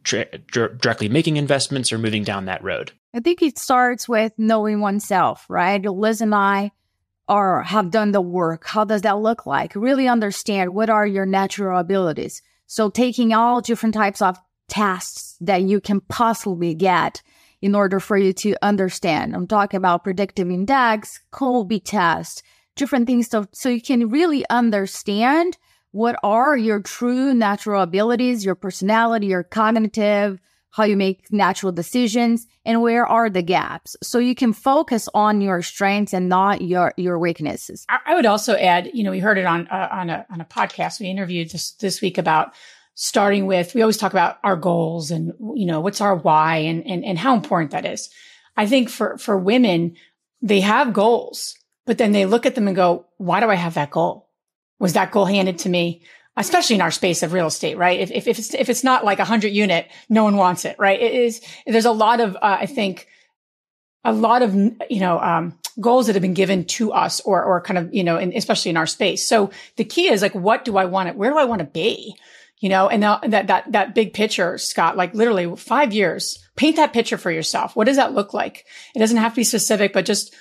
tra- 0.05 0.39
directly 0.51 1.09
making 1.09 1.37
investments, 1.37 1.93
or 1.93 1.99
moving 1.99 2.23
down 2.23 2.45
that 2.47 2.63
road? 2.63 2.93
I 3.15 3.21
think 3.21 3.43
it 3.43 3.59
starts 3.59 4.09
with 4.09 4.33
knowing 4.39 4.81
oneself, 4.81 5.47
right? 5.49 5.83
Liz 5.83 6.21
and 6.21 6.35
I 6.35 6.73
are 7.29 7.63
have 7.63 7.91
done 7.91 8.13
the 8.13 8.21
work. 8.21 8.67
How 8.67 8.85
does 8.85 9.03
that 9.03 9.19
look 9.19 9.47
like? 9.47 9.75
Really 9.75 10.09
understand 10.09 10.75
what 10.75 10.91
are 10.91 11.07
your 11.07 11.25
natural 11.25 11.79
abilities. 11.79 12.43
So 12.73 12.89
taking 12.89 13.35
all 13.35 13.61
different 13.61 13.95
types 13.95 14.23
of 14.23 14.39
tasks 14.66 15.37
that 15.43 15.61
you 15.61 15.79
can 15.79 16.01
possibly 16.01 16.73
get 16.73 17.20
in 17.61 17.75
order 17.75 18.01
for 18.01 18.16
you 18.16 18.33
to 18.33 18.57
understand. 18.62 19.37
I'm 19.37 19.47
talking 19.47 19.77
about 19.77 20.05
predictive 20.05 20.51
index, 20.51 21.20
Kolbe 21.31 21.83
test, 21.85 22.43
different 22.75 23.07
things 23.07 23.29
so, 23.29 23.45
so 23.53 23.68
you 23.68 23.83
can 23.83 24.09
really 24.09 24.47
understand 24.49 25.59
what 25.91 26.18
are 26.23 26.57
your 26.57 26.81
true 26.81 27.35
natural 27.35 27.83
abilities, 27.83 28.43
your 28.43 28.55
personality, 28.55 29.27
your 29.27 29.43
cognitive, 29.43 30.41
how 30.73 30.85
you 30.85 30.97
make 30.97 31.33
natural 31.33 31.73
decisions, 31.73 32.47
and 32.64 32.83
where 32.83 33.07
are 33.07 33.31
the 33.31 33.43
gaps. 33.43 33.97
So 34.03 34.18
you 34.18 34.35
can 34.35 34.53
focus 34.53 35.09
on 35.14 35.41
your 35.41 35.62
strengths 35.62 36.12
and 36.12 36.29
not 36.29 36.62
your 36.62 36.93
your 36.97 37.18
weaknesses. 37.18 37.87
I 37.89 38.14
would 38.14 38.27
also 38.27 38.57
add, 38.57 38.91
you 38.93 39.05
know, 39.05 39.11
we 39.11 39.20
heard 39.20 39.39
it 39.39 39.47
on 39.47 39.68
uh, 39.68 39.89
on 39.91 40.11
a 40.11 40.27
on 40.31 40.41
a 40.41 40.45
podcast 40.45 41.01
we 41.01 41.07
interviewed 41.07 41.51
this 41.51 41.73
this 41.73 42.01
week 42.01 42.18
about 42.18 42.55
starting 42.95 43.47
with. 43.47 43.75
We 43.75 43.83
always 43.83 43.97
talk 43.97 44.12
about 44.12 44.39
our 44.45 44.57
goals 44.57 45.11
and 45.11 45.33
you 45.55 45.66
know 45.66 45.81
what's 45.81 46.01
our 46.01 46.16
why 46.16 46.57
and 46.57 46.87
and 46.87 47.05
and 47.05 47.18
how 47.18 47.35
important 47.35 47.70
that 47.70 47.87
is. 47.87 48.11
I 48.57 48.66
think 48.66 48.91
for 48.91 49.16
for 49.18 49.39
women, 49.39 49.97
they 50.43 50.61
have 50.61 50.93
goals 50.93 51.57
but 51.87 51.99
then 51.99 52.12
they 52.12 52.27
look 52.27 52.47
at 52.47 52.55
them 52.55 52.68
and 52.68 52.77
go, 52.77 53.07
why 53.18 53.41
do 53.41 53.51
I 53.51 53.55
have 53.55 53.75
that 53.75 53.91
goal? 53.91 54.29
Was 54.79 54.93
that 54.95 55.11
goal 55.11 55.27
handed 55.27 55.59
to 55.61 55.68
me? 55.68 56.03
Especially 56.35 56.76
in 56.76 56.80
our 56.80 56.91
space 56.91 57.22
of 57.22 57.35
real 57.35 57.49
estate, 57.49 57.76
right? 57.76 58.01
If, 58.01 58.11
if, 58.11 58.26
if 58.26 58.39
it's, 58.39 58.55
if 58.55 58.70
it's 58.70 58.83
not 58.83 59.05
like 59.05 59.18
a 59.18 59.24
hundred 59.24 59.53
unit, 59.53 59.91
no 60.09 60.24
one 60.24 60.37
wants 60.37 60.64
it, 60.64 60.76
right? 60.78 60.99
It 61.01 61.12
is, 61.12 61.43
there's 61.66 61.85
a 61.85 61.93
lot 61.93 62.20
of, 62.20 62.37
uh, 62.37 62.57
I 62.61 62.66
think, 62.66 63.07
a 64.03 64.12
lot 64.12 64.41
of, 64.41 64.55
you 64.55 65.01
know, 65.01 65.20
um, 65.20 65.59
goals 65.78 66.07
that 66.07 66.14
have 66.14 66.22
been 66.22 66.35
given 66.35 66.64
to 66.64 66.93
us 66.93 67.20
or, 67.20 67.43
or 67.43 67.61
kind 67.61 67.78
of, 67.78 67.95
you 67.95 68.03
know, 68.03 68.16
in, 68.16 68.33
especially 68.35 68.70
in 68.70 68.78
our 68.78 68.87
space. 68.87 69.28
So 69.28 69.51
the 69.76 69.85
key 69.85 70.09
is 70.09 70.22
like, 70.22 70.35
what 70.35 70.64
do 70.64 70.78
I 70.78 70.87
want 70.87 71.11
it? 71.11 71.16
Where 71.16 71.30
do 71.30 71.39
I 71.39 71.45
want 71.45 71.61
to 71.61 71.66
be? 71.66 72.16
You 72.61 72.68
know, 72.68 72.89
and 72.89 73.03
that, 73.03 73.30
that, 73.30 73.47
that, 73.49 73.72
that 73.72 73.95
big 73.95 74.14
picture, 74.14 74.57
Scott, 74.57 74.97
like 74.97 75.14
literally 75.14 75.55
five 75.57 75.93
years, 75.93 76.43
paint 76.57 76.76
that 76.76 76.93
picture 76.93 77.18
for 77.18 77.30
yourself. 77.30 77.76
What 77.76 77.87
does 77.87 77.97
that 77.97 78.14
look 78.14 78.33
like? 78.33 78.64
It 78.95 79.01
doesn't 79.01 79.16
have 79.18 79.33
to 79.33 79.37
be 79.37 79.45
specific, 79.45 79.93
but 79.93 80.07
just 80.07 80.35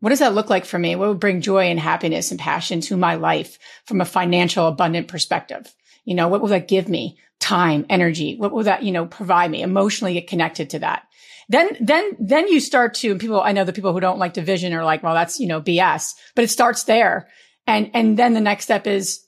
what 0.00 0.10
does 0.10 0.20
that 0.20 0.34
look 0.34 0.48
like 0.48 0.64
for 0.64 0.78
me? 0.78 0.94
What 0.94 1.08
would 1.08 1.20
bring 1.20 1.40
joy 1.40 1.64
and 1.64 1.80
happiness 1.80 2.30
and 2.30 2.38
passion 2.38 2.80
to 2.82 2.96
my 2.96 3.16
life 3.16 3.58
from 3.84 4.00
a 4.00 4.06
financial 4.06 4.66
abundant 4.66 5.08
perspective? 5.08 5.74
You 6.04 6.14
know, 6.14 6.28
what 6.28 6.40
will 6.40 6.48
that 6.48 6.68
give 6.68 6.88
me? 6.88 7.18
Time, 7.40 7.84
energy. 7.88 8.36
What 8.36 8.52
will 8.52 8.64
that, 8.64 8.82
you 8.82 8.92
know, 8.92 9.06
provide 9.06 9.50
me? 9.50 9.62
Emotionally 9.62 10.14
get 10.14 10.28
connected 10.28 10.70
to 10.70 10.78
that. 10.80 11.02
Then, 11.48 11.76
then, 11.80 12.16
then 12.20 12.48
you 12.48 12.60
start 12.60 12.94
to, 12.94 13.10
and 13.10 13.20
people, 13.20 13.40
I 13.40 13.52
know 13.52 13.64
the 13.64 13.72
people 13.72 13.92
who 13.92 14.00
don't 14.00 14.18
like 14.18 14.34
division 14.34 14.72
are 14.74 14.84
like, 14.84 15.02
well, 15.02 15.14
that's, 15.14 15.40
you 15.40 15.46
know, 15.46 15.60
BS, 15.60 16.14
but 16.34 16.44
it 16.44 16.50
starts 16.50 16.84
there. 16.84 17.28
And, 17.66 17.90
and 17.94 18.18
then 18.18 18.34
the 18.34 18.40
next 18.40 18.64
step 18.64 18.86
is, 18.86 19.24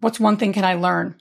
what's 0.00 0.18
one 0.18 0.36
thing 0.36 0.52
can 0.52 0.64
I 0.64 0.74
learn? 0.74 1.20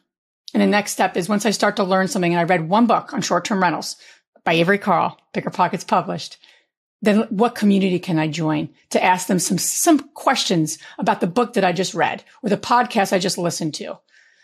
And 0.53 0.63
the 0.63 0.67
next 0.67 0.93
step 0.93 1.17
is 1.17 1.27
once 1.27 1.45
I 1.45 1.51
start 1.51 1.75
to 1.75 1.83
learn 1.83 2.07
something 2.07 2.33
and 2.33 2.39
I 2.39 2.43
read 2.43 2.69
one 2.69 2.87
book 2.87 3.13
on 3.13 3.21
short-term 3.21 3.61
rentals 3.61 3.97
by 4.45 4.53
Avery 4.53 4.77
Carl, 4.77 5.17
BiggerPockets 5.33 5.85
published 5.85 6.37
then 7.01 7.21
what 7.29 7.55
community 7.55 7.99
can 7.99 8.17
I 8.17 8.27
join 8.27 8.69
to 8.89 9.03
ask 9.03 9.27
them 9.27 9.39
some, 9.39 9.57
some 9.57 9.99
questions 10.09 10.79
about 10.97 11.21
the 11.21 11.27
book 11.27 11.53
that 11.53 11.63
I 11.63 11.71
just 11.71 11.93
read 11.93 12.23
or 12.41 12.49
the 12.49 12.57
podcast 12.57 13.13
I 13.13 13.19
just 13.19 13.37
listened 13.37 13.75
to? 13.75 13.99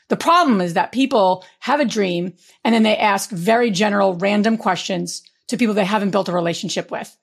The 0.09 0.17
problem 0.17 0.61
is 0.61 0.73
that 0.73 0.91
people 0.91 1.43
have 1.59 1.79
a 1.79 1.85
dream 1.85 2.33
and 2.63 2.75
then 2.75 2.83
they 2.83 2.97
ask 2.97 3.31
very 3.31 3.71
general 3.71 4.15
random 4.15 4.57
questions 4.57 5.23
to 5.47 5.57
people 5.57 5.73
they 5.73 5.85
haven't 5.85 6.11
built 6.11 6.29
a 6.29 6.33
relationship 6.33 6.91
with. 6.91 7.15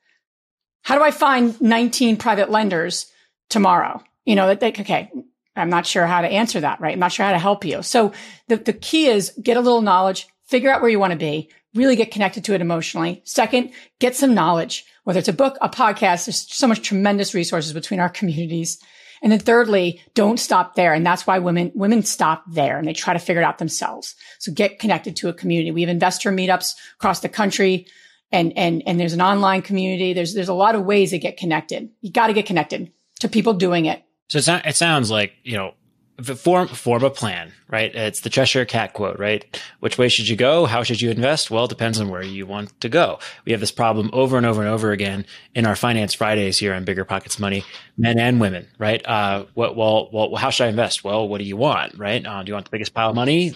How 0.82 0.96
do 0.96 1.04
I 1.04 1.10
find 1.10 1.60
19 1.60 2.16
private 2.16 2.50
lenders 2.50 3.06
tomorrow? 3.48 4.02
You 4.24 4.34
know, 4.34 4.48
that 4.48 4.60
they, 4.60 4.68
okay, 4.68 5.10
I'm 5.54 5.70
not 5.70 5.86
sure 5.86 6.06
how 6.06 6.22
to 6.22 6.28
answer 6.28 6.60
that, 6.60 6.80
right? 6.80 6.94
I'm 6.94 6.98
not 6.98 7.12
sure 7.12 7.26
how 7.26 7.32
to 7.32 7.38
help 7.38 7.64
you. 7.64 7.82
So 7.82 8.12
the, 8.48 8.56
the 8.56 8.72
key 8.72 9.06
is 9.06 9.32
get 9.40 9.56
a 9.56 9.60
little 9.60 9.82
knowledge, 9.82 10.26
figure 10.46 10.70
out 10.70 10.80
where 10.80 10.90
you 10.90 10.98
want 10.98 11.12
to 11.12 11.18
be, 11.18 11.50
really 11.74 11.96
get 11.96 12.10
connected 12.10 12.44
to 12.44 12.54
it 12.54 12.60
emotionally. 12.60 13.22
Second, 13.24 13.72
get 13.98 14.16
some 14.16 14.34
knowledge 14.34 14.84
whether 15.05 15.18
it's 15.18 15.28
a 15.28 15.32
book, 15.32 15.57
a 15.61 15.68
podcast, 15.68 16.26
there's 16.26 16.53
so 16.53 16.66
much 16.66 16.82
tremendous 16.82 17.34
resources 17.34 17.72
between 17.72 18.01
our 18.01 18.09
communities. 18.09 18.82
And 19.22 19.32
then 19.32 19.38
thirdly, 19.38 20.01
don't 20.14 20.40
stop 20.40 20.74
there. 20.74 20.94
And 20.94 21.05
that's 21.05 21.26
why 21.26 21.38
women, 21.38 21.72
women 21.74 22.03
stop 22.03 22.44
there 22.48 22.78
and 22.78 22.88
they 22.88 22.92
try 22.92 23.12
to 23.12 23.18
figure 23.18 23.42
it 23.42 23.44
out 23.44 23.59
themselves. 23.59 24.14
So 24.38 24.53
get 24.53 24.78
connected 24.78 25.16
to 25.16 25.28
a 25.28 25.34
community. 25.34 25.70
We 25.70 25.82
have 25.82 25.90
investor 25.90 26.30
meetups 26.32 26.74
across 26.94 27.20
the 27.20 27.28
country 27.28 27.86
and, 28.32 28.57
and, 28.57 28.82
and 28.86 28.98
there's 28.98 29.12
an 29.12 29.20
online 29.20 29.62
community. 29.62 30.12
There's, 30.12 30.34
there's 30.34 30.48
a 30.48 30.55
lot 30.55 30.74
of 30.74 30.84
ways 30.84 31.11
to 31.11 31.18
get 31.18 31.36
connected. 31.36 31.90
You 32.01 32.12
got 32.12 32.28
to 32.28 32.32
get 32.32 32.46
connected 32.46 32.92
to 33.20 33.28
people 33.28 33.55
doing 33.55 33.86
it. 33.86 34.03
So 34.28 34.38
it 34.64 34.76
sounds 34.76 35.11
like, 35.11 35.32
you 35.42 35.57
know, 35.57 35.74
form 36.22 36.68
form 36.68 37.04
a 37.04 37.10
plan, 37.10 37.52
right? 37.68 37.94
It's 37.94 38.20
the 38.20 38.30
Cheshire 38.30 38.64
Cat 38.64 38.92
quote, 38.92 39.18
right? 39.18 39.44
Which 39.80 39.98
way 39.98 40.08
should 40.08 40.28
you 40.28 40.36
go? 40.36 40.66
How 40.66 40.82
should 40.82 41.00
you 41.00 41.10
invest? 41.10 41.50
Well, 41.50 41.64
it 41.64 41.68
depends 41.68 42.00
on 42.00 42.08
where 42.08 42.22
you 42.22 42.46
want 42.46 42.78
to 42.80 42.88
go. 42.88 43.18
We 43.44 43.52
have 43.52 43.60
this 43.60 43.72
problem 43.72 44.10
over 44.12 44.36
and 44.36 44.46
over 44.46 44.60
and 44.60 44.70
over 44.70 44.92
again 44.92 45.26
in 45.54 45.66
our 45.66 45.76
Finance 45.76 46.14
Fridays 46.14 46.58
here 46.58 46.74
on 46.74 46.84
BiggerPockets 46.84 47.38
Money, 47.38 47.64
men 47.96 48.18
and 48.18 48.40
women, 48.40 48.66
right? 48.78 49.06
Uh, 49.06 49.46
what, 49.54 49.76
well, 49.76 50.08
well, 50.12 50.36
how 50.36 50.50
should 50.50 50.64
I 50.64 50.68
invest? 50.68 51.04
Well, 51.04 51.28
what 51.28 51.38
do 51.38 51.44
you 51.44 51.56
want, 51.56 51.98
right? 51.98 52.24
Uh, 52.24 52.42
do 52.42 52.50
you 52.50 52.54
want 52.54 52.66
the 52.66 52.70
biggest 52.70 52.94
pile 52.94 53.10
of 53.10 53.16
money 53.16 53.54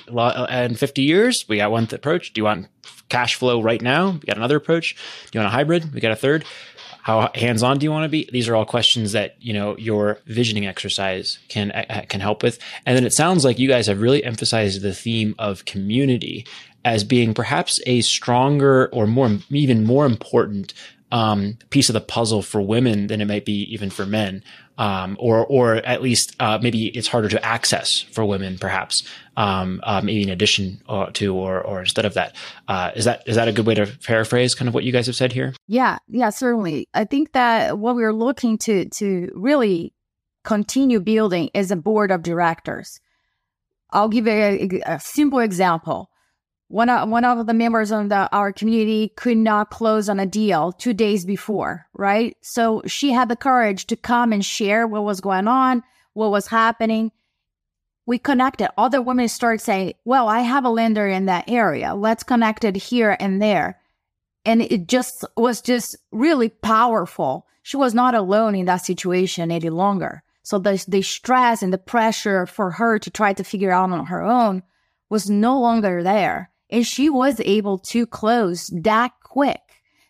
in 0.50 0.74
50 0.74 1.02
years? 1.02 1.44
We 1.48 1.58
got 1.58 1.70
one 1.70 1.88
approach. 1.92 2.32
Do 2.32 2.40
you 2.40 2.44
want 2.44 2.68
cash 3.08 3.34
flow 3.34 3.62
right 3.62 3.80
now? 3.80 4.10
We 4.10 4.20
got 4.20 4.36
another 4.36 4.56
approach. 4.56 4.94
Do 5.30 5.38
you 5.38 5.40
want 5.42 5.52
a 5.52 5.56
hybrid? 5.56 5.92
We 5.92 6.00
got 6.00 6.12
a 6.12 6.16
third 6.16 6.44
how 7.05 7.30
hands-on 7.34 7.76
do 7.76 7.84
you 7.84 7.90
want 7.90 8.05
to 8.05 8.09
be? 8.09 8.26
These 8.32 8.48
are 8.48 8.57
all 8.57 8.64
questions 8.64 9.12
that 9.12 9.36
you 9.38 9.52
know 9.52 9.76
your 9.76 10.20
visioning 10.26 10.66
exercise 10.66 11.38
can 11.48 11.70
can 12.09 12.20
help 12.20 12.42
with. 12.42 12.59
And 12.86 12.96
then 12.96 13.05
it 13.05 13.12
sounds 13.12 13.44
like 13.44 13.59
you 13.59 13.68
guys 13.68 13.88
have 13.88 14.00
really 14.00 14.24
emphasized 14.24 14.80
the 14.80 14.94
theme 14.94 15.34
of 15.38 15.66
community 15.66 16.46
as 16.82 17.05
being 17.05 17.34
perhaps 17.34 17.78
a 17.84 18.00
stronger 18.00 18.88
or 18.90 19.07
more 19.07 19.36
even 19.50 19.84
more 19.84 20.07
important 20.07 20.72
um, 21.12 21.59
piece 21.68 21.90
of 21.90 21.92
the 21.92 22.00
puzzle 22.00 22.40
for 22.40 22.62
women 22.62 23.09
than 23.09 23.20
it 23.20 23.26
might 23.26 23.44
be 23.44 23.64
even 23.74 23.90
for 23.90 24.07
men 24.07 24.42
um, 24.78 25.16
or 25.20 25.46
or 25.46 25.76
at 25.76 26.02
least 26.02 26.34
uh, 26.40 26.59
maybe 26.61 26.86
it's 26.86 27.09
harder 27.09 27.28
to 27.28 27.44
access 27.44 28.00
for 28.00 28.24
women, 28.24 28.59
perhaps 28.59 29.02
um, 29.37 29.80
uh, 29.82 30.01
maybe 30.03 30.22
in 30.22 30.28
addition 30.28 30.82
uh, 30.89 31.07
to 31.14 31.35
or 31.35 31.61
or 31.61 31.80
instead 31.80 32.05
of 32.05 32.14
that. 32.14 32.37
Uh, 32.68 32.91
is 32.95 33.05
that 33.05 33.22
is 33.26 33.37
that 33.37 33.49
a 33.49 33.53
good 33.53 33.66
way 33.66 33.74
to 33.74 33.87
paraphrase 34.05 34.55
kind 34.55 34.68
of 34.68 34.74
what 34.74 34.85
you 34.85 34.93
guys 34.93 35.07
have 35.07 35.16
said 35.16 35.32
here? 35.32 35.55
Yeah, 35.66 35.99
yeah, 36.09 36.30
certainly. 36.30 36.89
I 36.95 37.05
think 37.05 37.32
that 37.32 37.78
what 37.78 37.97
we're 37.97 38.12
looking 38.12 38.59
to 38.59 38.89
to 38.91 39.30
really 39.35 39.95
continue 40.45 41.01
building 41.01 41.51
is 41.55 41.70
a 41.70 41.76
board 41.76 42.11
of 42.11 42.22
directors. 42.22 43.01
I'll 43.91 44.09
give 44.09 44.26
a, 44.26 44.80
a 44.87 44.99
simple 45.01 45.39
example 45.39 46.11
one 46.68 46.89
of 46.89 47.09
one 47.09 47.24
of 47.24 47.47
the 47.47 47.55
members 47.55 47.93
of 47.93 48.09
the, 48.09 48.28
our 48.32 48.53
community 48.53 49.12
could 49.16 49.37
not 49.37 49.70
close 49.70 50.09
on 50.09 50.18
a 50.18 50.26
deal 50.26 50.72
two 50.72 50.93
days 50.93 51.24
before, 51.24 51.87
right? 51.95 52.37
So 52.41 52.82
she 52.87 53.12
had 53.12 53.28
the 53.28 53.37
courage 53.37 53.87
to 53.87 53.97
come 53.97 54.32
and 54.32 54.45
share 54.45 54.87
what 54.87 55.05
was 55.05 55.20
going 55.20 55.47
on, 55.47 55.82
what 56.14 56.30
was 56.30 56.49
happening. 56.49 57.12
We 58.07 58.18
connected. 58.18 58.68
Other 58.76 59.00
women 59.00 59.28
started 59.28 59.62
saying, 59.62 59.94
"Well, 60.05 60.28
I 60.28 60.40
have 60.40 60.64
a 60.64 60.70
lender 60.70 61.09
in 61.09 61.26
that 61.26 61.48
area. 61.48 61.94
Let's 61.94 62.22
connect 62.22 62.64
it 62.64 62.76
here 62.76 63.16
and 63.18 63.40
there," 63.40 63.80
and 64.44 64.61
it 64.62 64.88
just 64.88 65.24
was 65.36 65.61
just 65.61 65.96
really 66.12 66.48
powerful. 66.48 67.46
She 67.62 67.76
was 67.76 67.94
not 67.94 68.14
alone 68.14 68.55
in 68.55 68.66
that 68.66 68.84
situation 68.84 69.50
any 69.50 69.70
longer. 69.70 70.22
So 70.42 70.59
the 70.59 70.84
the 70.86 71.02
stress 71.02 71.62
and 71.62 71.72
the 71.72 71.78
pressure 71.78 72.46
for 72.46 72.72
her 72.72 72.98
to 72.98 73.11
try 73.11 73.32
to 73.32 73.44
figure 73.44 73.72
out 73.72 73.90
on 73.90 74.07
her 74.07 74.22
own 74.22 74.62
was 75.09 75.30
no 75.30 75.59
longer 75.59 76.02
there 76.02 76.50
and 76.74 76.86
she 76.86 77.09
was 77.09 77.40
able 77.44 77.78
to 77.78 78.05
close 78.05 78.66
that 78.74 79.12
quick 79.22 79.61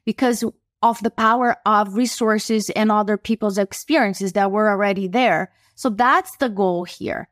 because 0.06 0.44
of 0.82 1.02
the 1.02 1.10
power 1.10 1.56
of 1.66 1.94
resources 1.94 2.70
and 2.70 2.90
other 2.90 3.16
people's 3.16 3.58
experiences 3.58 4.32
that 4.32 4.50
were 4.50 4.70
already 4.70 5.06
there. 5.06 5.50
So 5.74 5.90
that's 5.90 6.36
the 6.38 6.48
goal 6.48 6.84
here. 6.84 7.28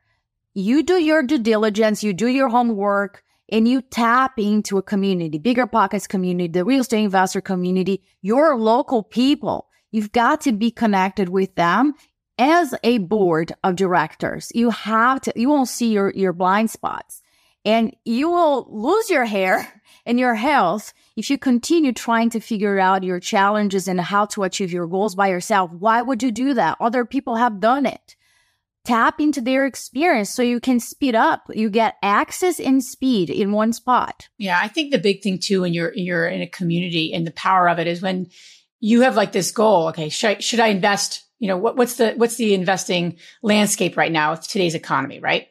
You 0.53 0.83
do 0.83 1.01
your 1.01 1.23
due 1.23 1.39
diligence, 1.39 2.03
you 2.03 2.13
do 2.13 2.27
your 2.27 2.49
homework, 2.49 3.23
and 3.49 3.67
you 3.67 3.81
tap 3.81 4.37
into 4.37 4.77
a 4.77 4.83
community, 4.83 5.39
BiggerPockets 5.39 6.07
community, 6.07 6.47
the 6.47 6.63
real 6.63 6.81
estate 6.81 7.03
investor 7.03 7.41
community, 7.41 8.03
your 8.21 8.57
local 8.57 9.03
people. 9.03 9.67
You've 9.91 10.11
got 10.11 10.41
to 10.41 10.51
be 10.51 10.71
connected 10.71 11.29
with 11.29 11.55
them 11.55 11.93
as 12.37 12.73
a 12.83 12.99
board 12.99 13.53
of 13.63 13.75
directors. 13.75 14.51
You 14.55 14.69
have 14.71 15.21
to, 15.21 15.33
you 15.35 15.49
won't 15.49 15.69
see 15.69 15.91
your, 15.91 16.11
your 16.11 16.33
blind 16.33 16.71
spots 16.71 17.21
and 17.65 17.95
you 18.03 18.29
will 18.29 18.67
lose 18.69 19.09
your 19.09 19.25
hair 19.25 19.81
and 20.05 20.19
your 20.19 20.35
health 20.35 20.93
if 21.15 21.29
you 21.29 21.37
continue 21.37 21.93
trying 21.93 22.29
to 22.31 22.39
figure 22.39 22.79
out 22.79 23.03
your 23.03 23.19
challenges 23.19 23.87
and 23.87 24.01
how 24.01 24.25
to 24.25 24.43
achieve 24.43 24.71
your 24.71 24.87
goals 24.87 25.15
by 25.15 25.27
yourself. 25.29 25.71
Why 25.71 26.01
would 26.01 26.21
you 26.21 26.31
do 26.31 26.53
that? 26.55 26.77
Other 26.79 27.05
people 27.05 27.35
have 27.35 27.59
done 27.59 27.85
it. 27.85 28.15
Tap 28.85 29.21
into 29.21 29.39
their 29.39 29.65
experience 29.65 30.29
so 30.29 30.41
you 30.41 30.59
can 30.59 30.79
speed 30.79 31.15
up. 31.15 31.43
You 31.53 31.69
get 31.69 31.95
access 32.03 32.59
and 32.59 32.83
speed 32.83 33.29
in 33.29 33.53
one 33.53 33.71
spot. 33.71 34.27
Yeah, 34.37 34.59
I 34.61 34.67
think 34.67 34.91
the 34.91 34.97
big 34.97 35.21
thing 35.21 35.39
too 35.39 35.61
when 35.61 35.73
you're 35.73 35.93
you're 35.93 36.27
in 36.27 36.41
a 36.41 36.47
community 36.47 37.13
and 37.13 37.25
the 37.25 37.31
power 37.31 37.69
of 37.69 37.79
it 37.79 37.87
is 37.87 38.01
when 38.01 38.27
you 38.81 39.01
have 39.01 39.15
like 39.15 39.31
this 39.31 39.51
goal. 39.51 39.87
Okay, 39.89 40.09
should 40.09 40.29
I, 40.31 40.39
should 40.39 40.59
I 40.59 40.67
invest? 40.67 41.23
You 41.39 41.47
know, 41.47 41.57
what, 41.57 41.77
what's 41.77 41.95
the 41.95 42.13
what's 42.13 42.35
the 42.35 42.53
investing 42.53 43.17
landscape 43.41 43.95
right 43.95 44.11
now 44.11 44.31
with 44.31 44.47
today's 44.47 44.75
economy, 44.75 45.19
right? 45.19 45.47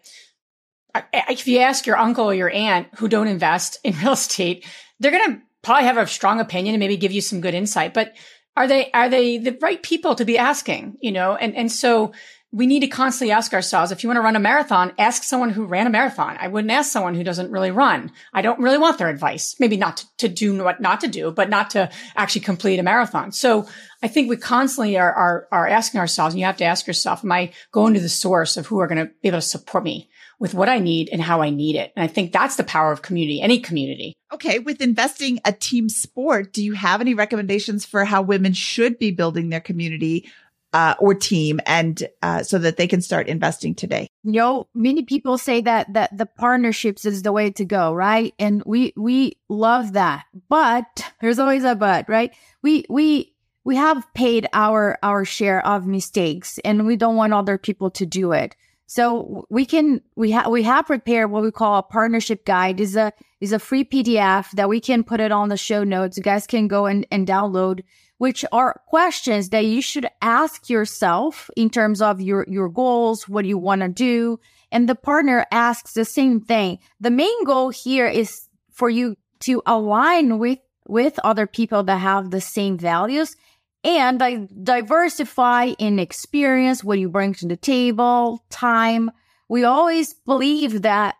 if 1.14 1.48
you 1.48 1.58
ask 1.60 1.86
your 1.86 1.96
uncle 1.96 2.26
or 2.26 2.34
your 2.34 2.50
aunt 2.50 2.88
who 2.98 3.08
don't 3.08 3.28
invest 3.28 3.78
in 3.84 3.96
real 4.02 4.12
estate, 4.12 4.66
they're 5.00 5.10
going 5.10 5.34
to 5.34 5.42
probably 5.62 5.84
have 5.84 5.96
a 5.96 6.06
strong 6.06 6.40
opinion 6.40 6.74
and 6.74 6.80
maybe 6.80 6.96
give 6.96 7.12
you 7.12 7.20
some 7.20 7.40
good 7.40 7.54
insight. 7.54 7.94
But 7.94 8.14
are 8.56 8.66
they 8.66 8.90
are 8.92 9.08
they 9.08 9.38
the 9.38 9.56
right 9.60 9.82
people 9.82 10.14
to 10.16 10.24
be 10.24 10.38
asking? 10.38 10.96
You 11.00 11.12
know, 11.12 11.34
and 11.34 11.56
and 11.56 11.72
so 11.72 12.12
we 12.54 12.66
need 12.66 12.80
to 12.80 12.86
constantly 12.86 13.32
ask 13.32 13.54
ourselves 13.54 13.90
if 13.90 14.02
you 14.02 14.08
want 14.08 14.18
to 14.18 14.22
run 14.22 14.36
a 14.36 14.40
marathon, 14.40 14.92
ask 14.98 15.22
someone 15.22 15.48
who 15.48 15.64
ran 15.64 15.86
a 15.86 15.90
marathon. 15.90 16.36
I 16.38 16.48
wouldn't 16.48 16.70
ask 16.70 16.92
someone 16.92 17.14
who 17.14 17.24
doesn't 17.24 17.50
really 17.50 17.70
run. 17.70 18.12
I 18.34 18.42
don't 18.42 18.60
really 18.60 18.76
want 18.76 18.98
their 18.98 19.08
advice. 19.08 19.56
Maybe 19.58 19.78
not 19.78 19.96
to, 19.96 20.06
to 20.18 20.28
do 20.28 20.62
what 20.62 20.80
not 20.80 21.00
to 21.00 21.08
do, 21.08 21.30
but 21.30 21.48
not 21.48 21.70
to 21.70 21.90
actually 22.14 22.42
complete 22.42 22.78
a 22.78 22.82
marathon. 22.82 23.32
So 23.32 23.66
I 24.02 24.08
think 24.08 24.28
we 24.28 24.36
constantly 24.36 24.98
are, 24.98 25.12
are, 25.12 25.48
are 25.50 25.66
asking 25.66 26.00
ourselves, 26.00 26.34
and 26.34 26.40
you 26.40 26.46
have 26.46 26.58
to 26.58 26.64
ask 26.64 26.86
yourself, 26.86 27.24
am 27.24 27.32
I 27.32 27.52
going 27.72 27.94
to 27.94 28.00
the 28.00 28.08
source 28.10 28.58
of 28.58 28.66
who 28.66 28.80
are 28.80 28.86
going 28.86 29.06
to 29.06 29.12
be 29.22 29.28
able 29.28 29.38
to 29.38 29.42
support 29.42 29.82
me 29.82 30.10
with 30.38 30.52
what 30.52 30.68
I 30.68 30.78
need 30.78 31.08
and 31.10 31.22
how 31.22 31.40
I 31.40 31.48
need 31.48 31.76
it? 31.76 31.92
And 31.96 32.04
I 32.04 32.06
think 32.06 32.32
that's 32.32 32.56
the 32.56 32.64
power 32.64 32.92
of 32.92 33.00
community, 33.00 33.40
any 33.40 33.60
community. 33.60 34.12
Okay. 34.32 34.58
With 34.58 34.80
investing 34.80 35.40
a 35.44 35.52
team 35.52 35.88
sport, 35.88 36.52
do 36.52 36.64
you 36.64 36.72
have 36.72 37.00
any 37.00 37.14
recommendations 37.14 37.84
for 37.84 38.04
how 38.04 38.22
women 38.22 38.52
should 38.52 38.98
be 38.98 39.10
building 39.10 39.48
their 39.48 39.60
community 39.60 40.30
uh, 40.72 40.94
or 40.98 41.14
team 41.14 41.60
and 41.66 42.08
uh, 42.22 42.42
so 42.42 42.58
that 42.58 42.76
they 42.76 42.86
can 42.86 43.00
start 43.00 43.28
investing 43.28 43.74
today. 43.74 44.08
You 44.24 44.32
know 44.32 44.68
many 44.74 45.02
people 45.02 45.38
say 45.38 45.60
that 45.62 45.92
that 45.92 46.16
the 46.16 46.26
partnerships 46.26 47.04
is 47.04 47.22
the 47.22 47.32
way 47.32 47.50
to 47.50 47.64
go 47.64 47.92
right? 47.92 48.34
And 48.38 48.62
we 48.64 48.92
we 48.96 49.38
love 49.48 49.92
that. 49.94 50.24
But 50.48 51.12
there's 51.20 51.38
always 51.38 51.64
a 51.64 51.74
but 51.74 52.08
right? 52.08 52.34
We 52.62 52.84
we 52.88 53.34
we 53.64 53.76
have 53.76 54.06
paid 54.14 54.46
our 54.52 54.98
our 55.02 55.24
share 55.24 55.64
of 55.66 55.86
mistakes 55.86 56.58
and 56.64 56.86
we 56.86 56.96
don't 56.96 57.16
want 57.16 57.32
other 57.32 57.58
people 57.58 57.90
to 57.92 58.06
do 58.06 58.32
it. 58.32 58.56
So 58.86 59.46
we 59.48 59.64
can 59.64 60.02
we 60.16 60.32
have 60.32 60.50
we 60.50 60.62
have 60.64 60.86
prepared 60.86 61.30
what 61.30 61.42
we 61.42 61.50
call 61.50 61.78
a 61.78 61.82
partnership 61.82 62.44
guide. 62.44 62.80
Is 62.80 62.96
a 62.96 63.12
is 63.40 63.52
a 63.52 63.58
free 63.58 63.84
pdf 63.84 64.50
that 64.50 64.68
we 64.68 64.80
can 64.80 65.02
put 65.02 65.18
it 65.20 65.32
on 65.32 65.48
the 65.48 65.56
show 65.56 65.82
notes. 65.82 66.16
You 66.16 66.22
guys 66.22 66.46
can 66.46 66.68
go 66.68 66.86
and, 66.86 67.06
and 67.10 67.26
download 67.26 67.84
which 68.22 68.44
are 68.52 68.80
questions 68.86 69.48
that 69.48 69.64
you 69.64 69.82
should 69.82 70.06
ask 70.20 70.70
yourself 70.70 71.50
in 71.56 71.68
terms 71.68 72.00
of 72.00 72.20
your, 72.20 72.46
your 72.46 72.68
goals, 72.68 73.28
what 73.28 73.44
you 73.44 73.58
want 73.58 73.80
to 73.80 73.88
do. 73.88 74.38
And 74.70 74.88
the 74.88 74.94
partner 74.94 75.44
asks 75.50 75.94
the 75.94 76.04
same 76.04 76.40
thing. 76.40 76.78
The 77.00 77.10
main 77.10 77.44
goal 77.44 77.70
here 77.70 78.06
is 78.06 78.46
for 78.70 78.88
you 78.88 79.16
to 79.40 79.60
align 79.66 80.38
with, 80.38 80.60
with 80.86 81.18
other 81.24 81.48
people 81.48 81.82
that 81.82 81.98
have 81.98 82.30
the 82.30 82.40
same 82.40 82.78
values 82.78 83.34
and 83.82 84.20
di- 84.20 84.46
diversify 84.62 85.72
in 85.80 85.98
experience, 85.98 86.84
what 86.84 87.00
you 87.00 87.08
bring 87.08 87.34
to 87.34 87.48
the 87.48 87.56
table, 87.56 88.44
time. 88.50 89.10
We 89.48 89.64
always 89.64 90.14
believe 90.14 90.82
that 90.82 91.16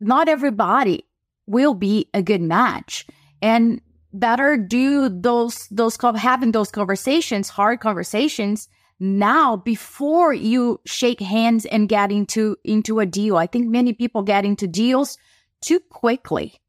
not 0.00 0.30
everybody 0.30 1.04
will 1.46 1.74
be 1.74 2.08
a 2.14 2.22
good 2.22 2.40
match. 2.40 3.06
And 3.42 3.82
better 4.12 4.56
do 4.56 5.08
those 5.08 5.68
those 5.70 5.96
having 6.16 6.52
those 6.52 6.70
conversations, 6.70 7.48
hard 7.48 7.80
conversations 7.80 8.68
now 9.00 9.56
before 9.56 10.32
you 10.32 10.80
shake 10.84 11.20
hands 11.20 11.64
and 11.66 11.88
get 11.88 12.10
into 12.10 12.56
into 12.64 13.00
a 13.00 13.06
deal. 13.06 13.36
I 13.36 13.46
think 13.46 13.68
many 13.68 13.92
people 13.92 14.22
get 14.22 14.44
into 14.44 14.66
deals 14.66 15.18
too 15.60 15.80
quickly 15.80 16.60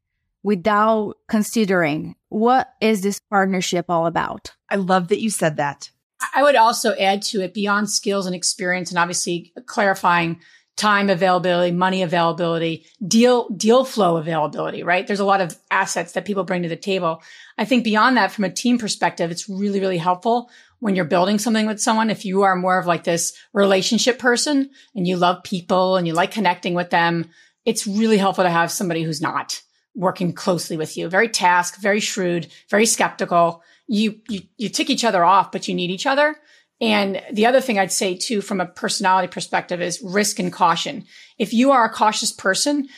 without 0.42 1.14
considering 1.28 2.14
what 2.28 2.72
is 2.80 3.02
this 3.02 3.20
partnership 3.20 3.86
all 3.88 4.06
about. 4.06 4.52
I 4.68 4.76
love 4.76 5.08
that 5.08 5.20
you 5.20 5.30
said 5.30 5.56
that. 5.56 5.90
I 6.34 6.42
would 6.42 6.56
also 6.56 6.94
add 6.96 7.22
to 7.22 7.40
it 7.40 7.54
beyond 7.54 7.90
skills 7.90 8.26
and 8.26 8.34
experience 8.34 8.90
and 8.90 8.98
obviously 8.98 9.52
clarifying 9.66 10.40
time 10.80 11.10
availability, 11.10 11.72
money 11.72 12.00
availability, 12.00 12.86
deal, 13.06 13.50
deal 13.50 13.84
flow 13.84 14.16
availability, 14.16 14.82
right? 14.82 15.06
There's 15.06 15.20
a 15.20 15.26
lot 15.26 15.42
of 15.42 15.54
assets 15.70 16.12
that 16.12 16.24
people 16.24 16.42
bring 16.42 16.62
to 16.62 16.70
the 16.70 16.76
table. 16.76 17.22
I 17.58 17.66
think 17.66 17.84
beyond 17.84 18.16
that, 18.16 18.32
from 18.32 18.44
a 18.44 18.50
team 18.50 18.78
perspective, 18.78 19.30
it's 19.30 19.46
really, 19.46 19.78
really 19.78 19.98
helpful 19.98 20.50
when 20.78 20.96
you're 20.96 21.04
building 21.04 21.38
something 21.38 21.66
with 21.66 21.82
someone. 21.82 22.08
If 22.08 22.24
you 22.24 22.42
are 22.42 22.56
more 22.56 22.78
of 22.78 22.86
like 22.86 23.04
this 23.04 23.34
relationship 23.52 24.18
person 24.18 24.70
and 24.94 25.06
you 25.06 25.18
love 25.18 25.44
people 25.44 25.96
and 25.96 26.06
you 26.06 26.14
like 26.14 26.30
connecting 26.30 26.72
with 26.72 26.88
them, 26.88 27.28
it's 27.66 27.86
really 27.86 28.16
helpful 28.16 28.44
to 28.44 28.50
have 28.50 28.72
somebody 28.72 29.02
who's 29.02 29.20
not 29.20 29.60
working 29.94 30.32
closely 30.32 30.78
with 30.78 30.96
you. 30.96 31.10
Very 31.10 31.28
task, 31.28 31.78
very 31.78 32.00
shrewd, 32.00 32.46
very 32.70 32.86
skeptical. 32.86 33.62
You, 33.86 34.22
you, 34.30 34.44
you 34.56 34.70
tick 34.70 34.88
each 34.88 35.04
other 35.04 35.22
off, 35.26 35.52
but 35.52 35.68
you 35.68 35.74
need 35.74 35.90
each 35.90 36.06
other 36.06 36.36
And 36.80 37.22
the 37.32 37.46
other 37.46 37.60
thing 37.60 37.78
I'd 37.78 37.92
say 37.92 38.16
too, 38.16 38.40
from 38.40 38.60
a 38.60 38.66
personality 38.66 39.28
perspective 39.28 39.82
is 39.82 40.00
risk 40.02 40.38
and 40.38 40.52
caution. 40.52 41.04
If 41.38 41.52
you 41.52 41.72
are 41.72 41.84
a 41.84 41.92
cautious 41.92 42.32
person, 42.32 42.88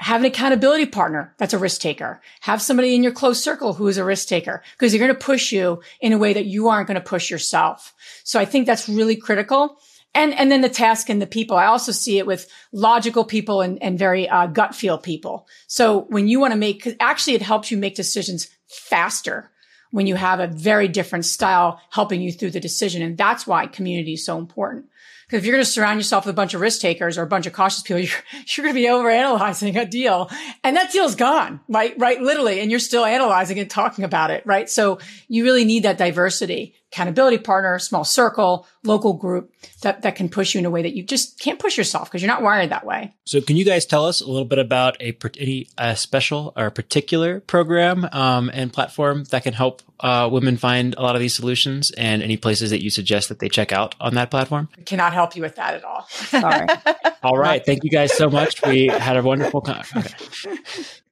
have 0.00 0.20
an 0.20 0.26
accountability 0.26 0.86
partner 0.86 1.34
that's 1.38 1.54
a 1.54 1.58
risk 1.58 1.80
taker. 1.80 2.20
Have 2.40 2.60
somebody 2.60 2.94
in 2.94 3.02
your 3.02 3.12
close 3.12 3.42
circle 3.42 3.72
who 3.72 3.86
is 3.86 3.98
a 3.98 4.04
risk 4.04 4.28
taker 4.28 4.62
because 4.72 4.92
they're 4.92 4.98
going 4.98 5.14
to 5.14 5.26
push 5.26 5.52
you 5.52 5.80
in 6.00 6.12
a 6.12 6.18
way 6.18 6.32
that 6.32 6.46
you 6.46 6.68
aren't 6.68 6.88
going 6.88 7.00
to 7.00 7.00
push 7.00 7.30
yourself. 7.30 7.94
So 8.24 8.40
I 8.40 8.44
think 8.44 8.66
that's 8.66 8.88
really 8.88 9.16
critical. 9.16 9.78
And, 10.14 10.34
and 10.34 10.50
then 10.50 10.60
the 10.60 10.68
task 10.68 11.08
and 11.08 11.22
the 11.22 11.26
people. 11.26 11.56
I 11.56 11.66
also 11.66 11.92
see 11.92 12.18
it 12.18 12.26
with 12.26 12.50
logical 12.72 13.24
people 13.24 13.62
and, 13.62 13.82
and 13.82 13.98
very 13.98 14.28
uh, 14.28 14.48
gut 14.48 14.74
feel 14.74 14.98
people. 14.98 15.46
So 15.68 16.00
when 16.08 16.28
you 16.28 16.38
want 16.38 16.52
to 16.52 16.58
make, 16.58 16.96
actually 17.00 17.34
it 17.34 17.42
helps 17.42 17.70
you 17.70 17.78
make 17.78 17.94
decisions 17.94 18.48
faster 18.68 19.50
when 19.92 20.06
you 20.06 20.16
have 20.16 20.40
a 20.40 20.48
very 20.48 20.88
different 20.88 21.24
style 21.24 21.80
helping 21.90 22.20
you 22.20 22.32
through 22.32 22.50
the 22.50 22.60
decision. 22.60 23.02
And 23.02 23.16
that's 23.16 23.46
why 23.46 23.66
community 23.66 24.14
is 24.14 24.26
so 24.26 24.38
important. 24.38 24.86
Because 25.26 25.38
if 25.38 25.46
you're 25.46 25.54
going 25.54 25.64
to 25.64 25.70
surround 25.70 26.00
yourself 26.00 26.26
with 26.26 26.34
a 26.34 26.36
bunch 26.36 26.52
of 26.54 26.60
risk 26.60 26.80
takers 26.80 27.16
or 27.16 27.22
a 27.22 27.26
bunch 27.26 27.46
of 27.46 27.52
cautious 27.52 27.82
people, 27.82 28.00
you're, 28.00 28.10
you're 28.46 28.64
going 28.64 28.74
to 28.74 28.80
be 28.80 28.86
overanalyzing 28.86 29.80
a 29.80 29.86
deal 29.86 30.30
and 30.64 30.76
that 30.76 30.90
deal's 30.90 31.14
gone, 31.14 31.60
right? 31.68 31.94
Right. 31.98 32.20
Literally. 32.20 32.60
And 32.60 32.70
you're 32.70 32.80
still 32.80 33.04
analyzing 33.04 33.58
and 33.58 33.70
talking 33.70 34.04
about 34.04 34.30
it, 34.30 34.44
right? 34.44 34.68
So 34.68 34.98
you 35.28 35.44
really 35.44 35.64
need 35.64 35.84
that 35.84 35.98
diversity 35.98 36.74
accountability 36.92 37.38
partner, 37.38 37.78
small 37.78 38.04
circle, 38.04 38.66
local 38.84 39.14
group 39.14 39.52
that, 39.80 40.02
that 40.02 40.14
can 40.14 40.28
push 40.28 40.54
you 40.54 40.58
in 40.58 40.66
a 40.66 40.70
way 40.70 40.82
that 40.82 40.94
you 40.94 41.02
just 41.02 41.40
can't 41.40 41.58
push 41.58 41.78
yourself 41.78 42.08
because 42.08 42.20
you're 42.20 42.30
not 42.30 42.42
wired 42.42 42.70
that 42.70 42.84
way. 42.84 43.14
So 43.24 43.40
can 43.40 43.56
you 43.56 43.64
guys 43.64 43.86
tell 43.86 44.04
us 44.04 44.20
a 44.20 44.26
little 44.26 44.44
bit 44.44 44.58
about 44.58 45.00
a, 45.00 45.16
any 45.38 45.68
a 45.78 45.96
special 45.96 46.52
or 46.54 46.70
particular 46.70 47.40
program 47.40 48.06
um, 48.12 48.50
and 48.52 48.72
platform 48.72 49.24
that 49.30 49.42
can 49.42 49.54
help 49.54 49.80
uh, 50.00 50.28
women 50.30 50.56
find 50.56 50.94
a 50.98 51.02
lot 51.02 51.14
of 51.14 51.20
these 51.20 51.34
solutions 51.34 51.90
and 51.92 52.22
any 52.22 52.36
places 52.36 52.70
that 52.70 52.82
you 52.82 52.90
suggest 52.90 53.28
that 53.30 53.38
they 53.38 53.48
check 53.48 53.72
out 53.72 53.94
on 54.00 54.14
that 54.14 54.30
platform? 54.30 54.68
I 54.78 54.82
cannot 54.82 55.14
help 55.14 55.34
you 55.34 55.42
with 55.42 55.56
that 55.56 55.74
at 55.74 55.84
all. 55.84 56.06
Sorry. 56.08 56.66
all 57.22 57.38
right. 57.38 57.64
Thank 57.64 57.84
you 57.84 57.90
guys 57.90 58.12
so 58.12 58.28
much. 58.28 58.62
We 58.66 58.88
had 58.88 59.16
a 59.16 59.22
wonderful 59.22 59.62
con- 59.62 59.84
okay. 59.96 60.14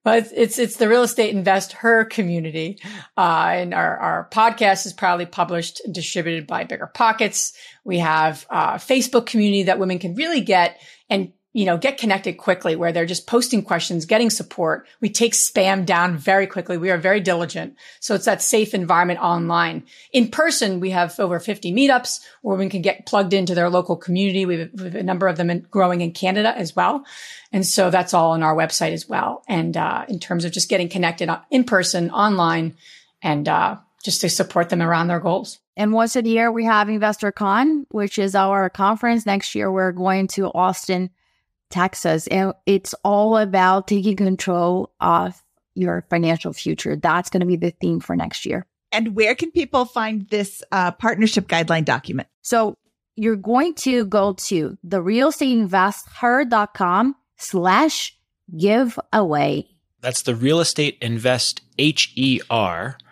But 0.02 0.18
it's, 0.18 0.32
it's, 0.32 0.58
it's 0.58 0.76
the 0.76 0.88
real 0.88 1.02
estate 1.02 1.34
InvestHER 1.34 2.08
community. 2.08 2.80
Uh, 3.18 3.50
and 3.52 3.74
our, 3.74 3.98
our 3.98 4.28
podcast 4.32 4.86
is 4.86 4.92
proudly 4.94 5.26
published 5.26 5.69
and 5.84 5.94
distributed 5.94 6.46
by 6.46 6.64
BiggerPockets. 6.64 7.52
We 7.84 7.98
have 7.98 8.46
a 8.50 8.74
Facebook 8.74 9.26
community 9.26 9.64
that 9.64 9.78
women 9.78 9.98
can 9.98 10.14
really 10.14 10.40
get 10.40 10.80
and 11.08 11.32
you 11.52 11.64
know, 11.64 11.76
get 11.76 11.98
connected 11.98 12.38
quickly 12.38 12.76
where 12.76 12.92
they're 12.92 13.06
just 13.06 13.26
posting 13.26 13.62
questions, 13.62 14.06
getting 14.06 14.30
support. 14.30 14.86
We 15.00 15.10
take 15.10 15.32
spam 15.32 15.84
down 15.84 16.16
very 16.16 16.46
quickly. 16.46 16.78
We 16.78 16.90
are 16.90 16.98
very 16.98 17.18
diligent. 17.18 17.74
So 17.98 18.14
it's 18.14 18.26
that 18.26 18.40
safe 18.40 18.72
environment 18.72 19.18
online. 19.18 19.82
In 20.12 20.28
person, 20.28 20.78
we 20.78 20.90
have 20.90 21.18
over 21.18 21.40
50 21.40 21.72
meetups 21.72 22.20
where 22.42 22.54
women 22.54 22.70
can 22.70 22.82
get 22.82 23.04
plugged 23.04 23.34
into 23.34 23.56
their 23.56 23.68
local 23.68 23.96
community. 23.96 24.46
We 24.46 24.60
have, 24.60 24.70
we 24.74 24.84
have 24.84 24.94
a 24.94 25.02
number 25.02 25.26
of 25.26 25.36
them 25.36 25.50
in, 25.50 25.66
growing 25.70 26.02
in 26.02 26.12
Canada 26.12 26.56
as 26.56 26.76
well. 26.76 27.04
And 27.52 27.66
so 27.66 27.90
that's 27.90 28.14
all 28.14 28.30
on 28.30 28.44
our 28.44 28.54
website 28.54 28.92
as 28.92 29.08
well. 29.08 29.42
And, 29.48 29.76
uh, 29.76 30.04
in 30.08 30.20
terms 30.20 30.44
of 30.44 30.52
just 30.52 30.68
getting 30.68 30.88
connected 30.88 31.28
in 31.50 31.64
person, 31.64 32.10
online, 32.10 32.76
and, 33.22 33.48
uh, 33.48 33.78
just 34.02 34.20
to 34.22 34.28
support 34.28 34.70
them 34.70 34.82
around 34.82 35.08
their 35.08 35.20
goals. 35.20 35.58
And 35.76 35.92
once 35.92 36.16
a 36.16 36.22
year, 36.22 36.50
we 36.50 36.64
have 36.64 36.88
InvestHER 36.88 37.34
CON, 37.34 37.86
which 37.90 38.18
is 38.18 38.34
our 38.34 38.70
conference. 38.70 39.26
Next 39.26 39.54
year, 39.54 39.70
we're 39.70 39.92
going 39.92 40.26
to 40.28 40.46
Austin, 40.46 41.10
Texas. 41.70 42.26
And 42.26 42.52
it's 42.66 42.94
all 43.04 43.36
about 43.36 43.88
taking 43.88 44.16
control 44.16 44.92
of 45.00 45.42
your 45.74 46.04
financial 46.10 46.52
future. 46.52 46.96
That's 46.96 47.30
going 47.30 47.40
to 47.40 47.46
be 47.46 47.56
the 47.56 47.70
theme 47.70 48.00
for 48.00 48.16
next 48.16 48.44
year. 48.44 48.66
And 48.92 49.14
where 49.14 49.34
can 49.34 49.50
people 49.52 49.84
find 49.84 50.26
this 50.28 50.62
uh, 50.72 50.90
partnership 50.92 51.46
guideline 51.46 51.84
document? 51.84 52.28
So 52.42 52.76
you're 53.14 53.36
going 53.36 53.74
to 53.74 54.04
go 54.06 54.32
to 54.32 54.76
the 54.82 55.00
realestateinvesther.com 55.00 57.14
slash 57.36 58.18
giveaway. 58.56 59.68
That's 60.00 60.22
the 60.22 60.34
real 60.34 60.60
estate 60.60 60.98
invest 61.00 61.60
H 61.78 62.12
E 62.16 62.40
R 62.50 62.96
dot 62.98 63.04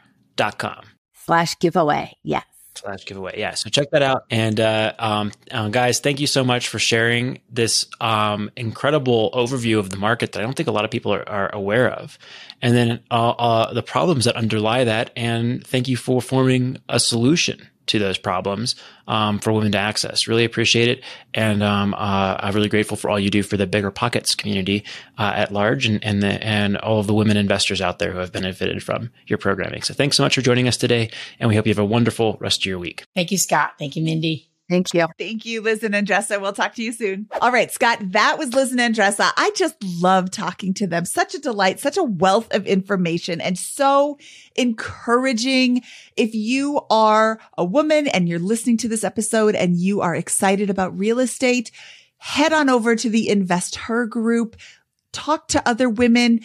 com 0.58 0.84
slash 1.14 1.58
giveaway. 1.58 2.16
Yes 2.22 2.44
slash 2.78 3.04
giveaway. 3.04 3.34
Yeah. 3.36 3.54
So 3.54 3.70
check 3.70 3.90
that 3.90 4.02
out. 4.02 4.24
And, 4.30 4.58
uh, 4.60 4.94
um, 4.98 5.32
uh, 5.50 5.68
guys, 5.68 6.00
thank 6.00 6.20
you 6.20 6.26
so 6.26 6.44
much 6.44 6.68
for 6.68 6.78
sharing 6.78 7.40
this, 7.50 7.86
um, 8.00 8.50
incredible 8.56 9.30
overview 9.34 9.78
of 9.78 9.90
the 9.90 9.96
market 9.96 10.32
that 10.32 10.40
I 10.40 10.42
don't 10.42 10.54
think 10.54 10.68
a 10.68 10.72
lot 10.72 10.84
of 10.84 10.90
people 10.90 11.12
are, 11.12 11.28
are 11.28 11.54
aware 11.54 11.90
of. 11.90 12.18
And 12.62 12.74
then, 12.74 13.00
uh, 13.10 13.30
uh, 13.30 13.72
the 13.72 13.82
problems 13.82 14.24
that 14.24 14.36
underlie 14.36 14.84
that. 14.84 15.10
And 15.16 15.66
thank 15.66 15.88
you 15.88 15.96
for 15.96 16.22
forming 16.22 16.78
a 16.88 17.00
solution 17.00 17.68
to 17.88 17.98
those 17.98 18.18
problems 18.18 18.74
um, 19.06 19.38
for 19.38 19.52
women 19.52 19.72
to 19.72 19.78
access. 19.78 20.26
Really 20.28 20.44
appreciate 20.44 20.88
it, 20.88 21.04
and 21.34 21.62
um, 21.62 21.94
uh, 21.94 22.36
I'm 22.38 22.54
really 22.54 22.68
grateful 22.68 22.96
for 22.96 23.10
all 23.10 23.18
you 23.18 23.30
do 23.30 23.42
for 23.42 23.56
the 23.56 23.66
BiggerPockets 23.66 24.36
community 24.36 24.84
uh, 25.18 25.32
at 25.34 25.52
large, 25.52 25.86
and 25.86 26.02
and, 26.04 26.22
the, 26.22 26.44
and 26.44 26.76
all 26.78 27.00
of 27.00 27.06
the 27.06 27.14
women 27.14 27.36
investors 27.36 27.80
out 27.80 27.98
there 27.98 28.12
who 28.12 28.18
have 28.18 28.32
benefited 28.32 28.82
from 28.82 29.10
your 29.26 29.38
programming. 29.38 29.82
So 29.82 29.94
thanks 29.94 30.16
so 30.16 30.22
much 30.22 30.34
for 30.34 30.42
joining 30.42 30.68
us 30.68 30.76
today, 30.76 31.10
and 31.40 31.48
we 31.48 31.56
hope 31.56 31.66
you 31.66 31.70
have 31.70 31.78
a 31.78 31.84
wonderful 31.84 32.36
rest 32.40 32.62
of 32.62 32.66
your 32.66 32.78
week. 32.78 33.04
Thank 33.14 33.30
you, 33.30 33.38
Scott. 33.38 33.72
Thank 33.78 33.96
you, 33.96 34.02
Mindy. 34.02 34.48
Thank 34.68 34.92
you. 34.92 35.06
Thank 35.18 35.46
you, 35.46 35.62
Liz 35.62 35.82
and 35.82 35.94
Andresa. 35.94 36.40
We'll 36.40 36.52
talk 36.52 36.74
to 36.74 36.82
you 36.82 36.92
soon. 36.92 37.28
All 37.40 37.50
right, 37.50 37.70
Scott, 37.70 37.98
that 38.12 38.36
was 38.38 38.52
Liz 38.52 38.70
and 38.70 38.80
Andresa. 38.80 39.32
I 39.36 39.50
just 39.56 39.76
love 39.82 40.30
talking 40.30 40.74
to 40.74 40.86
them. 40.86 41.06
Such 41.06 41.34
a 41.34 41.38
delight, 41.38 41.80
such 41.80 41.96
a 41.96 42.02
wealth 42.02 42.52
of 42.54 42.66
information 42.66 43.40
and 43.40 43.58
so 43.58 44.18
encouraging. 44.56 45.82
If 46.16 46.34
you 46.34 46.82
are 46.90 47.40
a 47.56 47.64
woman 47.64 48.08
and 48.08 48.28
you're 48.28 48.38
listening 48.38 48.76
to 48.78 48.88
this 48.88 49.04
episode 49.04 49.54
and 49.54 49.76
you 49.76 50.02
are 50.02 50.14
excited 50.14 50.68
about 50.68 50.98
real 50.98 51.18
estate, 51.18 51.70
head 52.18 52.52
on 52.52 52.68
over 52.68 52.94
to 52.94 53.08
the 53.08 53.28
InvestHER 53.28 54.08
group, 54.10 54.56
talk 55.12 55.48
to 55.48 55.66
other 55.66 55.88
women 55.88 56.40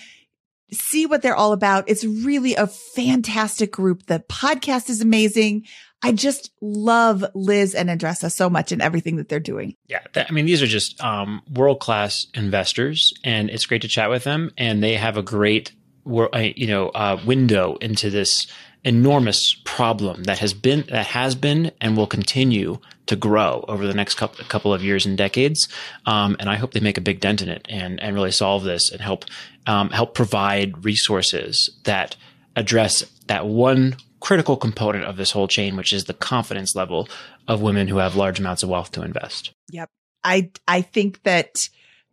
see 0.72 1.06
what 1.06 1.22
they're 1.22 1.36
all 1.36 1.54
about. 1.54 1.88
It's 1.88 2.04
really 2.04 2.56
a 2.56 2.68
fantastic 2.68 3.72
group. 3.72 4.08
The 4.08 4.24
podcast 4.28 4.90
is 4.90 5.02
amazing. 5.02 5.66
I 6.04 6.12
just 6.12 6.52
love 6.62 7.24
Liz 7.34 7.74
and 7.74 7.90
Andresa 7.90 8.30
so 8.30 8.50
much 8.50 8.74
and 8.74 8.82
everything 8.82 9.16
that 9.16 9.30
they're 9.30 9.40
doing. 9.40 9.76
Yeah, 9.88 10.02
that, 10.14 10.28
I 10.30 10.34
mean, 10.34 10.46
these 10.46 10.62
are 10.62 10.68
just 10.68 11.02
um, 11.02 11.42
world 11.54 11.80
class 11.80 12.28
investors, 12.34 13.14
and 13.24 13.50
it's 13.50 13.66
great 13.66 13.82
to 13.84 13.88
chat 13.88 14.10
with 14.10 14.26
them. 14.26 14.52
And 14.58 14.84
they 14.84 14.96
have 14.96 15.16
a 15.16 15.24
great, 15.24 15.72
you 16.06 16.68
know, 16.68 16.90
uh, 16.90 17.22
window 17.26 17.78
into 17.80 18.10
this 18.10 18.48
enormous 18.84 19.56
problem 19.64 20.24
that 20.24 20.40
has 20.40 20.54
been 20.54 20.84
that 20.90 21.08
has 21.08 21.36
been 21.36 21.72
and 21.80 21.96
will 21.96 22.08
continue 22.08 22.78
to 23.06 23.16
grow 23.16 23.64
over 23.70 23.88
the 23.88 23.94
next 23.94 24.16
couple, 24.16 24.44
couple 24.46 24.74
of 24.74 24.84
years 24.84 25.06
and 25.06 25.18
decades. 25.18 25.70
Um, 26.06 26.36
and 26.40 26.50
I 26.50 26.56
hope 26.56 26.74
they 26.74 26.82
make 26.82 26.98
a 26.98 27.02
big 27.02 27.22
dent 27.22 27.42
in 27.42 27.48
it 27.48 27.66
and 27.70 28.02
and 28.02 28.14
really 28.14 28.32
solve 28.32 28.64
this 28.64 28.92
and 28.92 29.00
help 29.00 29.24
um, 29.68 29.90
help 29.90 30.14
provide 30.14 30.84
resources 30.84 31.70
that 31.86 32.18
address 32.58 33.06
that 33.28 33.48
one 33.48 33.96
critical 34.24 34.56
component 34.56 35.04
of 35.04 35.18
this 35.18 35.32
whole 35.32 35.50
chain, 35.50 35.76
which 35.76 35.92
is 35.92 36.06
the 36.06 36.14
confidence 36.14 36.78
level 36.78 37.10
of 37.50 37.62
women 37.62 37.90
who 37.90 37.98
have 37.98 38.16
large 38.16 38.40
amounts 38.40 38.64
of 38.64 38.70
wealth 38.70 38.90
to 38.90 39.04
invest. 39.04 39.54
Yep. 39.70 39.90
I, 40.24 40.50
I 40.66 40.82
think 40.82 41.22
that 41.24 41.68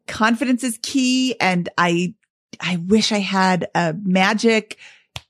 confidence 0.08 0.64
is 0.64 0.76
key. 0.82 1.36
And 1.40 1.68
I, 1.78 2.14
I 2.61 2.78
wish 2.78 3.12
I 3.12 3.20
had 3.20 3.68
a 3.76 3.94
magic, 4.02 4.76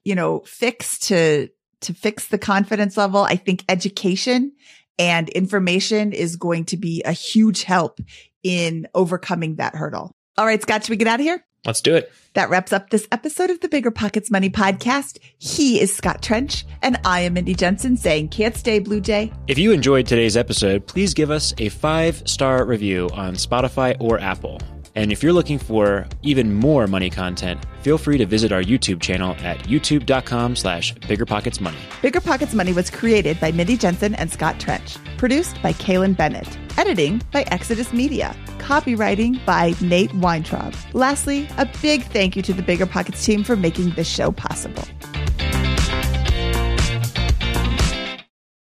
you 0.05 0.15
know, 0.15 0.41
fix 0.47 0.99
to, 1.09 1.51
to 1.83 1.93
fix 1.93 2.29
the 2.29 2.39
confidence 2.39 2.97
level. 2.97 3.25
I 3.25 3.37
think 3.37 3.63
education 3.69 4.53
and 4.99 5.29
information 5.29 6.15
is 6.15 6.37
going 6.37 6.65
to 6.65 6.79
be 6.79 7.03
a 7.03 7.13
huge 7.13 7.63
help 7.63 8.01
in 8.43 8.89
overcoming 8.95 9.57
that 9.57 9.75
hurdle. 9.75 10.13
All 10.39 10.47
right, 10.47 10.63
Scott, 10.63 10.85
should 10.85 10.91
we 10.91 10.97
get 10.97 11.09
out 11.09 11.21
of 11.21 11.27
here? 11.27 11.45
Let's 11.65 11.81
do 11.81 11.95
it. 11.95 12.11
That 12.35 12.49
wraps 12.49 12.73
up 12.73 12.91
this 12.91 13.09
episode 13.11 13.51
of 13.51 13.61
the 13.61 13.69
BiggerPockets 13.69 14.31
Money 14.31 14.51
podcast. 14.51 15.19
He 15.39 15.81
is 15.81 15.95
Scott 15.95 16.23
Trench, 16.23 16.65
and 16.81 16.99
I 17.05 17.21
am 17.21 17.35
Mindy 17.35 17.55
Jensen 17.55 17.97
saying, 17.97 18.29
Can't 18.29 18.57
stay, 18.57 18.79
Blue 18.79 19.01
Jay. 19.01 19.33
If 19.49 19.59
you 19.59 19.73
enjoyed 19.73 20.07
today's 20.07 20.37
episode, 20.37 20.87
please 20.87 21.13
give 21.13 21.31
us 21.31 21.53
a 21.59 21.69
five 21.69 22.23
star 22.29 22.65
review 22.65 23.11
on 23.13 23.35
Spotify 23.35 23.97
or 24.01 24.21
Apple. 24.21 24.61
And 24.95 25.13
if 25.13 25.23
you're 25.23 25.33
looking 25.33 25.59
for 25.59 26.07
even 26.23 26.55
more 26.55 26.87
money 26.87 27.11
content, 27.11 27.65
feel 27.83 27.97
free 27.97 28.19
to 28.19 28.27
visit 28.27 28.51
our 28.51 28.63
YouTube 28.63 29.01
channel 29.01 29.37
at 29.43 29.61
youtube.com 29.61 30.57
slash 30.57 30.95
biggerpocketsmoney. 30.95 31.79
BiggerPockets 32.03 32.55
Money 32.55 32.73
was 32.73 32.91
created 32.91 33.39
by 33.41 33.53
Mindy 33.53 33.77
Jensen 33.77 34.15
and 34.17 34.33
Scott 34.33 34.59
Trench. 34.59 34.97
Produced 35.17 35.63
by 35.63 35.73
Kailyn 35.75 36.17
Bennett. 36.17 36.59
Editing 36.77 37.23
by 37.33 37.43
Exodus 37.45 37.93
Media. 37.93 38.35
Copywriting 38.59 39.45
by 39.45 39.75
Nate 39.81 40.13
Weintraub. 40.15 40.75
Lastly, 40.93 41.49
a 41.59 41.69
big 41.81 42.03
thank 42.05 42.35
you 42.35 42.43
to 42.43 42.53
the 42.53 42.63
BiggerPockets 42.63 43.25
team 43.25 43.45
for 43.45 43.55
making 43.55 43.91
this 43.91 44.09
show 44.09 44.33
possible. 44.33 44.85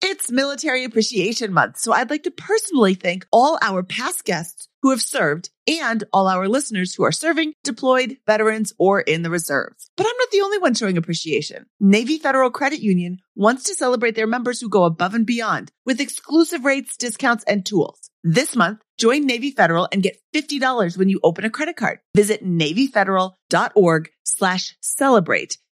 It's 0.03 0.31
Military 0.31 0.85
Appreciation 0.85 1.53
Month, 1.53 1.79
so 1.79 1.93
I'd 1.93 2.11
like 2.11 2.25
to 2.25 2.31
personally 2.31 2.95
thank 2.95 3.27
all 3.33 3.59
our 3.63 3.83
past 3.83 4.25
guests 4.25 4.69
who 4.83 4.91
have 4.91 5.01
served 5.01 5.51
and 5.67 6.05
all 6.13 6.29
our 6.29 6.49
listeners 6.49 6.95
who 6.95 7.05
are 7.05 7.13
serving, 7.13 7.55
deployed, 7.63 8.17
veterans, 8.27 8.73
or 8.79 9.01
in 9.01 9.23
the 9.23 9.31
reserves. 9.31 9.91
But 9.97 10.07
I'm 10.07 10.17
not 10.19 10.31
the 10.31 10.41
only 10.41 10.59
one 10.59 10.75
showing 10.75 10.99
appreciation. 10.99 11.67
Navy 11.81 12.19
Federal 12.19 12.51
Credit 12.51 12.81
Union 12.81 13.19
wants 13.35 13.65
to 13.65 13.75
celebrate 13.75 14.17
their 14.17 14.27
members 14.27 14.61
who 14.61 14.69
go 14.69 14.85
above 14.85 15.15
and 15.15 15.25
beyond 15.25 15.71
with 15.87 16.01
exclusive 16.01 16.65
rates, 16.65 16.97
discounts, 16.97 17.45
and 17.45 17.65
tools. 17.65 18.11
This 18.25 18.55
month, 18.55 18.81
join 18.99 19.27
Navy 19.27 19.51
Federal 19.51 19.89
and 19.91 20.03
get 20.03 20.19
$50 20.35 20.97
when 20.97 21.09
you 21.09 21.21
open 21.23 21.45
a 21.45 21.51
credit 21.51 21.77
card. 21.77 21.99
Visit 22.15 22.45
NavyFederal.org 22.45 24.11
slash 24.25 24.77
celebrate 24.81 25.59